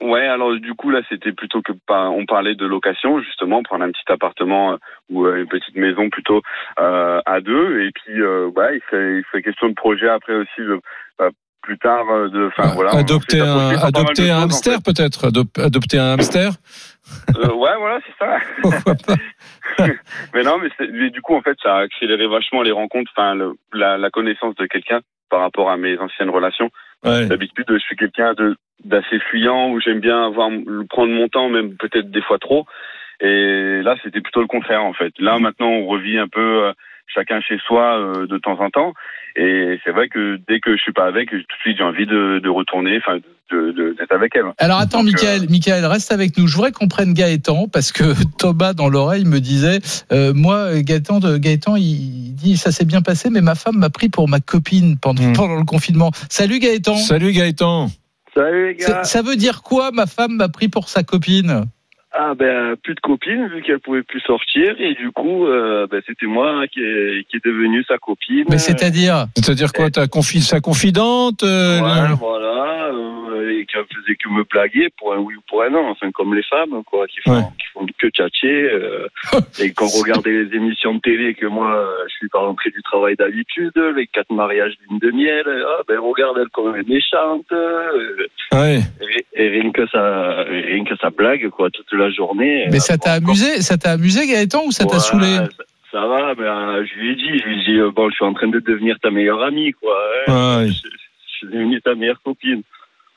Ouais, 0.03 0.27
alors 0.27 0.53
du 0.57 0.75
coup 0.75 0.91
là, 0.91 1.01
c'était 1.09 1.33
plutôt 1.33 1.63
que 1.63 1.73
on 1.89 2.27
parlait 2.27 2.55
de 2.55 2.67
location 2.67 3.21
justement, 3.21 3.63
prendre 3.63 3.85
un 3.85 3.91
petit 3.93 4.13
appartement 4.13 4.73
euh, 4.73 4.77
ou 5.09 5.25
euh, 5.27 5.37
une 5.43 5.49
petite 5.49 5.77
maison 5.77 6.11
plutôt 6.11 6.43
euh, 6.81 7.21
à 7.25 7.41
deux. 7.41 7.83
Et 7.83 7.91
puis, 7.93 8.21
euh, 8.21 8.47
ouais, 8.49 8.77
il 8.77 8.83
fait, 8.91 9.19
il 9.19 9.25
fait 9.31 9.43
question 9.43 9.69
de 9.69 9.75
projet 9.75 10.09
après 10.09 10.35
aussi 10.35 10.59
de, 10.61 10.81
bah, 11.19 11.29
plus 11.63 11.79
tard 11.79 12.05
de, 12.29 12.49
enfin 12.49 12.75
voilà. 12.75 12.91
adopter 12.91 13.41
un, 13.41 13.71
adopter 13.79 14.31
un 14.31 14.35
choses, 14.35 14.41
en 14.41 14.43
hamster 14.43 14.79
peut-être. 14.85 15.29
Adop- 15.29 15.61
Adopter 15.63 15.99
un 15.99 16.13
hamster. 16.15 16.51
Euh, 17.37 17.53
ouais, 17.55 17.77
voilà, 17.79 18.01
c'est 18.05 18.25
ça. 18.25 18.39
Pourquoi 18.63 18.95
pas 19.07 19.15
mais 20.35 20.43
non, 20.43 20.59
mais, 20.59 20.69
mais 20.93 21.11
du 21.11 21.21
coup, 21.23 21.35
en 21.35 21.41
fait, 21.43 21.57
ça 21.63 21.77
a 21.77 21.81
accéléré 21.81 22.27
vachement 22.27 22.63
les 22.63 22.73
rencontres, 22.73 23.11
enfin, 23.17 23.35
le- 23.35 23.55
la, 23.73 23.97
la 23.97 24.11
connaissance 24.11 24.55
de 24.57 24.67
quelqu'un 24.67 25.01
par 25.31 25.41
rapport 25.41 25.71
à 25.71 25.77
mes 25.77 25.97
anciennes 25.99 26.31
relations. 26.31 26.71
Ouais. 27.05 27.27
D'habitude, 27.27 27.65
je 27.69 27.79
suis 27.79 27.97
quelqu'un 27.97 28.35
de 28.35 28.57
d'assez 28.85 29.19
fuyant 29.31 29.71
où 29.71 29.81
j'aime 29.81 30.01
bien 30.01 30.27
avoir 30.27 30.51
prendre 30.91 31.13
mon 31.13 31.29
temps, 31.29 31.49
même 31.49 31.77
peut-être 31.77 32.11
des 32.11 32.23
fois 32.23 32.39
trop. 32.39 32.67
Et 33.21 33.81
là, 33.83 33.97
c'était 34.03 34.21
plutôt 34.21 34.41
le 34.41 34.47
contraire 34.47 34.83
en 34.85 34.93
fait. 34.93 35.13
Là, 35.19 35.39
maintenant, 35.39 35.69
on 35.69 35.87
revit 35.87 36.19
un 36.19 36.29
peu 36.29 36.65
euh, 36.65 36.73
chacun 37.07 37.41
chez 37.41 37.59
soi 37.67 37.99
euh, 37.99 38.27
de 38.27 38.39
temps 38.39 38.59
en 38.61 38.71
temps. 38.71 38.93
Et 39.37 39.79
c'est 39.85 39.91
vrai 39.91 40.09
que 40.09 40.39
dès 40.49 40.61
que 40.61 40.77
je 40.77 40.83
suis 40.83 40.93
pas 40.93 41.07
avec, 41.07 41.31
tout 41.31 41.37
de 41.37 41.45
suite, 41.61 41.79
j'ai 41.79 41.85
envie 41.85 42.07
de, 42.07 42.41
de 42.41 42.49
retourner, 42.49 42.99
enfin, 42.99 43.19
de- 43.51 43.73
de- 43.73 43.95
d'être 43.99 44.13
avec 44.13 44.35
elle. 44.37 44.45
Alors 44.59 44.79
attends, 44.79 45.03
Donc, 45.03 45.13
Michael, 45.13 45.43
euh, 45.43 45.47
Michael, 45.51 45.85
reste 45.87 46.13
avec 46.13 46.37
nous. 46.39 46.47
Je 46.47 46.55
voudrais 46.57 46.73
qu'on 46.73 46.89
prenne 46.89 47.15
Gaëtan 47.15 47.67
parce 47.73 47.93
que 47.93 48.03
Thomas 48.39 48.75
dans 48.75 48.89
l'oreille 48.89 49.25
me 49.25 49.39
disait, 49.41 49.79
euh, 50.13 50.33
moi 50.35 50.81
Gaëtan, 50.83 51.21
de, 51.21 51.37
Gaëtan, 51.39 51.77
il 51.77 52.35
dit 52.35 52.57
ça 52.57 52.71
s'est 52.73 52.85
bien 52.85 53.01
passé, 53.03 53.29
mais 53.31 53.41
ma 53.41 53.55
femme 53.55 53.79
m'a 53.79 53.91
pris 53.91 54.09
pour 54.09 54.29
ma 54.29 54.41
copine 54.41 54.99
pendant, 55.01 55.23
Hmm. 55.23 55.33
pendant 55.35 55.57
le 55.57 55.65
confinement. 55.65 56.11
Salut 56.29 56.59
Gaëtan. 56.59 56.97
Salut 56.97 57.33
Gaëtan. 57.33 57.89
Salut 58.35 58.75
les 58.75 58.83
Ça, 58.83 59.05
ça 59.05 59.23
veut 59.23 59.37
dire 59.37 59.63
quoi 59.63 59.91
Ma 59.93 60.07
femme 60.07 60.37
m'a 60.37 60.49
pris 60.49 60.69
pour 60.69 60.89
sa 60.89 61.03
copine? 61.03 61.65
Ah 62.17 62.35
ben 62.37 62.77
plus 62.83 62.95
de 62.95 63.01
copine 63.01 63.49
vu 63.49 63.61
qu'elle 63.63 63.81
pouvait 63.81 64.05
plus 64.05 64.21
sortir 64.21 64.77
et 64.79 64.95
du 64.95 65.11
coup 65.11 65.47
euh, 65.47 65.89
ben, 65.91 66.01
c'était 66.07 66.27
moi 66.27 66.65
qui 66.69 66.81
est, 66.81 67.25
qui 67.29 67.37
est 67.39 67.45
devenu 67.45 67.83
sa 67.89 67.99
copine. 67.99 68.45
Mais 68.49 68.59
c'est-à-dire 68.59 69.27
C'est-à-dire 69.35 69.73
quoi 69.73 69.91
Ta 69.91 70.07
confi 70.07 70.41
sa 70.41 70.61
confidente 70.61 71.43
euh, 71.43 71.81
Ouais, 71.81 72.09
le- 72.09 72.15
voilà, 72.15 72.91
euh, 72.93 73.59
et 73.59 73.67
qu'elle 73.67 73.85
faisait 73.93 74.15
que 74.15 74.29
me 74.29 74.45
blaguer 74.45 74.89
pour 74.97 75.13
un 75.13 75.19
oui 75.19 75.35
ou 75.35 75.41
pour 75.49 75.63
un 75.65 75.71
non, 75.71 75.89
enfin 75.89 76.11
comme 76.13 76.35
les 76.37 76.45
femmes 76.45 76.83
quoi, 76.87 77.07
qui 77.09 77.19
font, 77.25 77.33
Ouais. 77.35 77.43
qui 77.59 77.67
font 77.73 77.87
que 77.99 78.09
tchatcher 78.09 78.71
euh, 78.73 79.09
et 79.61 79.73
quand 79.73 79.87
on 79.87 80.03
regardait 80.05 80.31
les 80.45 80.55
émissions 80.57 80.95
de 80.95 81.01
télé 81.01 81.35
que 81.35 81.47
moi 81.47 81.85
je 82.09 82.15
suis 82.15 82.29
pas 82.29 82.39
rentré 82.39 82.71
du 82.71 82.83
travail 82.83 83.17
d'habitude, 83.17 83.73
les 83.97 84.07
quatre 84.07 84.33
mariages 84.33 84.75
d'une 84.89 85.01
de 85.01 85.11
miel, 85.11 85.45
ah 85.49 85.83
ben 85.89 85.99
regarde 85.99 86.39
elle 86.41 86.49
comme 86.51 86.73
elle 86.77 86.83
est 86.83 86.89
méchante, 86.89 87.47
euh, 87.51 88.27
Ouais. 88.53 88.79
et, 89.35 89.43
et 89.47 89.49
rien 89.49 89.73
que 89.73 89.85
ça, 89.89 90.45
rien 90.45 90.85
que 90.85 90.97
ça 90.99 91.11
blague 91.11 91.49
quoi 91.49 91.71
toute 91.71 91.93
la 91.93 92.04
journée. 92.11 92.67
Mais 92.71 92.77
Euh, 92.77 92.81
ça 92.81 92.99
t'a 92.99 93.13
amusé 93.15 93.61
Ça 93.63 93.77
t'a 93.79 93.93
amusé 93.93 94.27
Gaëtan 94.27 94.65
ou 94.67 94.73
ça 94.73 94.85
t'a 94.87 94.99
saoulé? 94.99 95.37
ça, 95.37 95.49
ça 95.93 96.07
va, 96.07 96.35
mais 96.37 96.45
euh, 96.45 96.85
je 96.87 96.99
lui 96.99 97.13
ai 97.13 97.15
dit, 97.17 97.39
je 97.39 97.45
lui 97.49 97.61
ai 97.61 97.65
dit, 97.65 97.79
euh, 97.81 97.91
bon, 97.91 98.09
je 98.11 98.15
suis 98.17 98.25
en 98.25 98.35
train 98.35 98.49
de 98.49 98.59
devenir 98.61 98.99
ta 99.01 99.11
meilleure 99.11 99.43
amie, 99.43 99.73
quoi. 99.73 99.95
hein. 100.29 100.59
Ouais. 100.61 100.69
Je, 100.69 100.73
je 100.73 101.33
suis 101.39 101.47
devenu 101.47 101.81
ta 101.83 101.95
meilleure 101.95 102.21
copine. 102.23 102.63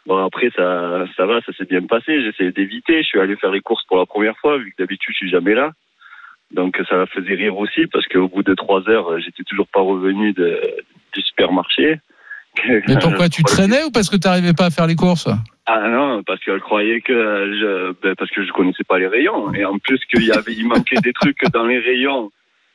Bon, 0.06 0.23
après, 0.26 0.50
ça, 0.56 1.06
ça 1.17 1.26
va, 1.26 1.41
ça 1.41 1.52
s'est 1.58 1.65
bien 1.65 1.82
passé. 1.82 2.21
J'essayais 2.23 2.52
d'éviter. 2.52 3.02
Je 3.04 3.08
suis 3.08 3.19
allé 3.19 3.36
faire 3.36 3.52
les 3.52 3.60
courses 3.62 3.84
pour 3.88 3.97
la 3.97 4.06
première 4.06 4.38
fois, 4.38 4.58
vu 4.58 4.71
que 4.71 4.82
d'habitude, 4.82 5.13
je 5.13 5.17
suis 5.26 5.30
jamais 5.30 5.54
là. 5.54 5.71
Donc, 6.54 6.80
ça 6.88 6.95
la 6.95 7.08
faisait 7.08 7.34
rire 7.34 7.58
aussi, 7.58 7.88
parce 7.91 8.08
qu'au 8.08 8.30
bout 8.30 8.41
de 8.43 8.54
trois 8.54 8.88
heures, 8.88 9.19
j'étais 9.19 9.43
toujours 9.43 9.67
pas 9.67 9.82
revenu 9.82 10.32
de, 10.32 10.62
du 11.13 11.21
supermarché. 11.21 12.00
Mais 12.88 12.95
pourquoi 13.02 13.28
tu 13.28 13.43
traînais 13.54 13.84
ou 13.84 13.91
parce 13.91 14.10
que 14.10 14.15
t'arrivais 14.15 14.54
pas 14.54 14.67
à 14.67 14.69
faire 14.69 14.88
les 14.88 14.95
courses? 14.95 15.28
Ah 15.69 15.89
non, 15.89 16.23
parce 16.23 16.41
qu'elle 16.45 16.62
croyait 16.62 17.01
que 17.01 17.13
je, 17.13 17.91
ben, 18.01 18.15
parce 18.15 18.32
que 18.32 18.41
je 18.45 18.53
connaissais 18.53 18.86
pas 18.86 18.99
les 18.99 19.08
rayons 19.08 19.53
et 19.53 19.65
en 19.65 19.77
plus 19.77 19.99
qu'il 20.06 20.23
y 20.23 20.32
avait, 20.32 20.53
il 20.53 20.65
manquait 20.65 21.01
des 21.03 21.12
trucs 21.12 21.43
dans 21.51 21.65
les 21.65 21.80
rayons. 21.80 22.32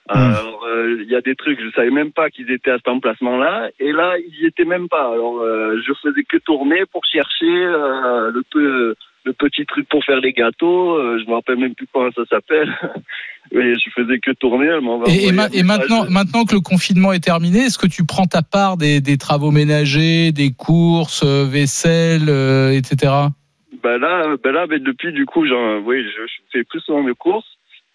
Alors 0.08 0.66
euh, 0.66 0.98
il 1.00 1.10
y 1.10 1.14
a 1.14 1.22
des 1.22 1.34
trucs, 1.34 1.58
je 1.58 1.70
savais 1.70 1.90
même 1.90 2.12
pas 2.12 2.28
qu'ils 2.28 2.50
étaient 2.50 2.70
à 2.70 2.76
cet 2.76 2.88
emplacement-là 2.88 3.70
et 3.80 3.92
là 3.92 4.18
ils 4.18 4.42
y 4.42 4.46
étaient 4.46 4.66
même 4.66 4.90
pas. 4.90 5.10
Alors 5.10 5.40
euh, 5.40 5.80
je 5.86 5.92
faisais 6.02 6.22
que 6.24 6.36
tourner 6.36 6.84
pour 6.92 7.02
chercher 7.06 7.46
euh, 7.46 8.30
le 8.30 8.42
peu, 8.50 8.94
le 9.24 9.32
petit 9.32 9.64
truc 9.66 9.88
pour 9.88 10.04
faire 10.04 10.20
les 10.20 10.32
gâteaux. 10.32 10.96
euh, 10.96 11.20
je 11.24 11.28
me 11.30 11.34
rappelle 11.34 11.56
même 11.56 11.74
plus 11.74 11.86
comment 11.92 12.10
ça 12.12 12.22
s'appelle. 12.28 12.68
Mais 13.52 13.74
je 13.74 13.90
faisais 13.94 14.18
que 14.18 14.30
tourner. 14.32 14.68
Et, 15.08 15.28
et 15.28 15.32
ma- 15.32 15.48
et 15.52 15.62
maintenant, 15.62 16.04
maintenant 16.08 16.44
que 16.44 16.54
le 16.54 16.60
confinement 16.60 17.12
est 17.12 17.22
terminé, 17.22 17.58
est-ce 17.66 17.78
que 17.78 17.86
tu 17.86 18.04
prends 18.06 18.24
ta 18.26 18.42
part 18.42 18.76
des, 18.76 19.00
des 19.00 19.18
travaux 19.18 19.50
ménagers, 19.50 20.32
des 20.32 20.52
courses, 20.52 21.22
euh, 21.24 21.44
vaisselle, 21.44 22.28
euh, 22.28 22.70
etc. 22.72 23.12
Ben 23.82 23.98
là, 23.98 24.36
ben 24.42 24.52
là, 24.52 24.66
ben 24.66 24.82
depuis 24.82 25.12
du 25.12 25.26
coup, 25.26 25.46
genre, 25.46 25.80
oui, 25.84 26.02
je, 26.02 26.26
je 26.26 26.32
fais 26.58 26.64
plus 26.64 26.80
souvent 26.80 27.02
de 27.04 27.12
courses. 27.12 27.46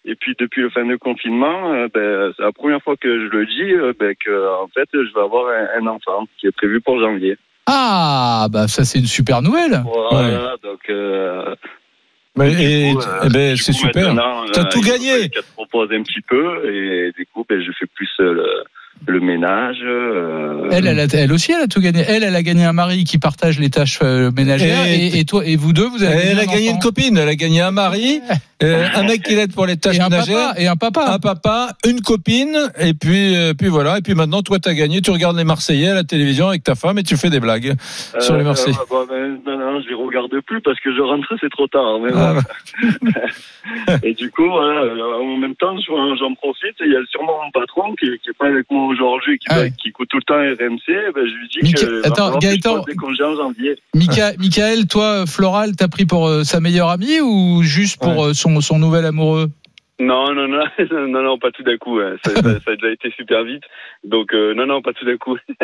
Et 0.04 0.14
puis 0.14 0.34
depuis 0.38 0.62
le 0.62 0.70
fin 0.70 0.86
de 0.86 0.96
confinement, 0.96 1.72
euh, 1.74 1.88
ben, 1.92 2.32
c'est 2.36 2.42
la 2.42 2.52
première 2.52 2.82
fois 2.82 2.96
que 2.96 3.08
je 3.08 3.36
le 3.36 3.44
dis, 3.46 3.72
euh, 3.74 3.92
ben, 3.98 4.14
que 4.14 4.62
en 4.62 4.68
fait, 4.68 4.88
je 4.92 5.12
vais 5.14 5.20
avoir 5.20 5.46
un, 5.48 5.82
un 5.82 5.86
enfant 5.88 6.26
qui 6.38 6.46
est 6.46 6.52
prévu 6.52 6.80
pour 6.80 7.00
janvier. 7.00 7.36
Ah, 7.70 8.46
bah 8.50 8.66
ça 8.66 8.82
c'est 8.84 8.98
une 8.98 9.06
super 9.06 9.42
nouvelle. 9.42 9.82
Voilà, 10.10 10.56
donc. 10.62 10.80
Euh, 10.88 11.54
Mais, 12.34 12.52
et, 12.52 12.94
coup, 12.94 13.00
euh, 13.00 13.20
eh 13.24 13.28
ben, 13.28 13.56
c'est 13.58 13.74
super. 13.74 14.14
T'as 14.54 14.62
euh, 14.62 14.64
tout 14.70 14.80
gagné. 14.80 15.28
Qu'elle 15.28 15.42
te 15.42 15.52
propose 15.52 15.92
un 15.92 16.02
petit 16.02 16.22
peu 16.22 16.66
et 16.72 17.12
du 17.12 17.26
coup, 17.26 17.44
ben, 17.46 17.60
je 17.60 17.70
fais 17.78 17.84
plus 17.94 18.08
euh, 18.20 18.32
le, 18.32 18.64
le 19.06 19.20
ménage. 19.20 19.76
euh, 19.82 20.68
Elle, 20.70 20.86
elle, 20.86 21.00
a- 21.00 21.06
elle 21.14 21.32
aussi, 21.32 21.52
elle 21.52 21.62
a 21.62 21.66
tout 21.66 21.80
gagné. 21.80 22.04
Elle, 22.06 22.22
elle 22.24 22.36
a 22.36 22.42
gagné 22.42 22.64
un 22.64 22.72
mari 22.72 23.04
qui 23.04 23.18
partage 23.18 23.58
les 23.58 23.70
tâches 23.70 24.00
euh, 24.02 24.30
ménagères. 24.36 24.86
Et- 24.86 25.06
Et, 25.08 25.20
et 25.20 25.24
toi, 25.24 25.42
et 25.46 25.56
vous 25.56 25.72
deux, 25.72 25.88
vous 25.88 26.02
avez 26.02 26.16
Elle 26.30 26.38
a 26.38 26.42
un 26.42 26.46
gagné 26.46 26.70
une 26.70 26.78
copine, 26.78 27.16
elle 27.16 27.28
a 27.28 27.34
gagné 27.34 27.60
un 27.62 27.70
mari 27.70 28.20
Euh, 28.60 28.88
un 28.92 29.04
mec 29.04 29.22
qui 29.22 29.36
l'aide 29.36 29.54
pour 29.54 29.66
les 29.66 29.76
tâches 29.76 29.98
Et 29.98 30.00
un 30.00 30.08
ménagères. 30.08 30.48
papa, 30.48 30.60
et 30.60 30.66
un 30.66 30.74
papa. 30.74 31.04
Un 31.12 31.20
papa, 31.20 31.68
une 31.86 32.00
copine, 32.00 32.58
et 32.80 32.92
puis, 32.92 33.36
euh, 33.36 33.54
puis 33.54 33.68
voilà. 33.68 33.98
Et 33.98 34.00
puis 34.00 34.14
maintenant, 34.16 34.42
toi, 34.42 34.58
t'as 34.58 34.74
gagné. 34.74 35.00
Tu 35.00 35.12
regardes 35.12 35.36
les 35.36 35.44
Marseillais 35.44 35.90
à 35.90 35.94
la 35.94 36.02
télévision 36.02 36.48
avec 36.48 36.64
ta 36.64 36.74
femme 36.74 36.98
et 36.98 37.04
tu 37.04 37.16
fais 37.16 37.30
des 37.30 37.38
blagues 37.38 37.74
sur 38.18 38.36
les 38.36 38.42
Marseillais. 38.42 38.76
Euh, 38.76 39.06
ben, 39.08 39.38
non, 39.46 39.58
non, 39.74 39.80
je 39.80 39.88
les 39.90 39.94
regarde 39.94 40.32
plus 40.44 40.60
parce 40.60 40.80
que 40.80 40.92
je 40.92 41.00
rentre, 41.00 41.32
c'est 41.40 41.50
trop 41.50 41.68
tard. 41.68 42.00
Mais 42.02 42.10
Ah. 42.12 42.34
Et 44.02 44.14
du 44.14 44.28
coup, 44.32 44.48
voilà, 44.48 44.80
euh, 44.80 45.22
en 45.22 45.36
même 45.36 45.54
temps, 45.54 45.76
j'en 45.86 46.16
j'en 46.16 46.34
profite. 46.34 46.74
Il 46.80 46.90
y 46.92 46.96
a 46.96 47.00
sûrement 47.10 47.34
mon 47.44 47.50
patron 47.52 47.94
qui, 47.94 48.06
qui 48.22 48.30
est 48.30 48.38
pas 48.38 48.46
avec 48.48 48.66
moi 48.72 48.87
aujourd'hui, 48.88 49.38
qui, 49.38 49.46
Ah 49.50 49.54
va- 49.56 49.60
ouais. 49.62 49.72
qui 49.80 49.88
écoute 49.88 50.08
tout 50.10 50.18
le 50.18 50.22
temps 50.22 50.34
RMC. 50.34 51.12
Ben, 51.14 51.24
je 51.26 51.34
lui 51.34 51.48
dis 51.48 51.58
Mica- 51.62 51.86
que 51.86 52.06
Attends, 52.06 52.38
Gaëtan. 52.38 52.72
prenne 52.82 52.84
des 52.86 52.94
congés 52.96 53.24
en 53.24 53.36
janvier. 53.36 53.76
Mica- 53.94 54.34
Michael, 54.38 54.86
toi, 54.86 55.24
Floral, 55.26 55.76
t'as 55.76 55.88
pris 55.88 56.04
pour 56.06 56.26
euh, 56.28 56.44
sa 56.44 56.60
meilleure 56.60 56.88
amie 56.88 57.20
ou 57.20 57.62
juste 57.62 58.00
pour 58.00 58.24
euh, 58.26 58.34
son, 58.34 58.60
son 58.60 58.78
nouvel 58.78 59.04
amoureux? 59.04 59.50
Non, 60.00 60.32
non, 60.32 60.46
non, 60.48 61.08
non, 61.08 61.22
non, 61.22 61.38
pas 61.38 61.50
tout 61.50 61.62
d'un 61.64 61.76
coup. 61.76 61.98
hein. 61.98 62.14
Ça, 62.24 62.30
ça- 62.36 62.42
ça 62.42 62.70
a 62.70 62.76
déjà 62.76 62.92
été 62.92 63.10
super 63.16 63.42
vite. 63.44 63.62
Donc, 64.04 64.32
euh, 64.32 64.54
non, 64.54 64.66
non, 64.66 64.80
pas 64.82 64.92
tout 64.92 65.04
d'un 65.04 65.16
coup. 65.16 65.36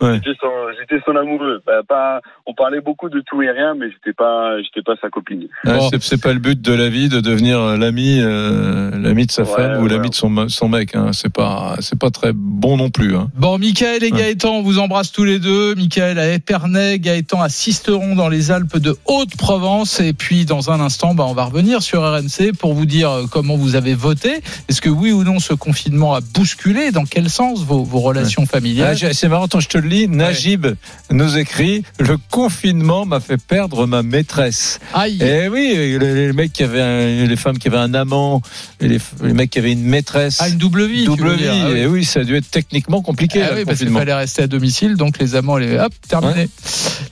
Ouais. 0.00 0.14
J'étais 0.24 0.36
son, 0.40 0.50
j'étais 0.80 1.02
son 1.04 1.14
amoureux. 1.16 1.60
Bah, 1.66 1.82
pas, 1.86 2.20
on 2.46 2.54
parlait 2.54 2.80
beaucoup 2.80 3.08
de 3.08 3.20
tout 3.20 3.40
et 3.42 3.50
rien, 3.50 3.74
mais 3.74 3.86
j'étais 3.90 4.12
pas, 4.14 4.60
j'étais 4.62 4.82
pas 4.82 4.94
sa 5.00 5.10
copine. 5.10 5.46
Ouais, 5.64 5.76
Bon. 5.78 5.90
c'est- 6.00 6.20
pas 6.22 6.32
le 6.32 6.38
but 6.38 6.60
de 6.60 6.72
la 6.72 6.88
vie 6.88 7.08
de 7.08 7.20
devenir 7.20 7.76
l'ami, 7.76 8.18
euh, 8.20 8.90
l'ami 8.98 9.26
de 9.26 9.30
sa 9.30 9.42
Ouais, 9.42 9.48
femme 9.54 9.82
ou 9.82 9.86
l'ami 9.86 10.10
de 10.10 10.14
son, 10.14 10.48
son 10.48 10.68
mec. 10.68 10.94
Hein. 10.96 11.12
C'est 11.12 11.32
pas, 11.32 11.76
c'est 11.80 11.98
pas 11.98 12.10
très 12.10 12.32
bon 12.34 12.76
non 12.78 12.90
plus. 12.90 13.14
Hein. 13.14 13.28
Bon, 13.36 13.58
Michael 13.58 14.02
et 14.02 14.10
Ouais. 14.12 14.18
Gaëtan, 14.18 14.56
on 14.56 14.62
vous 14.62 14.78
embrasse 14.78 15.12
tous 15.12 15.24
les 15.24 15.38
deux. 15.38 15.74
Michael 15.74 16.18
à 16.18 16.32
Épernay, 16.32 16.98
Gaëtan 16.98 17.40
à 17.42 17.48
Sisteron 17.48 18.14
dans 18.16 18.28
les 18.28 18.50
Alpes 18.50 18.78
de 18.78 18.94
Haute-Provence. 19.06 20.00
Et 20.00 20.12
puis, 20.14 20.44
dans 20.46 20.70
un 20.70 20.80
instant, 20.80 21.14
bah, 21.14 21.24
on 21.28 21.34
va 21.34 21.44
revenir 21.44 21.82
sur 21.82 22.00
RMC 22.02 22.52
pour 22.58 22.72
vous 22.72 22.86
dire 22.86 23.10
euh, 23.10 23.22
comment 23.30 23.56
vous 23.56 23.65
avez 23.74 23.94
voté. 23.94 24.40
Est-ce 24.68 24.80
que 24.80 24.88
oui 24.88 25.10
ou 25.12 25.24
non 25.24 25.40
ce 25.40 25.54
confinement 25.54 26.14
a 26.14 26.20
bousculé 26.20 26.92
Dans 26.92 27.04
quel 27.04 27.28
sens 27.30 27.62
vos, 27.64 27.82
vos 27.82 28.00
relations 28.00 28.46
familiales 28.46 28.96
c'est 29.12 29.28
marrant, 29.28 29.46
attends, 29.46 29.60
je 29.60 29.68
te 29.68 29.78
le 29.78 29.88
lis. 29.88 30.06
Najib 30.08 30.66
nous 31.10 31.36
écrit 31.38 31.82
Le 31.98 32.16
confinement 32.30 33.06
m'a 33.06 33.20
fait 33.20 33.38
perdre 33.42 33.86
ma 33.86 34.02
maîtresse. 34.02 34.78
Aïe 34.94 35.18
Eh 35.20 35.48
oui, 35.48 35.72
les, 35.74 35.98
les 35.98 36.32
mecs 36.32 36.52
qui 36.52 36.62
avaient 36.62 36.80
un- 36.82 37.26
les 37.26 37.36
femmes 37.36 37.58
qui 37.58 37.68
avaient 37.68 37.76
un 37.78 37.94
amant, 37.94 38.42
et 38.80 38.88
les, 38.88 38.98
les 39.22 39.32
mecs 39.32 39.50
qui 39.50 39.58
avaient 39.58 39.72
une 39.72 39.82
maîtresse. 39.82 40.38
Ah, 40.40 40.48
une 40.48 40.58
double 40.58 40.86
vie 40.86 41.00
tu 41.00 41.06
double 41.06 41.32
vie. 41.34 41.46
Ah 41.50 41.68
oui. 41.72 41.78
Et 41.78 41.86
oui, 41.86 42.04
ça 42.04 42.20
a 42.20 42.24
dû 42.24 42.36
être 42.36 42.50
techniquement 42.50 43.02
compliqué, 43.02 43.40
Ah 43.42 43.50
là, 43.50 43.56
oui, 43.56 43.64
parce 43.64 43.78
qu'il 43.78 43.90
fallait 43.90 44.14
rester 44.14 44.42
à 44.42 44.46
domicile, 44.46 44.96
donc 44.96 45.18
les 45.18 45.34
amants, 45.34 45.56
les 45.56 45.78
hop, 45.78 45.92
terminé, 46.08 46.48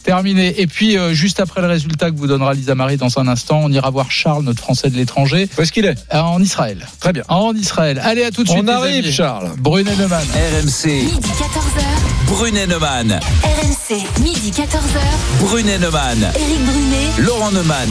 terminé. 0.02 0.60
Et 0.60 0.66
puis 0.66 0.96
euh, 0.96 1.12
juste 1.14 1.40
après 1.40 1.60
le 1.60 1.66
résultat 1.68 2.10
que 2.10 2.16
vous 2.16 2.26
donnera 2.26 2.54
Lisa 2.54 2.74
Marie 2.74 2.96
dans 2.96 3.18
un 3.18 3.28
instant, 3.28 3.60
on 3.64 3.70
ira 3.72 3.90
voir 3.90 4.10
Charles, 4.10 4.44
notre 4.44 4.60
Français 4.60 4.90
de 4.90 4.96
l'étranger, 4.96 5.48
Où 5.58 5.62
est-ce 5.62 5.72
qu'il 5.72 5.84
est? 5.84 5.96
Euh, 6.12 6.20
Israël. 6.44 6.86
Très 7.00 7.12
bien. 7.12 7.24
En 7.28 7.54
Israël. 7.54 8.00
Allez, 8.04 8.24
à 8.24 8.30
tout 8.30 8.44
de 8.44 8.48
suite. 8.48 8.60
On 8.60 8.66
les 8.66 8.72
arrive, 8.72 9.04
amis. 9.04 9.12
Charles. 9.12 9.50
Brunet 9.58 9.96
Neumann. 9.96 10.26
RMC, 10.34 10.86
Midi 10.86 11.28
14h. 11.28 12.26
Brunet 12.26 12.66
Neumann. 12.66 13.18
RMC. 13.42 14.02
Midi 14.22 14.50
14h. 14.50 15.40
Brunet 15.40 15.78
Neumann. 15.78 16.18
Éric 16.34 16.64
Brunet. 16.64 17.26
Laurent 17.26 17.50
Neumann. 17.50 17.88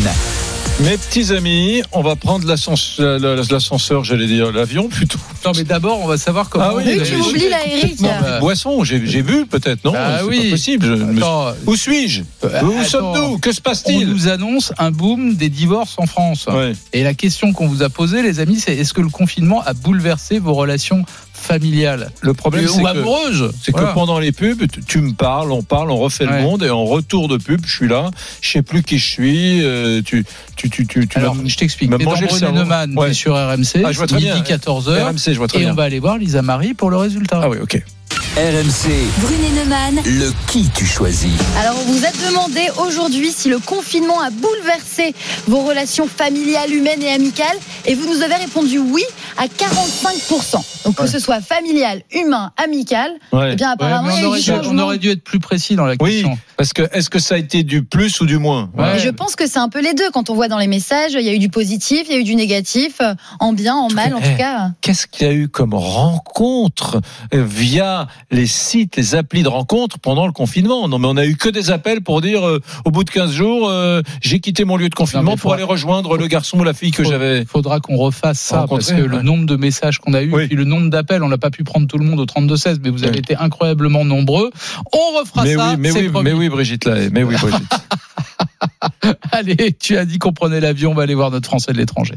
Mes 0.80 0.97
petits 0.97 1.32
amis, 1.32 1.82
on 1.91 2.01
va 2.01 2.15
prendre 2.15 2.47
l'ascens- 2.47 2.97
la- 2.97 3.19
la- 3.19 3.36
l'ascenseur, 3.36 4.03
j'allais 4.03 4.26
dire 4.26 4.51
l'avion 4.51 4.89
plutôt. 4.89 5.19
Non, 5.45 5.51
mais 5.55 5.63
d'abord, 5.63 5.99
on 6.01 6.07
va 6.07 6.17
savoir 6.17 6.49
comment. 6.49 6.65
Ah 6.67 6.76
oui, 6.76 6.84
Oui, 6.88 7.01
tu 7.05 7.15
oublies 7.15 7.47
là, 7.47 7.57
Eric. 7.65 8.01
bah, 8.01 8.39
Boisson, 8.39 8.84
j'ai 8.84 8.97
vu 8.97 9.45
peut-être, 9.45 9.84
non? 9.86 9.93
C'est 9.93 10.24
oui. 10.26 10.43
pas 10.45 10.49
possible. 10.49 10.86
je 10.86 10.91
me- 11.03 11.17
Attends, 11.19 11.53
Où 11.67 11.76
suis-je? 11.76 12.24
Euh, 12.43 12.61
Où 12.63 12.71
attends. 12.80 12.89
sommes-nous 12.89 13.38
Que 13.38 13.51
se 13.51 13.59
on 13.59 13.63
passe-t-il 13.63 14.07
nous 14.09 14.28
annonce 14.28 14.74
un 14.80 14.89
boom 14.91 15.36
des 15.36 15.49
divorces 15.49 15.93
en 15.97 16.07
France. 16.07 16.47
Ouais. 16.51 16.74
Et 16.91 17.03
la 17.03 17.13
question 17.13 17.53
qu'on 17.53 17.67
vous 17.67 17.84
a 17.84 17.89
posée, 17.89 18.24
les 18.24 18.39
amis, 18.39 18.59
c'est 18.59 18.76
est-ce 18.76 18.93
que 18.93 19.01
le 19.01 19.09
confinement 19.09 19.61
a 19.63 19.74
bouleversé 19.74 20.39
vos 20.39 20.53
relations 20.55 21.05
familiales? 21.34 22.11
Le 22.21 22.34
problème, 22.34 22.65
Et- 22.65 22.67
c'est 22.67 23.71
que, 23.74 23.93
pendant 23.93 24.17
les 24.19 24.32
pubs, 24.32 24.67
tu, 24.71 24.84
tu 24.84 24.97
me 24.99 25.13
parles, 25.13 25.51
on 25.51 25.61
parle, 25.61 25.91
on 25.91 25.97
refait 25.97 26.26
Ouais. 26.26 26.38
le 26.38 26.41
monde, 26.41 26.63
et 26.63 26.69
en 26.71 26.86
retour 26.86 27.28
de 27.28 27.38
pub, 27.38 27.61
je 27.65 27.71
suis 27.76 27.88
là, 27.88 28.09
je 28.41 28.49
sais 28.49 28.61
plus 28.63 28.82
qui 28.82 28.97
je 28.97 29.07
suis. 29.07 29.61
euh, 29.63 30.01
tu, 30.03 30.26
tu, 30.55 30.62
tu, 30.70 30.86
tu, 30.88 31.07
tu 31.07 31.18
Alors, 31.18 31.36
m'as- 31.36 31.45
je 31.47 31.55
t'explique. 31.55 31.89
cerveau. 32.39 32.55
Neumann, 32.57 32.97
Ouais. 32.97 33.14
sur 33.14 33.34
RMC, 33.36 33.84
Ah, 33.86 33.91
je 33.91 33.97
vois 33.97 34.07
très 34.07 34.18
midi 34.18 34.28
bien. 34.32 34.41
14h. 34.41 35.03
RMC, 35.09 35.34
je 35.34 35.38
vois 35.38 35.47
très 35.47 35.59
Et 35.59 35.61
bien. 35.61 35.72
on 35.72 35.76
va 35.76 35.84
aller 35.84 35.99
voir 35.99 36.18
Lisa 36.18 36.41
Marie 36.41 36.74
pour 36.74 36.89
le 36.89 36.97
résultat. 36.97 37.41
Ah 37.43 37.49
oui, 37.49 37.57
ok. 37.61 37.82
RMC, 38.36 38.89
Brunet 39.19 39.51
Neumann. 39.63 40.01
le 40.05 40.31
qui 40.47 40.67
tu 40.73 40.88
choisis. 40.88 41.29
Alors, 41.59 41.75
on 41.79 41.91
vous 41.91 42.03
a 42.03 42.09
demandé 42.31 42.67
aujourd'hui 42.84 43.29
si 43.31 43.47
le 43.47 43.59
confinement 43.59 44.19
a 44.21 44.31
bouleversé 44.31 45.13
vos 45.47 45.59
relations 45.59 46.07
familiales, 46.07 46.73
humaines 46.73 47.03
et 47.03 47.11
amicales. 47.11 47.55
Et 47.86 47.93
vous 47.93 48.07
nous 48.11 48.23
avez 48.23 48.34
répondu 48.34 48.79
oui 48.79 49.03
à 49.38 49.45
45%. 49.45 50.63
Donc, 50.86 50.95
que 50.95 51.03
Ouais. 51.03 51.07
ce 51.07 51.19
soit 51.19 51.41
familial, 51.41 52.01
humain, 52.11 52.51
amical, 52.57 53.11
Ouais. 53.31 53.51
eh 53.53 53.55
bien, 53.55 53.67
Ouais, 53.67 53.73
apparemment, 53.73 54.09
y 54.09 54.13
on, 54.13 54.15
a 54.15 54.21
eu 54.21 54.25
aurait 54.25 54.39
du 54.39 54.45
dû, 54.51 54.51
on 54.67 54.79
aurait 54.79 54.97
dû 54.97 55.09
être 55.11 55.23
plus 55.23 55.39
précis 55.39 55.75
dans 55.75 55.86
la 55.86 55.93
Oui, 56.01 56.23
question. 56.23 56.38
parce 56.57 56.73
que 56.73 56.81
est-ce 56.91 57.11
que 57.11 57.19
ça 57.19 57.36
a 57.36 57.38
été 57.38 57.61
du 57.61 57.84
plus 57.84 58.19
ou 58.19 58.25
du 58.25 58.39
moins 58.39 58.71
Ouais. 58.75 58.97
Je 58.97 59.09
pense 59.09 59.36
que 59.36 59.45
c'est 59.47 59.59
un 59.59 59.69
peu 59.69 59.79
les 59.81 59.93
deux. 59.93 60.09
Quand 60.11 60.31
on 60.31 60.34
voit 60.34 60.47
dans 60.47 60.57
les 60.57 60.67
messages, 60.67 61.13
il 61.13 61.21
y 61.21 61.29
a 61.29 61.34
eu 61.34 61.39
du 61.39 61.49
positif, 61.49 62.07
il 62.09 62.13
y 62.13 62.15
a 62.15 62.19
eu 62.19 62.23
du 62.23 62.34
négatif, 62.36 62.95
euh, 63.01 63.13
en 63.39 63.53
bien, 63.53 63.75
en 63.75 63.89
mal, 63.91 64.15
en 64.15 64.19
Eh, 64.23 64.31
tout 64.31 64.38
cas. 64.38 64.71
Qu'est-ce 64.81 65.05
qu'il 65.05 65.27
y 65.27 65.29
a 65.29 65.34
eu 65.34 65.47
comme 65.49 65.75
rencontre 65.75 66.99
via 67.31 68.07
les 68.34 68.47
sites, 68.47 68.95
les 68.97 69.15
applis 69.15 69.43
de 69.43 69.47
rencontre 69.47 69.99
pendant 69.99 70.25
le 70.25 70.34
confinement 70.34 70.88
Non, 70.88 70.99
mais 70.99 71.07
on 71.07 71.17
a 71.17 71.25
eu 71.25 71.36
que 71.38 71.49
des 71.49 71.71
appels 71.71 72.01
pour 72.01 72.19
dire 72.21 72.45
euh, 72.45 72.59
au 72.86 72.91
bout 72.91 73.03
de 73.03 73.09
15 73.09 73.31
jours, 73.31 73.69
euh, 73.69 74.01
j'ai 74.21 74.39
quitté 74.39 74.65
mon 74.65 74.75
lieu 74.75 74.89
de 74.89 74.95
confinement 74.95 75.38
pour 75.38 75.53
aller 75.53 75.63
rejoindre 75.63 76.17
le 76.17 76.27
garçon 76.27 76.59
ou 76.59 76.63
la 76.63 76.73
fille 76.73 76.91
que 76.91 77.03
j'avais. 77.03 77.39
Il 77.41 77.47
faudra 77.47 77.79
qu'on 77.79 77.95
refasse 77.97 78.39
ça 78.39 78.65
parce 78.69 78.91
que 78.91 79.01
le 79.01 79.21
nombre 79.21 79.45
de 79.45 79.55
messages 79.55 79.99
qu'on 79.99 80.13
a 80.13 80.21
eu 80.21 80.34
Oui. 80.34 80.47
puis 80.47 80.55
le 80.55 80.65
nombre 80.65 80.89
d'appels, 80.89 81.23
on 81.23 81.29
n'a 81.29 81.38
pas 81.38 81.51
pu 81.51 81.63
prendre 81.63 81.88
tout 81.88 81.97
le 81.97 82.05
monde 82.05 82.19
au 82.19 82.25
32-16, 82.25 82.79
mais 82.84 82.89
vous 82.89 83.03
avez 83.03 83.13
Oui. 83.13 83.19
été 83.19 83.36
incroyablement 83.36 84.03
nombreux. 84.03 84.49
On 84.91 85.19
refera 85.19 85.43
Mais 85.43 85.55
ça. 85.55 85.69
oui, 85.71 85.75
mais 85.79 85.91
oui, 85.91 86.09
promis. 86.09 86.29
mais 86.31 86.34
oui, 86.36 86.49
Brigitte 86.49 86.86
là, 86.86 86.95
mais 87.11 87.23
oui, 87.23 87.36
Brigitte. 87.39 87.61
Allez, 89.31 89.73
tu 89.79 89.97
as 89.97 90.05
dit 90.05 90.19
qu'on 90.19 90.34
prenait 90.34 90.59
l'avion, 90.59 90.91
on 90.91 90.93
va 90.93 91.03
aller 91.03 91.15
voir 91.15 91.31
notre 91.31 91.47
Français 91.47 91.71
de 91.73 91.77
l'étranger. 91.77 92.15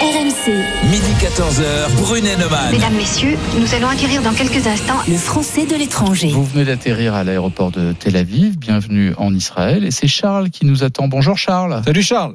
RMC. 0.00 0.52
Midi 0.90 1.12
14h, 1.20 1.90
Brunet 2.00 2.36
Neumann. 2.36 2.70
Mesdames, 2.72 2.94
Messieurs, 2.94 3.36
nous 3.58 3.74
allons 3.74 3.88
acquérir 3.88 4.22
dans 4.22 4.32
quelques 4.32 4.66
instants 4.66 4.98
Le 5.08 5.16
Français 5.16 5.53
de 5.62 5.76
l'étranger. 5.78 6.28
Vous 6.28 6.44
venez 6.44 6.64
d'atterrir 6.64 7.14
à 7.14 7.22
l'aéroport 7.22 7.70
de 7.70 7.92
Tel 7.92 8.16
Aviv, 8.16 8.58
bienvenue 8.58 9.12
en 9.18 9.32
Israël, 9.32 9.84
et 9.84 9.92
c'est 9.92 10.08
Charles 10.08 10.50
qui 10.50 10.66
nous 10.66 10.82
attend. 10.82 11.06
Bonjour 11.06 11.38
Charles. 11.38 11.80
Salut 11.84 12.02
Charles. 12.02 12.34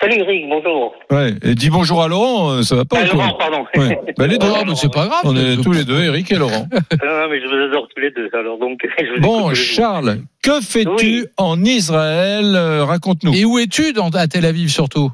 Salut 0.00 0.16
Eric, 0.18 0.44
bonjour. 0.48 0.92
Ouais, 1.12 1.34
et 1.42 1.54
dis 1.54 1.70
bonjour 1.70 2.02
à 2.02 2.08
Laurent, 2.08 2.50
euh, 2.50 2.62
ça 2.62 2.74
va 2.74 2.84
pas 2.84 2.98
Ah, 3.00 3.04
ou 3.06 3.16
quoi 3.16 3.24
Laurent, 3.26 3.38
pardon. 3.38 3.64
Ouais. 3.76 3.98
Bah, 4.18 4.26
les 4.26 4.38
deux. 4.38 4.46
Oh, 4.60 4.64
mais 4.66 4.74
c'est 4.74 4.92
pas 4.92 5.06
grave. 5.06 5.20
On 5.24 5.36
est 5.36 5.56
tous 5.62 5.72
les 5.72 5.84
deux, 5.84 6.02
Eric 6.02 6.30
et 6.32 6.34
Laurent. 6.36 6.66
Non, 6.72 7.28
mais 7.30 7.40
je 7.40 7.46
vous 7.46 7.70
adore 7.70 7.86
tous 7.94 8.02
les 8.02 8.10
deux. 8.10 8.28
Alors 8.34 8.58
donc, 8.58 8.80
je 8.98 9.20
Bon. 9.20 9.54
Charles, 9.54 10.18
que 10.42 10.60
fais-tu 10.60 11.20
Oui. 11.20 11.24
en 11.38 11.62
Israël 11.64 12.54
Euh, 12.56 12.84
Raconte-nous. 12.84 13.34
Et 13.34 13.44
où 13.44 13.58
es-tu 13.60 13.92
dans- 13.92 14.10
à 14.10 14.26
Tel 14.26 14.44
Aviv 14.44 14.68
surtout? 14.68 15.10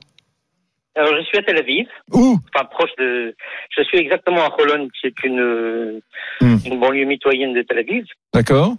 Alors, 0.97 1.15
je 1.17 1.23
suis 1.23 1.39
à 1.39 1.43
Tel 1.43 1.57
Aviv, 1.57 1.87
Où? 2.13 2.37
Enfin 2.55 2.65
proche 2.67 2.91
de. 2.99 3.35
Je 3.77 3.83
suis 3.85 3.99
exactement 3.99 4.43
à 4.45 4.55
Holon, 4.61 4.89
qui 5.01 5.07
est 5.07 5.23
une, 5.25 6.01
Hmm. 6.41 6.57
une 6.67 6.81
banlieue 6.81 7.05
mitoyenne 7.05 7.55
de 7.55 7.63
Tel 7.63 7.79
Aviv. 7.79 8.05
D'accord. 8.35 8.75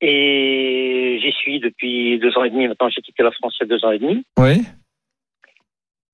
Et 0.00 1.18
j'y 1.22 1.32
suis 1.32 1.58
depuis 1.60 2.18
deux 2.18 2.36
ans 2.36 2.44
et 2.44 2.50
demi. 2.50 2.68
Maintenant, 2.68 2.88
j'ai 2.90 3.00
quitté 3.00 3.22
la 3.22 3.30
France 3.30 3.56
il 3.60 3.64
y 3.64 3.66
a 3.72 3.76
deux 3.76 3.84
ans 3.84 3.92
et 3.92 3.98
demi. 3.98 4.24
Oui. 4.38 4.62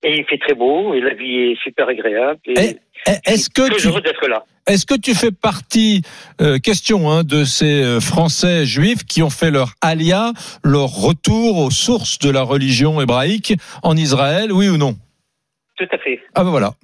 Et 0.04 0.16
il 0.18 0.24
fait 0.24 0.38
très 0.38 0.54
beau, 0.54 0.94
et 0.94 1.00
la 1.00 1.14
vie 1.14 1.52
est 1.52 1.62
super 1.62 1.88
agréable. 1.88 2.40
Et 2.46 2.54
Eh, 2.58 2.76
Est-ce 3.06 3.50
que 3.50 3.74
tu 3.76 3.88
là. 4.28 4.44
Est-ce 4.66 4.86
que 4.86 4.94
tu 4.94 5.14
fais 5.14 5.32
partie, 5.32 6.02
euh, 6.40 6.58
question, 6.58 7.10
hein, 7.10 7.24
de 7.24 7.44
ces 7.44 7.82
euh, 7.82 8.00
Français 8.00 8.64
juifs 8.64 9.04
qui 9.04 9.22
ont 9.22 9.30
fait 9.30 9.50
leur 9.50 9.74
alia, 9.80 10.32
leur 10.62 10.88
retour 10.88 11.58
aux 11.58 11.70
sources 11.70 12.20
de 12.20 12.30
la 12.30 12.42
religion 12.42 13.00
hébraïque 13.00 13.54
en 13.82 13.96
Israël, 13.96 14.52
oui 14.52 14.68
ou 14.68 14.76
non? 14.76 14.96
Tout 15.76 15.88
à 15.90 15.98
fait, 15.98 16.20
Ah 16.34 16.44
ben 16.44 16.50
voilà. 16.50 16.74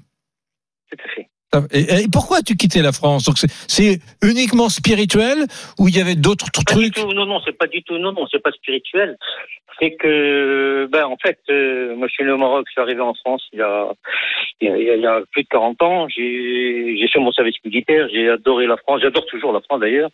tout 0.90 0.96
à 1.04 1.08
fait. 1.14 1.28
Et, 1.72 1.80
et 1.80 2.08
pourquoi 2.12 2.38
as-tu 2.38 2.56
quitté 2.56 2.82
la 2.82 2.92
France? 2.92 3.24
Donc 3.24 3.36
c'est- 3.38 4.00
uniquement 4.22 4.68
spirituel 4.68 5.46
ou 5.78 5.88
il 5.88 5.96
y 5.96 6.00
avait 6.00 6.14
d'autres 6.14 6.50
trucs? 6.50 6.94
tout, 6.94 7.12
non, 7.12 7.24
non, 7.26 7.40
c'est 7.44 7.56
pas 7.56 7.66
du 7.66 7.82
tout, 7.82 7.96
non, 7.98 8.12
non, 8.12 8.26
c'est 8.30 8.42
pas 8.42 8.52
spirituel. 8.52 9.16
C'est 9.80 9.94
que, 9.94 10.88
ben, 10.90 11.04
en 11.06 11.16
fait, 11.16 11.38
euh, 11.50 11.94
moi, 11.94 12.08
je 12.08 12.12
suis 12.12 12.24
né 12.24 12.32
au 12.32 12.36
Maroc, 12.36 12.66
je 12.66 12.72
suis 12.72 12.80
arrivé 12.80 13.00
en 13.00 13.14
France 13.14 13.42
il 13.52 13.60
y 13.60 13.62
a, 13.62 13.92
il 14.60 14.68
y 14.68 14.70
a, 14.70 14.94
il 14.96 15.00
y 15.00 15.06
a 15.06 15.22
plus 15.30 15.44
de 15.44 15.48
40 15.48 15.80
ans. 15.82 16.08
J'ai, 16.08 17.08
fait 17.12 17.20
mon 17.20 17.32
service 17.32 17.56
militaire, 17.64 18.08
j'ai 18.12 18.28
adoré 18.28 18.66
la 18.66 18.76
France, 18.76 19.00
j'adore 19.02 19.24
toujours 19.26 19.52
la 19.52 19.60
France 19.60 19.80
d'ailleurs. 19.80 20.10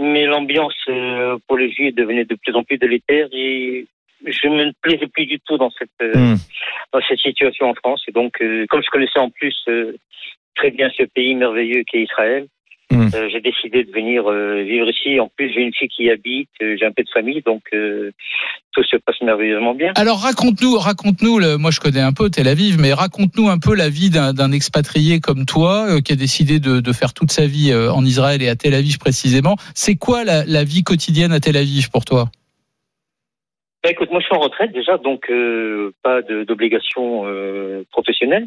Mais 0.00 0.24
l'ambiance 0.26 0.74
euh, 0.88 1.36
pour 1.48 1.58
les 1.58 1.70
Juifs 1.72 1.94
devenait 1.94 2.24
de 2.24 2.34
plus 2.36 2.54
en 2.54 2.62
plus 2.62 2.78
délétère 2.78 3.28
et 3.32 3.86
je 4.24 4.48
me 4.48 4.72
plaisais 4.82 5.06
plus 5.08 5.26
du 5.26 5.40
tout 5.40 5.58
dans 5.58 5.70
cette, 5.70 5.90
euh, 6.02 6.12
Hmm. 6.14 6.36
dans 6.92 7.00
cette 7.08 7.18
situation 7.18 7.68
en 7.68 7.74
France. 7.74 8.02
Et 8.08 8.12
donc, 8.12 8.40
euh, 8.40 8.66
comme 8.68 8.82
je 8.82 8.90
connaissais 8.90 9.18
en 9.18 9.30
plus 9.30 9.54
très 10.56 10.70
bien 10.70 10.90
ce 10.96 11.04
pays 11.04 11.34
merveilleux 11.34 11.84
qu'est 11.86 12.02
Israël, 12.02 12.46
Hmm. 12.88 13.08
Euh, 13.14 13.28
j'ai 13.32 13.40
décidé 13.40 13.82
de 13.82 13.90
venir 13.90 14.30
euh, 14.30 14.62
vivre 14.62 14.88
ici. 14.88 15.18
En 15.18 15.28
plus, 15.28 15.52
j'ai 15.52 15.62
une 15.62 15.74
fille 15.74 15.88
qui 15.88 16.04
y 16.04 16.10
habite, 16.10 16.48
euh, 16.62 16.76
j'ai 16.78 16.86
un 16.86 16.92
peu 16.92 17.02
de 17.02 17.08
famille, 17.12 17.42
donc 17.42 17.62
tout 18.72 18.84
se 18.84 18.96
passe 18.96 19.20
merveilleusement 19.22 19.74
bien. 19.74 19.92
Alors 19.96 20.22
raconte-nous, 20.22 20.78
raconte-nous. 20.78 21.58
Moi, 21.58 21.70
je 21.72 21.80
connais 21.80 22.00
un 22.00 22.12
peu 22.12 22.30
Tel 22.30 22.46
Aviv, 22.46 22.78
mais 22.78 22.92
raconte-nous 22.92 23.48
un 23.48 23.58
peu 23.58 23.74
la 23.74 23.88
vie 23.88 24.10
d'un 24.10 24.52
expatrié 24.52 25.18
comme 25.18 25.46
toi 25.46 26.00
qui 26.00 26.12
a 26.12 26.16
décidé 26.16 26.60
de, 26.60 26.78
de 26.78 26.92
faire 26.92 27.12
toute 27.12 27.32
sa 27.32 27.46
vie 27.46 27.74
en 27.74 28.04
Israël 28.04 28.40
et 28.42 28.48
à 28.48 28.54
Tel 28.54 28.74
Aviv 28.74 28.98
précisément. 28.98 29.56
C'est 29.74 29.96
quoi 29.96 30.22
la, 30.22 30.44
la 30.44 30.62
vie 30.62 30.84
quotidienne 30.84 31.32
à 31.32 31.40
Tel 31.40 31.56
Aviv 31.56 31.90
pour 31.90 32.04
toi? 32.04 32.26
Bah, 33.82 33.90
écoute, 33.90 34.10
moi 34.10 34.20
je 34.20 34.26
suis 34.26 34.36
en 34.36 34.40
retraite 34.40 34.72
déjà, 34.72 34.96
donc 34.98 35.28
pas 36.04 36.22
d'obligation 36.22 37.24
professionnelle. 37.90 38.46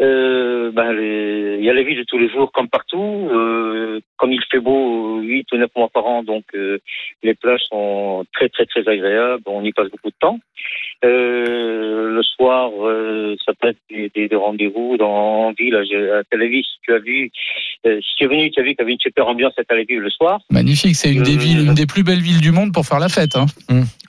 Euh, 0.00 0.72
ben, 0.72 0.92
les- 0.92 1.56
il 1.60 1.64
y 1.64 1.70
a 1.70 1.72
la 1.72 1.82
vie 1.84 1.94
de 1.94 2.02
tous 2.02 2.18
les 2.18 2.28
jours 2.28 2.50
comme 2.52 2.68
partout. 2.68 3.28
Euh, 3.30 4.00
comme 4.16 4.32
il 4.32 4.40
fait 4.50 4.58
beau 4.60 5.20
8 5.20 5.46
ou 5.52 5.56
9 5.56 5.70
mois 5.76 5.88
par 5.88 6.04
an, 6.06 6.22
donc 6.24 6.44
euh, 6.54 6.78
les 7.22 7.34
plages 7.34 7.60
sont 7.70 8.24
très 8.32 8.48
très 8.48 8.66
très 8.66 8.80
agréables. 8.88 9.42
On 9.46 9.62
y 9.64 9.72
passe 9.72 9.88
beaucoup 9.90 10.10
de 10.10 10.16
temps. 10.18 10.38
Euh, 11.04 12.10
le 12.14 12.22
soir, 12.22 12.70
euh, 12.82 13.36
ça 13.44 13.52
peut 13.60 13.68
être 13.68 13.78
des, 13.90 14.10
des- 14.14 14.28
des 14.28 14.36
rendez-vous 14.36 14.96
dans 14.96 15.46
en 15.48 15.52
ville, 15.52 15.74
à, 15.76 16.22
Tel 16.30 16.42
Aviv. 16.42 16.64
Si 16.64 16.78
tu 16.82 16.92
as 16.92 16.98
vu, 16.98 17.30
euh, 17.86 18.00
si 18.00 18.16
tu 18.16 18.24
es 18.24 18.26
venu, 18.26 18.50
tu 18.50 18.60
as 18.60 18.62
vu 18.62 18.70
qu'il 18.70 18.78
y 18.80 18.82
avait 18.82 18.92
une 18.92 19.00
super 19.00 19.26
ambiance 19.28 19.52
à 19.58 19.64
Tel 19.64 19.78
Aviv 19.80 20.00
le 20.00 20.10
soir. 20.10 20.40
Magnifique, 20.50 20.96
c'est 20.96 21.12
une 21.12 21.22
des 21.22 21.36
villes, 21.36 21.66
une 21.66 21.74
des 21.74 21.86
plus 21.86 22.02
belles 22.02 22.20
villes 22.22 22.40
du 22.40 22.50
monde 22.52 22.72
pour 22.72 22.84
faire 22.86 22.98
la 23.00 23.08
fête. 23.08 23.36
Hein. 23.36 23.46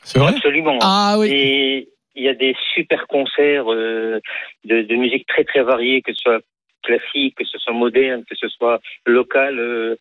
C'est 0.03 0.19
vrai? 0.19 0.33
Absolument. 0.35 0.77
Ah 0.81 1.15
oui. 1.19 1.27
Et 1.31 1.87
il 2.15 2.23
y 2.23 2.29
a 2.29 2.33
des 2.33 2.55
super 2.73 3.07
concerts 3.07 3.71
euh, 3.71 4.19
de, 4.63 4.81
de 4.81 4.95
musique 4.95 5.27
très 5.27 5.43
très 5.43 5.63
variés, 5.63 6.01
que 6.01 6.13
ce 6.13 6.19
soit 6.21 6.41
classique, 6.83 7.35
que 7.35 7.45
ce 7.45 7.57
soit 7.57 7.73
moderne, 7.73 8.23
que 8.29 8.35
ce 8.35 8.47
soit 8.47 8.79
local. 9.05 9.59
euh, 9.59 9.95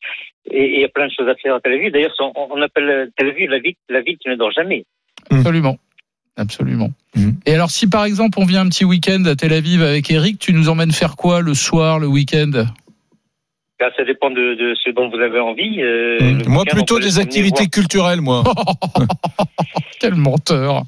et 0.51 0.65
et 0.65 0.75
il 0.75 0.81
y 0.81 0.85
a 0.85 0.89
plein 0.89 1.07
de 1.07 1.12
choses 1.12 1.29
à 1.29 1.35
faire 1.37 1.55
à 1.55 1.61
Tel 1.61 1.73
Aviv. 1.73 1.93
D'ailleurs, 1.93 2.15
on, 2.21 2.33
on 2.51 2.61
appelle 2.62 3.11
Tel 3.17 3.29
Aviv 3.31 3.49
la 3.51 3.59
ville, 3.59 3.75
la 3.89 4.01
ville 4.03 4.19
qui 4.19 4.29
ne 4.29 4.37
dort 4.37 4.53
jamais. 4.53 4.85
Absolument. 5.31 5.79
Absolument. 6.37 6.91
Mhm. 7.15 7.37
Et 7.47 7.55
alors, 7.55 7.71
si 7.71 7.89
par 7.89 8.05
exemple 8.05 8.39
on 8.41 8.45
vient 8.45 8.62
un 8.62 8.69
petit 8.69 8.85
week-end 8.85 9.25
à 9.27 9.37
Tel 9.37 9.53
Aviv 9.53 9.83
avec 9.83 10.11
Eric, 10.11 10.39
tu 10.39 10.53
nous 10.53 10.69
emmènes 10.69 10.93
faire 10.93 11.17
quoi 11.17 11.41
le 11.41 11.55
soir, 11.55 11.99
le 12.01 12.07
week-end? 12.09 12.65
Là, 13.81 13.91
ça 13.97 14.05
dépend 14.05 14.31
de, 14.31 14.55
de 14.55 14.75
ce 14.83 14.91
dont 14.91 15.09
vous 15.11 15.16
avez 15.20 15.41
envie. 15.41 15.83
euh, 15.83 16.18
Mmh. 16.20 16.43
Moi, 16.49 16.64
plutôt 16.64 16.99
des 17.01 17.18
activités 17.18 17.66
culturelles, 17.66 18.20
moi. 18.20 18.45
Quel 20.01 20.14
menteur 20.14 20.83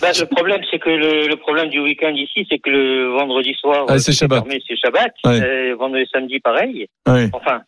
Bah, 0.00 0.08
le 0.18 0.24
problème, 0.26 0.60
c'est 0.70 0.78
que 0.78 0.88
le, 0.90 1.28
le 1.28 1.36
problème 1.36 1.68
du 1.68 1.80
week-end 1.80 2.12
ici, 2.14 2.46
c'est 2.50 2.58
que 2.58 2.70
le 2.70 3.08
vendredi 3.12 3.54
soir, 3.54 3.84
Ah, 3.88 3.98
c'est 3.98 4.12
Shabbat. 4.12 4.40
fermé, 4.44 4.62
c'est 4.66 4.76
Shabbat. 4.76 5.12
Ouais. 5.24 5.40
Euh, 5.40 5.76
vendredi 5.78 6.08
samedi, 6.12 6.40
pareil. 6.40 6.86
Ouais. 7.06 7.28
Enfin, 7.32 7.60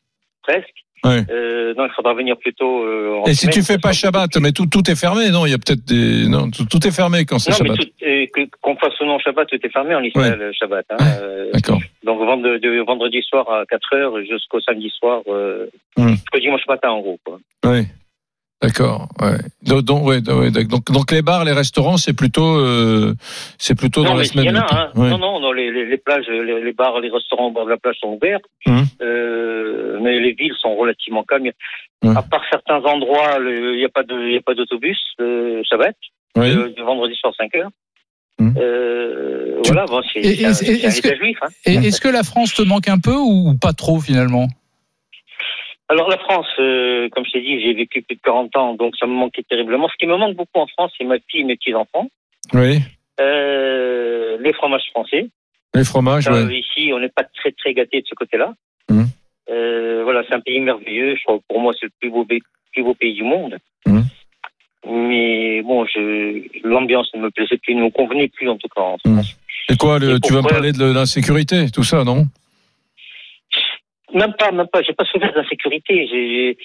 presque. 0.43 0.71
Ouais. 1.05 1.23
Euh, 1.31 1.75
donc, 1.75 1.91
il 1.93 1.95
faudra 1.95 2.15
venir 2.15 2.37
plutôt. 2.39 2.83
euh, 2.85 3.17
en 3.21 3.25
Et 3.25 3.35
si 3.35 3.43
semaine, 3.43 3.55
tu 3.55 3.63
fais 3.63 3.79
pas 3.79 3.93
Shabbat, 3.93 4.37
mais 4.39 4.53
tout, 4.53 4.67
tout 4.67 4.89
est 4.91 4.95
fermé, 4.95 5.31
non? 5.31 5.45
Il 5.47 5.51
y 5.51 5.55
a 5.55 5.59
peut-être 5.59 5.85
des. 5.85 6.27
Non, 6.29 6.51
tout, 6.51 6.65
tout 6.65 6.87
est 6.87 6.91
fermé 6.91 7.25
quand 7.25 7.39
c'est 7.39 7.51
Non, 7.51 7.57
mais 7.63 7.69
Shabbat. 7.77 7.89
euh, 8.39 8.47
qu'on 8.61 8.77
fasse 8.77 8.99
ou 9.01 9.05
non 9.05 9.19
Shabbat, 9.19 9.49
tout 9.49 9.59
est 9.63 9.69
fermé 9.73 9.95
en 9.95 10.03
Israël, 10.03 10.39
le 10.39 10.53
Shabbat. 10.53 10.87
Hein, 10.91 10.97
euh, 11.23 11.51
D'accord. 11.53 11.81
donc, 12.05 12.19
vendre- 12.21 12.59
de, 12.59 12.81
vendredi 12.87 13.21
soir 13.23 13.49
à 13.51 13.65
4 13.69 13.95
heures 13.97 14.21
jusqu'au 14.25 14.61
samedi 14.61 14.91
soir, 14.99 15.21
euh, 15.29 15.67
jusqu'au 15.99 16.39
dimanche 16.39 16.67
matin, 16.69 16.91
en 16.91 17.01
gros. 17.01 17.19
Quoi. 17.25 17.39
Oui. 17.67 17.83
D'accord. 18.67 19.09
Ouais. 19.21 19.37
Donc, 19.63 19.83
donc, 19.83 20.05
ouais, 20.07 20.21
ouais, 20.31 20.51
donc, 20.51 20.91
donc 20.91 21.11
les 21.13 21.23
bars, 21.23 21.45
les 21.45 21.53
restaurants, 21.53 21.97
c'est 21.97 22.13
plutôt, 22.15 22.57
euh, 22.57 23.15
c'est 23.59 23.75
plutôt 23.75 24.03
non, 24.03 24.11
dans 24.11 24.17
la 24.17 24.25
semaine. 24.25 24.45
il 24.47 24.53
y 24.55 24.57
en 24.59 24.61
a, 24.63 24.75
hein. 24.75 24.91
Ouais. 24.95 25.11
Non, 25.11 25.19
non, 25.19 25.41
non, 25.41 25.53
les, 25.53 25.71
les, 25.71 25.87
les 25.87 25.99
plages, 25.99 26.25
les, 26.29 26.63
les 26.63 26.73
bars, 26.73 27.01
les 27.01 27.11
restaurants 27.11 27.47
au 27.49 27.51
bord 27.53 27.65
de 27.67 27.71
la 27.71 27.77
plage 27.77 27.97
sont 28.01 28.09
ouverts. 28.21 28.41
Mhm. 28.67 28.85
Euh, 29.03 29.99
mais 30.03 30.19
les 30.21 30.33
villes 30.33 30.55
sont 30.61 30.75
relativement 30.77 31.25
calmes. 31.25 31.51
À 32.07 32.23
part 32.23 32.43
certains 32.51 32.81
endroits, 32.85 33.39
il 33.41 33.77
n'y 33.77 33.85
a 33.85 33.89
pas 33.89 34.03
de, 34.03 34.29
il 34.31 34.37
a 34.37 34.41
pas 34.43 34.55
d'autobus, 34.55 34.99
euh, 35.21 35.63
Shabbat, 35.69 35.97
Oui. 36.37 36.51
euh, 36.51 36.69
de 36.77 36.83
vendredi 36.83 37.15
soir 37.17 37.33
5 37.39 37.55
heures. 37.57 37.71
Euh, 38.41 39.61
Tu- 39.63 39.73
voilà, 39.73 39.87
bon, 39.87 40.03
c'est 40.13 40.45
un, 40.45 40.51
un 40.51 40.53
que- 41.01 41.17
juif. 41.17 41.39
Hein. 41.43 41.49
Est-ce 41.65 42.01
que 42.01 42.09
la 42.09 42.23
France 42.23 42.55
te 42.55 42.63
manque 42.63 42.89
un 42.89 42.99
peu 42.99 43.15
ou 43.17 43.55
pas 43.61 43.73
trop 43.73 44.01
finalement? 44.01 44.49
Alors 45.89 46.09
la 46.09 46.17
France, 46.19 46.47
euh, 46.59 47.09
comme 47.11 47.25
je 47.27 47.33
t'ai 47.33 47.41
dit, 47.43 47.61
j'ai 47.61 47.75
vécu 47.75 48.03
plus 48.03 48.17
de 48.17 48.21
40 48.23 48.57
ans, 48.57 48.75
donc 48.75 48.95
ça 48.99 49.07
me 49.07 49.13
manquait 49.13 49.43
terriblement. 49.49 49.89
Ce 49.89 49.95
qui 49.99 50.07
me 50.07 50.17
manque 50.17 50.35
beaucoup 50.37 50.59
en 50.61 50.67
France, 50.67 50.93
c'est 50.97 51.05
ma 51.05 51.17
fille 51.29 51.41
et 51.41 51.45
mes 51.45 51.57
petits-enfants. 51.57 52.09
Oui. 52.55 52.79
Euh, 53.21 54.39
les 54.41 54.53
fromages 54.55 54.89
français. 54.91 55.29
Les 55.75 55.85
fromages, 55.85 56.25
Ça, 56.25 56.33
ouais. 56.33 56.59
Ici, 56.59 56.91
on 56.95 57.01
n'est 57.01 57.09
pas 57.11 57.25
très 57.25 57.53
très 57.53 57.75
gâtés 57.75 58.01
de 58.01 58.07
ce 58.09 58.15
côté-là. 58.15 58.55
Euh, 59.51 60.01
voilà, 60.05 60.23
c'est 60.27 60.35
un 60.35 60.41
pays 60.41 60.59
merveilleux. 60.61 61.17
Je 61.17 61.23
crois 61.25 61.37
que 61.39 61.43
pour 61.49 61.61
moi, 61.61 61.73
c'est 61.79 61.85
le 61.87 61.93
plus 62.01 62.11
beau, 62.11 62.25
pays- 62.25 62.41
plus 62.73 62.83
beau 62.83 62.95
pays 62.95 63.13
du 63.13 63.25
monde. 63.25 63.59
Mhm. 63.87 64.05
Mais 64.87 65.61
bon, 65.63 65.85
l'ambiance 66.65 67.11
ne 67.15 67.21
me 67.21 67.31
plaisait 67.31 67.59
plus, 67.59 67.75
ne 67.75 67.83
me 67.85 67.91
convenait 67.91 68.29
plus 68.29 68.49
en 68.49 68.57
tout 68.57 68.69
cas 68.75 68.81
en. 68.81 68.97
France. 68.99 69.37
Et 69.69 69.77
quoi, 69.77 69.99
le, 69.99 70.17
Et 70.17 70.21
tu 70.21 70.33
vas 70.33 70.41
me 70.43 70.49
parler 70.49 70.73
de 70.73 70.85
l'insécurité, 70.93 71.71
tout 71.71 71.85
ça, 71.85 72.05
non? 72.05 72.27
Même 74.15 74.33
pas, 74.39 74.51
même 74.53 74.69
pas. 74.69 74.81
J'ai 74.83 74.93
pas 74.95 75.05
souffert 75.05 75.33
d'insécurité. 75.33 76.07
J'ai 76.11 76.57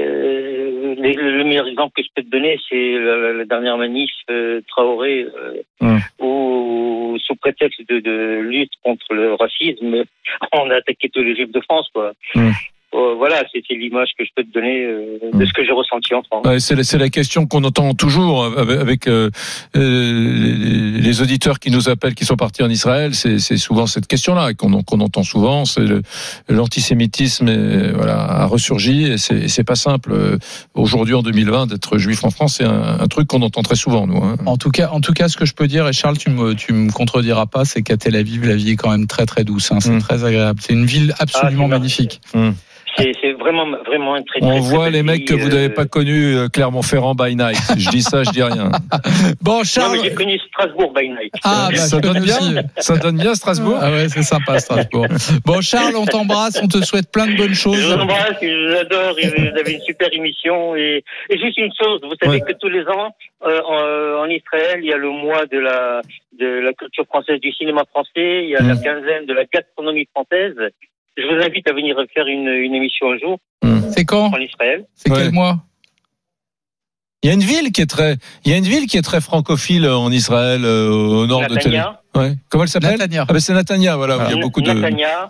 euh, 0.00 0.94
le 0.96 1.44
meilleur 1.44 1.66
exemple 1.66 1.94
que 1.96 2.02
je 2.02 2.08
peux 2.14 2.22
te 2.22 2.28
donner, 2.30 2.58
c'est 2.68 2.92
la, 2.92 3.16
la- 3.16 3.32
la 3.32 3.44
dernière 3.46 3.78
manif 3.78 4.10
euh, 4.30 4.60
Traoré, 4.68 5.22
euh, 5.24 5.62
Hum. 5.80 5.98
où 6.20 7.16
sous 7.24 7.34
prétexte 7.36 7.80
de, 7.88 8.00
de 8.00 8.40
lutte 8.40 8.72
contre 8.84 9.14
le 9.14 9.34
racisme, 9.34 10.04
on 10.52 10.70
a 10.70 10.76
attaqué 10.76 11.08
tous 11.08 11.22
les 11.22 11.34
juifs 11.34 11.50
de 11.52 11.60
France, 11.62 11.88
quoi. 11.94 12.12
Hum. 12.34 12.52
Euh, 12.94 13.14
voilà, 13.18 13.44
c'était 13.52 13.74
l'image 13.74 14.08
que 14.18 14.24
je 14.24 14.30
peux 14.34 14.42
te 14.44 14.50
donner 14.52 14.82
euh, 14.84 15.18
de 15.34 15.44
ce 15.44 15.52
que 15.52 15.62
j'ai 15.62 15.72
ressenti 15.72 16.14
en 16.14 16.22
France. 16.22 16.46
Ouais, 16.46 16.58
c'est, 16.58 16.74
la- 16.74 16.84
c'est 16.84 16.96
la 16.96 17.10
question 17.10 17.46
qu'on 17.46 17.62
entend 17.64 17.92
toujours 17.92 18.44
avec, 18.46 18.80
avec, 18.80 19.06
euh, 19.08 19.28
euh, 19.76 20.98
les, 20.98 21.20
auditeurs 21.20 21.58
qui 21.58 21.70
nous 21.70 21.88
appellent, 21.90 22.14
qui 22.14 22.24
sont 22.24 22.36
partis 22.36 22.62
en 22.62 22.70
Israël. 22.70 23.14
C'est, 23.14 23.38
c'est 23.40 23.58
souvent 23.58 23.86
cette 23.86 24.06
question-là 24.06 24.54
qu'on, 24.54 24.82
qu'on 24.82 25.00
entend 25.00 25.22
souvent. 25.22 25.64
C'est 25.66 25.80
le, 25.84 26.02
l'antisémitisme, 26.48 27.48
est, 27.48 27.92
voilà, 27.92 28.20
a 28.22 28.46
ressurgi 28.46 29.04
et 29.04 29.18
c'est, 29.18 29.36
et 29.36 29.48
c'est 29.48 29.64
pas 29.64 29.74
simple 29.76 30.12
euh, 30.12 30.38
aujourd'hui 30.74 31.14
en 31.14 31.22
2020 31.22 31.66
d'être 31.66 31.98
juif 31.98 32.24
en 32.24 32.30
France. 32.30 32.54
C'est 32.58 32.64
un, 32.64 33.00
un 33.00 33.06
truc 33.08 33.28
qu'on 33.28 33.42
entend 33.42 33.62
très 33.62 33.76
souvent, 33.76 34.06
nous. 34.06 34.16
Hein. 34.22 34.36
En 34.46 34.56
tout 34.56 34.70
cas, 34.70 34.88
en 34.92 35.00
tout 35.00 35.12
cas, 35.12 35.28
ce 35.28 35.36
que 35.36 35.44
je 35.44 35.54
peux 35.54 35.66
dire, 35.66 35.86
et 35.88 35.92
Charles, 35.92 36.16
tu 36.18 36.30
me, 36.30 36.54
tu 36.54 36.72
me 36.72 36.90
contrediras 36.90 37.46
pas, 37.46 37.64
c'est 37.64 37.82
qu'à 37.82 37.96
Tel 37.96 38.16
Aviv, 38.16 38.46
la 38.46 38.56
vie 38.56 38.70
est 38.70 38.76
quand 38.76 38.90
même 38.90 39.06
très 39.06 39.26
très 39.26 39.44
douce. 39.44 39.70
hein. 39.72 39.80
C'est 39.80 39.90
Mm. 39.90 40.00
très 40.00 40.24
agréable. 40.24 40.60
C'est 40.62 40.72
une 40.72 40.86
ville 40.86 41.14
absolument 41.18 41.64
Ah, 41.66 41.68
magnifique. 41.68 42.20
C'est, 42.32 42.38
c'est 43.20 43.32
vraiment, 43.32 43.66
vraiment 43.86 44.14
un 44.14 44.22
très, 44.22 44.40
très, 44.40 44.48
On 44.48 44.60
très 44.60 44.60
voit 44.60 44.90
les 44.90 45.02
mecs 45.02 45.24
que 45.26 45.34
vous 45.34 45.48
n'avez 45.48 45.66
euh, 45.66 45.74
pas 45.74 45.86
connus, 45.86 46.34
euh, 46.36 46.48
Clermont-Ferrand 46.48 47.14
by 47.14 47.36
night. 47.36 47.58
Je 47.76 47.90
dis 47.90 48.02
ça, 48.02 48.22
je 48.24 48.30
dis 48.30 48.42
rien. 48.42 48.70
Bon, 49.40 49.62
Charles. 49.64 49.98
j'ai 50.02 50.14
connu 50.14 50.38
Strasbourg 50.48 50.92
by 50.94 51.08
night. 51.08 51.32
Ah, 51.44 51.68
bah, 51.70 51.76
ça 51.76 52.00
donne 52.00 52.20
bien, 52.20 52.38
ça 52.78 52.96
donne 52.96 53.16
bien 53.18 53.34
Strasbourg. 53.34 53.78
Ah 53.80 53.90
ouais, 53.90 54.08
c'est 54.08 54.22
sympa 54.22 54.58
Strasbourg. 54.58 55.06
Bon, 55.44 55.60
Charles, 55.60 55.94
on 55.96 56.06
t'embrasse, 56.06 56.60
on 56.62 56.68
te 56.68 56.82
souhaite 56.82 57.10
plein 57.10 57.26
de 57.26 57.36
bonnes 57.36 57.54
choses. 57.54 57.92
embrasse, 57.92 58.34
je 58.42 58.46
vous 58.72 58.76
adore, 58.78 59.18
et 59.18 59.28
vous 59.28 59.58
avez 59.58 59.72
une 59.72 59.80
super 59.82 60.08
émission. 60.12 60.74
Et, 60.76 61.02
et 61.30 61.38
juste 61.38 61.56
une 61.58 61.72
chose, 61.80 62.00
vous 62.02 62.14
savez 62.22 62.28
Ouais. 62.38 62.40
que 62.40 62.52
tous 62.60 62.68
les 62.68 62.82
ans, 62.88 63.14
euh, 63.46 63.60
en, 63.62 64.24
en 64.24 64.28
Israël, 64.28 64.80
il 64.82 64.86
y 64.86 64.92
a 64.92 64.96
le 64.96 65.10
mois 65.10 65.46
de 65.46 65.58
la, 65.58 66.02
de 66.38 66.46
la 66.46 66.72
culture 66.74 67.04
française, 67.06 67.40
du 67.40 67.52
cinéma 67.52 67.82
français, 67.90 68.44
il 68.44 68.50
y 68.50 68.56
a 68.56 68.60
la 68.62 68.74
Mm. 68.74 68.82
quinzaine 68.82 69.26
de 69.26 69.32
la 69.32 69.44
gastronomie 69.52 70.06
française. 70.14 70.54
Je 71.18 71.24
vous 71.26 71.42
invite 71.42 71.68
à 71.68 71.72
venir 71.72 71.96
faire 72.14 72.26
une, 72.26 72.46
une 72.48 72.74
émission 72.74 73.10
un 73.10 73.18
jour 73.18 73.38
C'est 73.92 74.04
quand 74.04 74.26
en 74.32 74.38
Israël. 74.38 74.86
C'est 74.94 75.10
Ouais. 75.10 75.18
quel 75.24 75.32
mois 75.32 75.58
Il 77.24 77.26
y 77.28 77.30
a 77.30 77.34
une 77.34 77.40
ville 77.42 77.72
qui 77.72 77.80
est 77.80 77.86
très, 77.90 78.16
il 78.44 78.52
y 78.52 78.54
a 78.54 78.56
une 78.56 78.64
ville 78.64 78.86
qui 78.86 78.96
est 78.96 79.02
très 79.02 79.20
francophile 79.20 79.88
en 79.88 80.12
Israël, 80.12 80.64
euh, 80.64 80.88
au 80.88 81.26
nord 81.26 81.46
de 81.48 81.56
Tel 81.56 81.74
Aviv. 81.74 81.96
Ouais. 82.18 82.34
Comment 82.50 82.64
elle 82.64 82.70
s'appelle 82.70 82.92
Natania. 82.92 83.24
Ah 83.28 83.32
ben 83.32 83.40
c'est 83.40 83.52
Natania, 83.52 83.96
voilà. 83.96 84.18
où 84.18 84.20
il 84.28 84.36
y 84.36 84.38
a 84.38 84.42
beaucoup 84.42 84.60
de, 84.60 84.70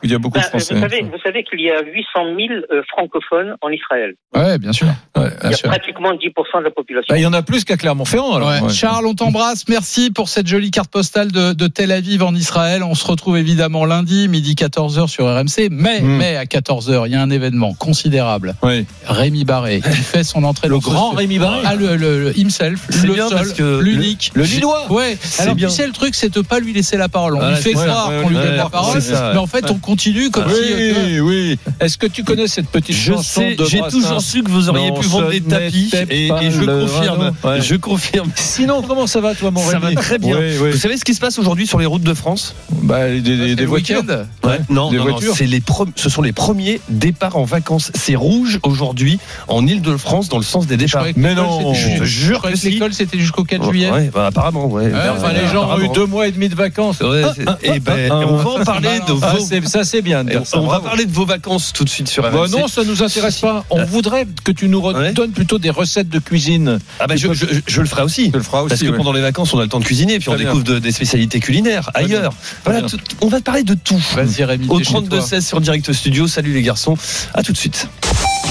il 0.02 0.10
y 0.10 0.14
a 0.14 0.18
beaucoup 0.18 0.38
de 0.38 0.44
Français. 0.44 0.74
vous 0.74 0.80
savez, 0.80 1.02
vous 1.02 1.18
savez 1.22 1.44
qu'il 1.44 1.60
y 1.60 1.70
a 1.70 1.80
800 1.82 2.34
000 2.36 2.60
euh, 2.72 2.82
francophones 2.90 3.56
en 3.60 3.68
Israël. 3.70 4.14
Ouais, 4.34 4.58
bien 4.58 4.72
sûr. 4.72 4.86
Ouais, 5.16 5.28
Il 5.44 5.50
y 5.50 5.54
a 5.54 5.56
sûr. 5.56 5.68
pratiquement 5.68 6.12
10% 6.12 6.58
de 6.60 6.64
la 6.64 6.70
population. 6.70 7.06
Bah, 7.12 7.18
il 7.18 7.22
y 7.22 7.26
en 7.26 7.32
a 7.32 7.42
plus 7.42 7.64
qu'à 7.64 7.76
Clermont-Ferrand. 7.76 8.34
Alors. 8.36 8.48
Ouais. 8.48 8.60
Ouais. 8.60 8.68
Charles, 8.72 9.06
on 9.06 9.14
t'embrasse. 9.14 9.64
Merci 9.68 10.10
pour 10.10 10.28
cette 10.28 10.46
jolie 10.46 10.70
carte 10.70 10.90
postale 10.90 11.30
de, 11.32 11.52
de 11.52 11.66
Tel 11.66 11.92
Aviv 11.92 12.22
en 12.22 12.34
Israël. 12.34 12.82
On 12.82 12.94
se 12.94 13.06
retrouve 13.06 13.36
évidemment 13.38 13.84
lundi, 13.84 14.28
midi 14.28 14.54
14h 14.54 15.08
sur 15.08 15.26
RMC. 15.26 15.68
Mais, 15.70 16.00
Mm. 16.00 16.16
mais 16.16 16.36
à 16.36 16.44
14h, 16.44 17.04
il 17.06 17.12
y 17.12 17.16
a 17.16 17.22
un 17.22 17.30
événement 17.30 17.74
considérable. 17.74 18.54
Ouais. 18.62 18.84
Rémi 19.06 19.44
Barré, 19.44 19.80
qui 19.80 19.90
fait 19.90 20.24
son 20.24 20.44
entrée 20.44 20.68
Le 20.68 20.76
ce 20.76 20.80
grand. 20.82 21.10
Rémi 21.10 21.38
Barré. 21.38 21.60
Ah, 21.64 21.74
le, 21.74 21.96
le, 21.96 22.22
le 22.24 22.38
himself, 22.38 22.86
C'est 22.90 23.06
le 23.06 23.14
bien 23.14 23.28
seul, 23.28 23.38
parce 23.38 23.52
que 23.52 23.80
l'unique. 23.80 24.30
Le 24.34 24.44
Lillois. 24.44 24.90
Ouais. 24.92 25.16
Alors 25.40 25.54
bien. 25.54 25.68
tu 25.68 25.74
sais 25.74 25.86
le 25.86 25.92
truc, 25.92 26.14
c'est 26.14 26.32
de 26.34 26.40
pas 26.40 26.60
lui 26.60 26.72
laisser 26.78 26.96
la 26.96 27.08
parole. 27.08 27.34
On 27.34 27.38
Voilà, 27.38 27.56
lui 27.56 27.62
fait 27.62 27.72
croire 27.72 28.08
Ouais, 28.08 28.22
qu'on 28.22 28.28
lui 28.30 28.36
ouais, 28.36 28.42
donne 28.44 28.56
la 28.56 28.68
parole, 28.68 28.98
mais 29.32 29.38
en 29.38 29.46
fait, 29.46 29.70
on 29.70 29.78
continue 29.78 30.30
comme 30.30 30.48
si. 30.48 30.72
euh, 30.72 30.92
Oui, 31.04 31.20
oui. 31.20 31.58
Est-ce 31.80 31.98
que 31.98 32.06
tu 32.06 32.24
connais 32.24 32.46
cette 32.48 32.68
petite 32.68 32.94
Je 32.96 33.12
chanson 33.12 33.40
sais, 33.40 33.54
de 33.56 33.64
j'ai 33.64 33.80
toujours 33.90 34.20
su 34.20 34.42
que 34.42 34.50
vous 34.50 34.68
auriez 34.68 34.90
Non, 34.90 35.00
pu 35.00 35.06
vendre 35.06 35.30
des 35.30 35.40
tapis 35.40 35.90
et, 36.10 36.28
je 36.50 36.64
confirme. 36.64 37.32
Je 37.60 37.74
confirme. 37.76 38.30
Sinon, 38.36 38.82
comment 38.82 39.06
ça 39.06 39.20
va, 39.20 39.34
toi, 39.34 39.50
mon 39.50 39.60
Ça 39.60 39.78
va 39.78 39.92
très 39.94 40.18
bien. 40.18 40.38
Oui, 40.38 40.56
oui. 40.60 40.70
Vous 40.72 40.76
savez 40.78 40.96
ce 40.96 41.04
qui 41.04 41.14
se 41.14 41.20
passe 41.20 41.38
aujourd'hui 41.38 41.66
sur 41.66 41.78
les 41.78 41.86
routes 41.86 42.02
de 42.02 42.14
France 42.14 42.54
Bah, 42.82 43.08
des, 43.08 43.20
des- 43.20 43.54
des 43.56 43.66
voitures. 43.66 44.02
Ouais, 44.44 44.60
non, 44.70 44.90
Des 44.90 44.96
non, 44.98 45.04
non, 45.04 45.10
voitures. 45.10 45.34
c'est 45.36 45.46
les 45.46 45.62
ce 45.96 46.08
sont 46.08 46.22
les 46.22 46.32
premiers 46.32 46.80
départs 46.88 47.36
en 47.36 47.44
vacances. 47.44 47.90
C'est 47.94 48.14
rouge 48.16 48.58
aujourd'hui 48.62 49.18
en 49.48 49.66
Île-de-France 49.66 50.28
dans 50.28 50.38
le 50.38 50.44
sens 50.44 50.66
des 50.66 50.76
départs. 50.76 51.04
Mais 51.16 51.34
non. 51.34 51.74
Je 51.74 52.04
jure 52.04 52.42
que 52.42 52.48
l'école 52.66 52.94
c'était 52.94 53.18
jusqu'au 53.18 53.44
4 53.44 53.70
juillet. 53.70 53.90
Ouais, 53.90 54.10
bah, 54.14 54.26
apparemment, 54.26 54.66
ouais. 54.66 54.84
Ouais, 54.84 54.90
Bah, 54.92 55.14
enfin, 55.16 55.32
les 55.32 55.46
gens 55.48 55.68
ont 55.74 55.80
eu 55.80 55.88
deux 55.90 56.06
mois 56.06 56.26
et 56.28 56.32
demi 56.32 56.48
de 56.48 56.54
vacances. 56.54 56.67
Ouais, 57.02 57.22
c'est- 57.34 57.74
et 57.74 57.80
ben, 57.80 58.10
on 58.12 58.36
va 58.36 58.50
en 58.50 58.64
parler 58.64 59.00
de 59.06 59.14
Ah, 59.22 59.34
vos. 59.38 59.44
c'est- 59.44 59.66
ça, 59.66 59.84
c'est 59.84 60.02
bien. 60.02 60.24
de 60.24 60.28
et 60.30 60.32
dire 60.32 60.42
on, 60.42 60.44
ça, 60.44 60.58
on 60.58 60.66
va 60.66 60.80
parler 60.80 61.04
de 61.06 61.12
vos 61.12 61.24
vacances 61.24 61.72
tout 61.72 61.84
de 61.84 61.88
suite 61.88 62.08
sur 62.08 62.22
Bah 62.22 62.30
RMC. 62.30 62.50
non, 62.50 62.68
ça 62.68 62.84
nous 62.84 63.02
intéresse 63.02 63.38
pas. 63.38 63.64
On 63.70 63.84
voudrait 63.84 64.26
que 64.44 64.52
tu 64.52 64.68
nous 64.68 64.80
redonnes 64.80 65.30
plutôt 65.32 65.58
des 65.58 65.70
recettes 65.70 66.08
de 66.08 66.18
cuisine. 66.18 66.78
Ah 67.00 67.06
bah, 67.06 67.16
je, 67.16 67.32
je- 67.32 67.46
je 67.66 67.80
le 67.80 67.86
ferai 67.86 68.02
aussi. 68.02 68.30
Le 68.32 68.40
feras 68.42 68.62
aussi. 68.62 68.68
Parce 68.70 68.80
que 68.82 68.86
ouais. 68.88 68.96
pendant 68.96 69.12
les 69.12 69.20
vacances, 69.20 69.52
on 69.54 69.58
a 69.58 69.62
le 69.62 69.68
temps 69.68 69.80
de 69.80 69.84
cuisiner, 69.84 70.18
puis 70.18 70.28
on 70.28 70.36
découvre 70.36 70.64
de- 70.64 70.78
des 70.78 70.92
spécialités 70.92 71.40
culinaires 71.40 71.90
Très 71.94 72.04
ailleurs. 72.04 72.32
Voilà, 72.64 72.86
on 73.20 73.28
va 73.28 73.40
parler 73.40 73.62
de 73.62 73.74
tout. 73.74 74.02
Vas-y, 74.14 74.44
Rémi, 74.44 74.66
Au 74.68 74.78
t'es 74.78 74.84
chez 74.84 74.92
toi. 74.92 75.00
32-16 75.02 75.46
sur 75.46 75.60
Direct 75.60 75.92
Studio. 75.92 76.26
Salut 76.28 76.52
les 76.52 76.62
garçons. 76.62 76.96
À 77.34 77.42
tout 77.42 77.52
de 77.52 77.56
suite. 77.58 77.88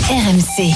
RMC. 0.10 0.74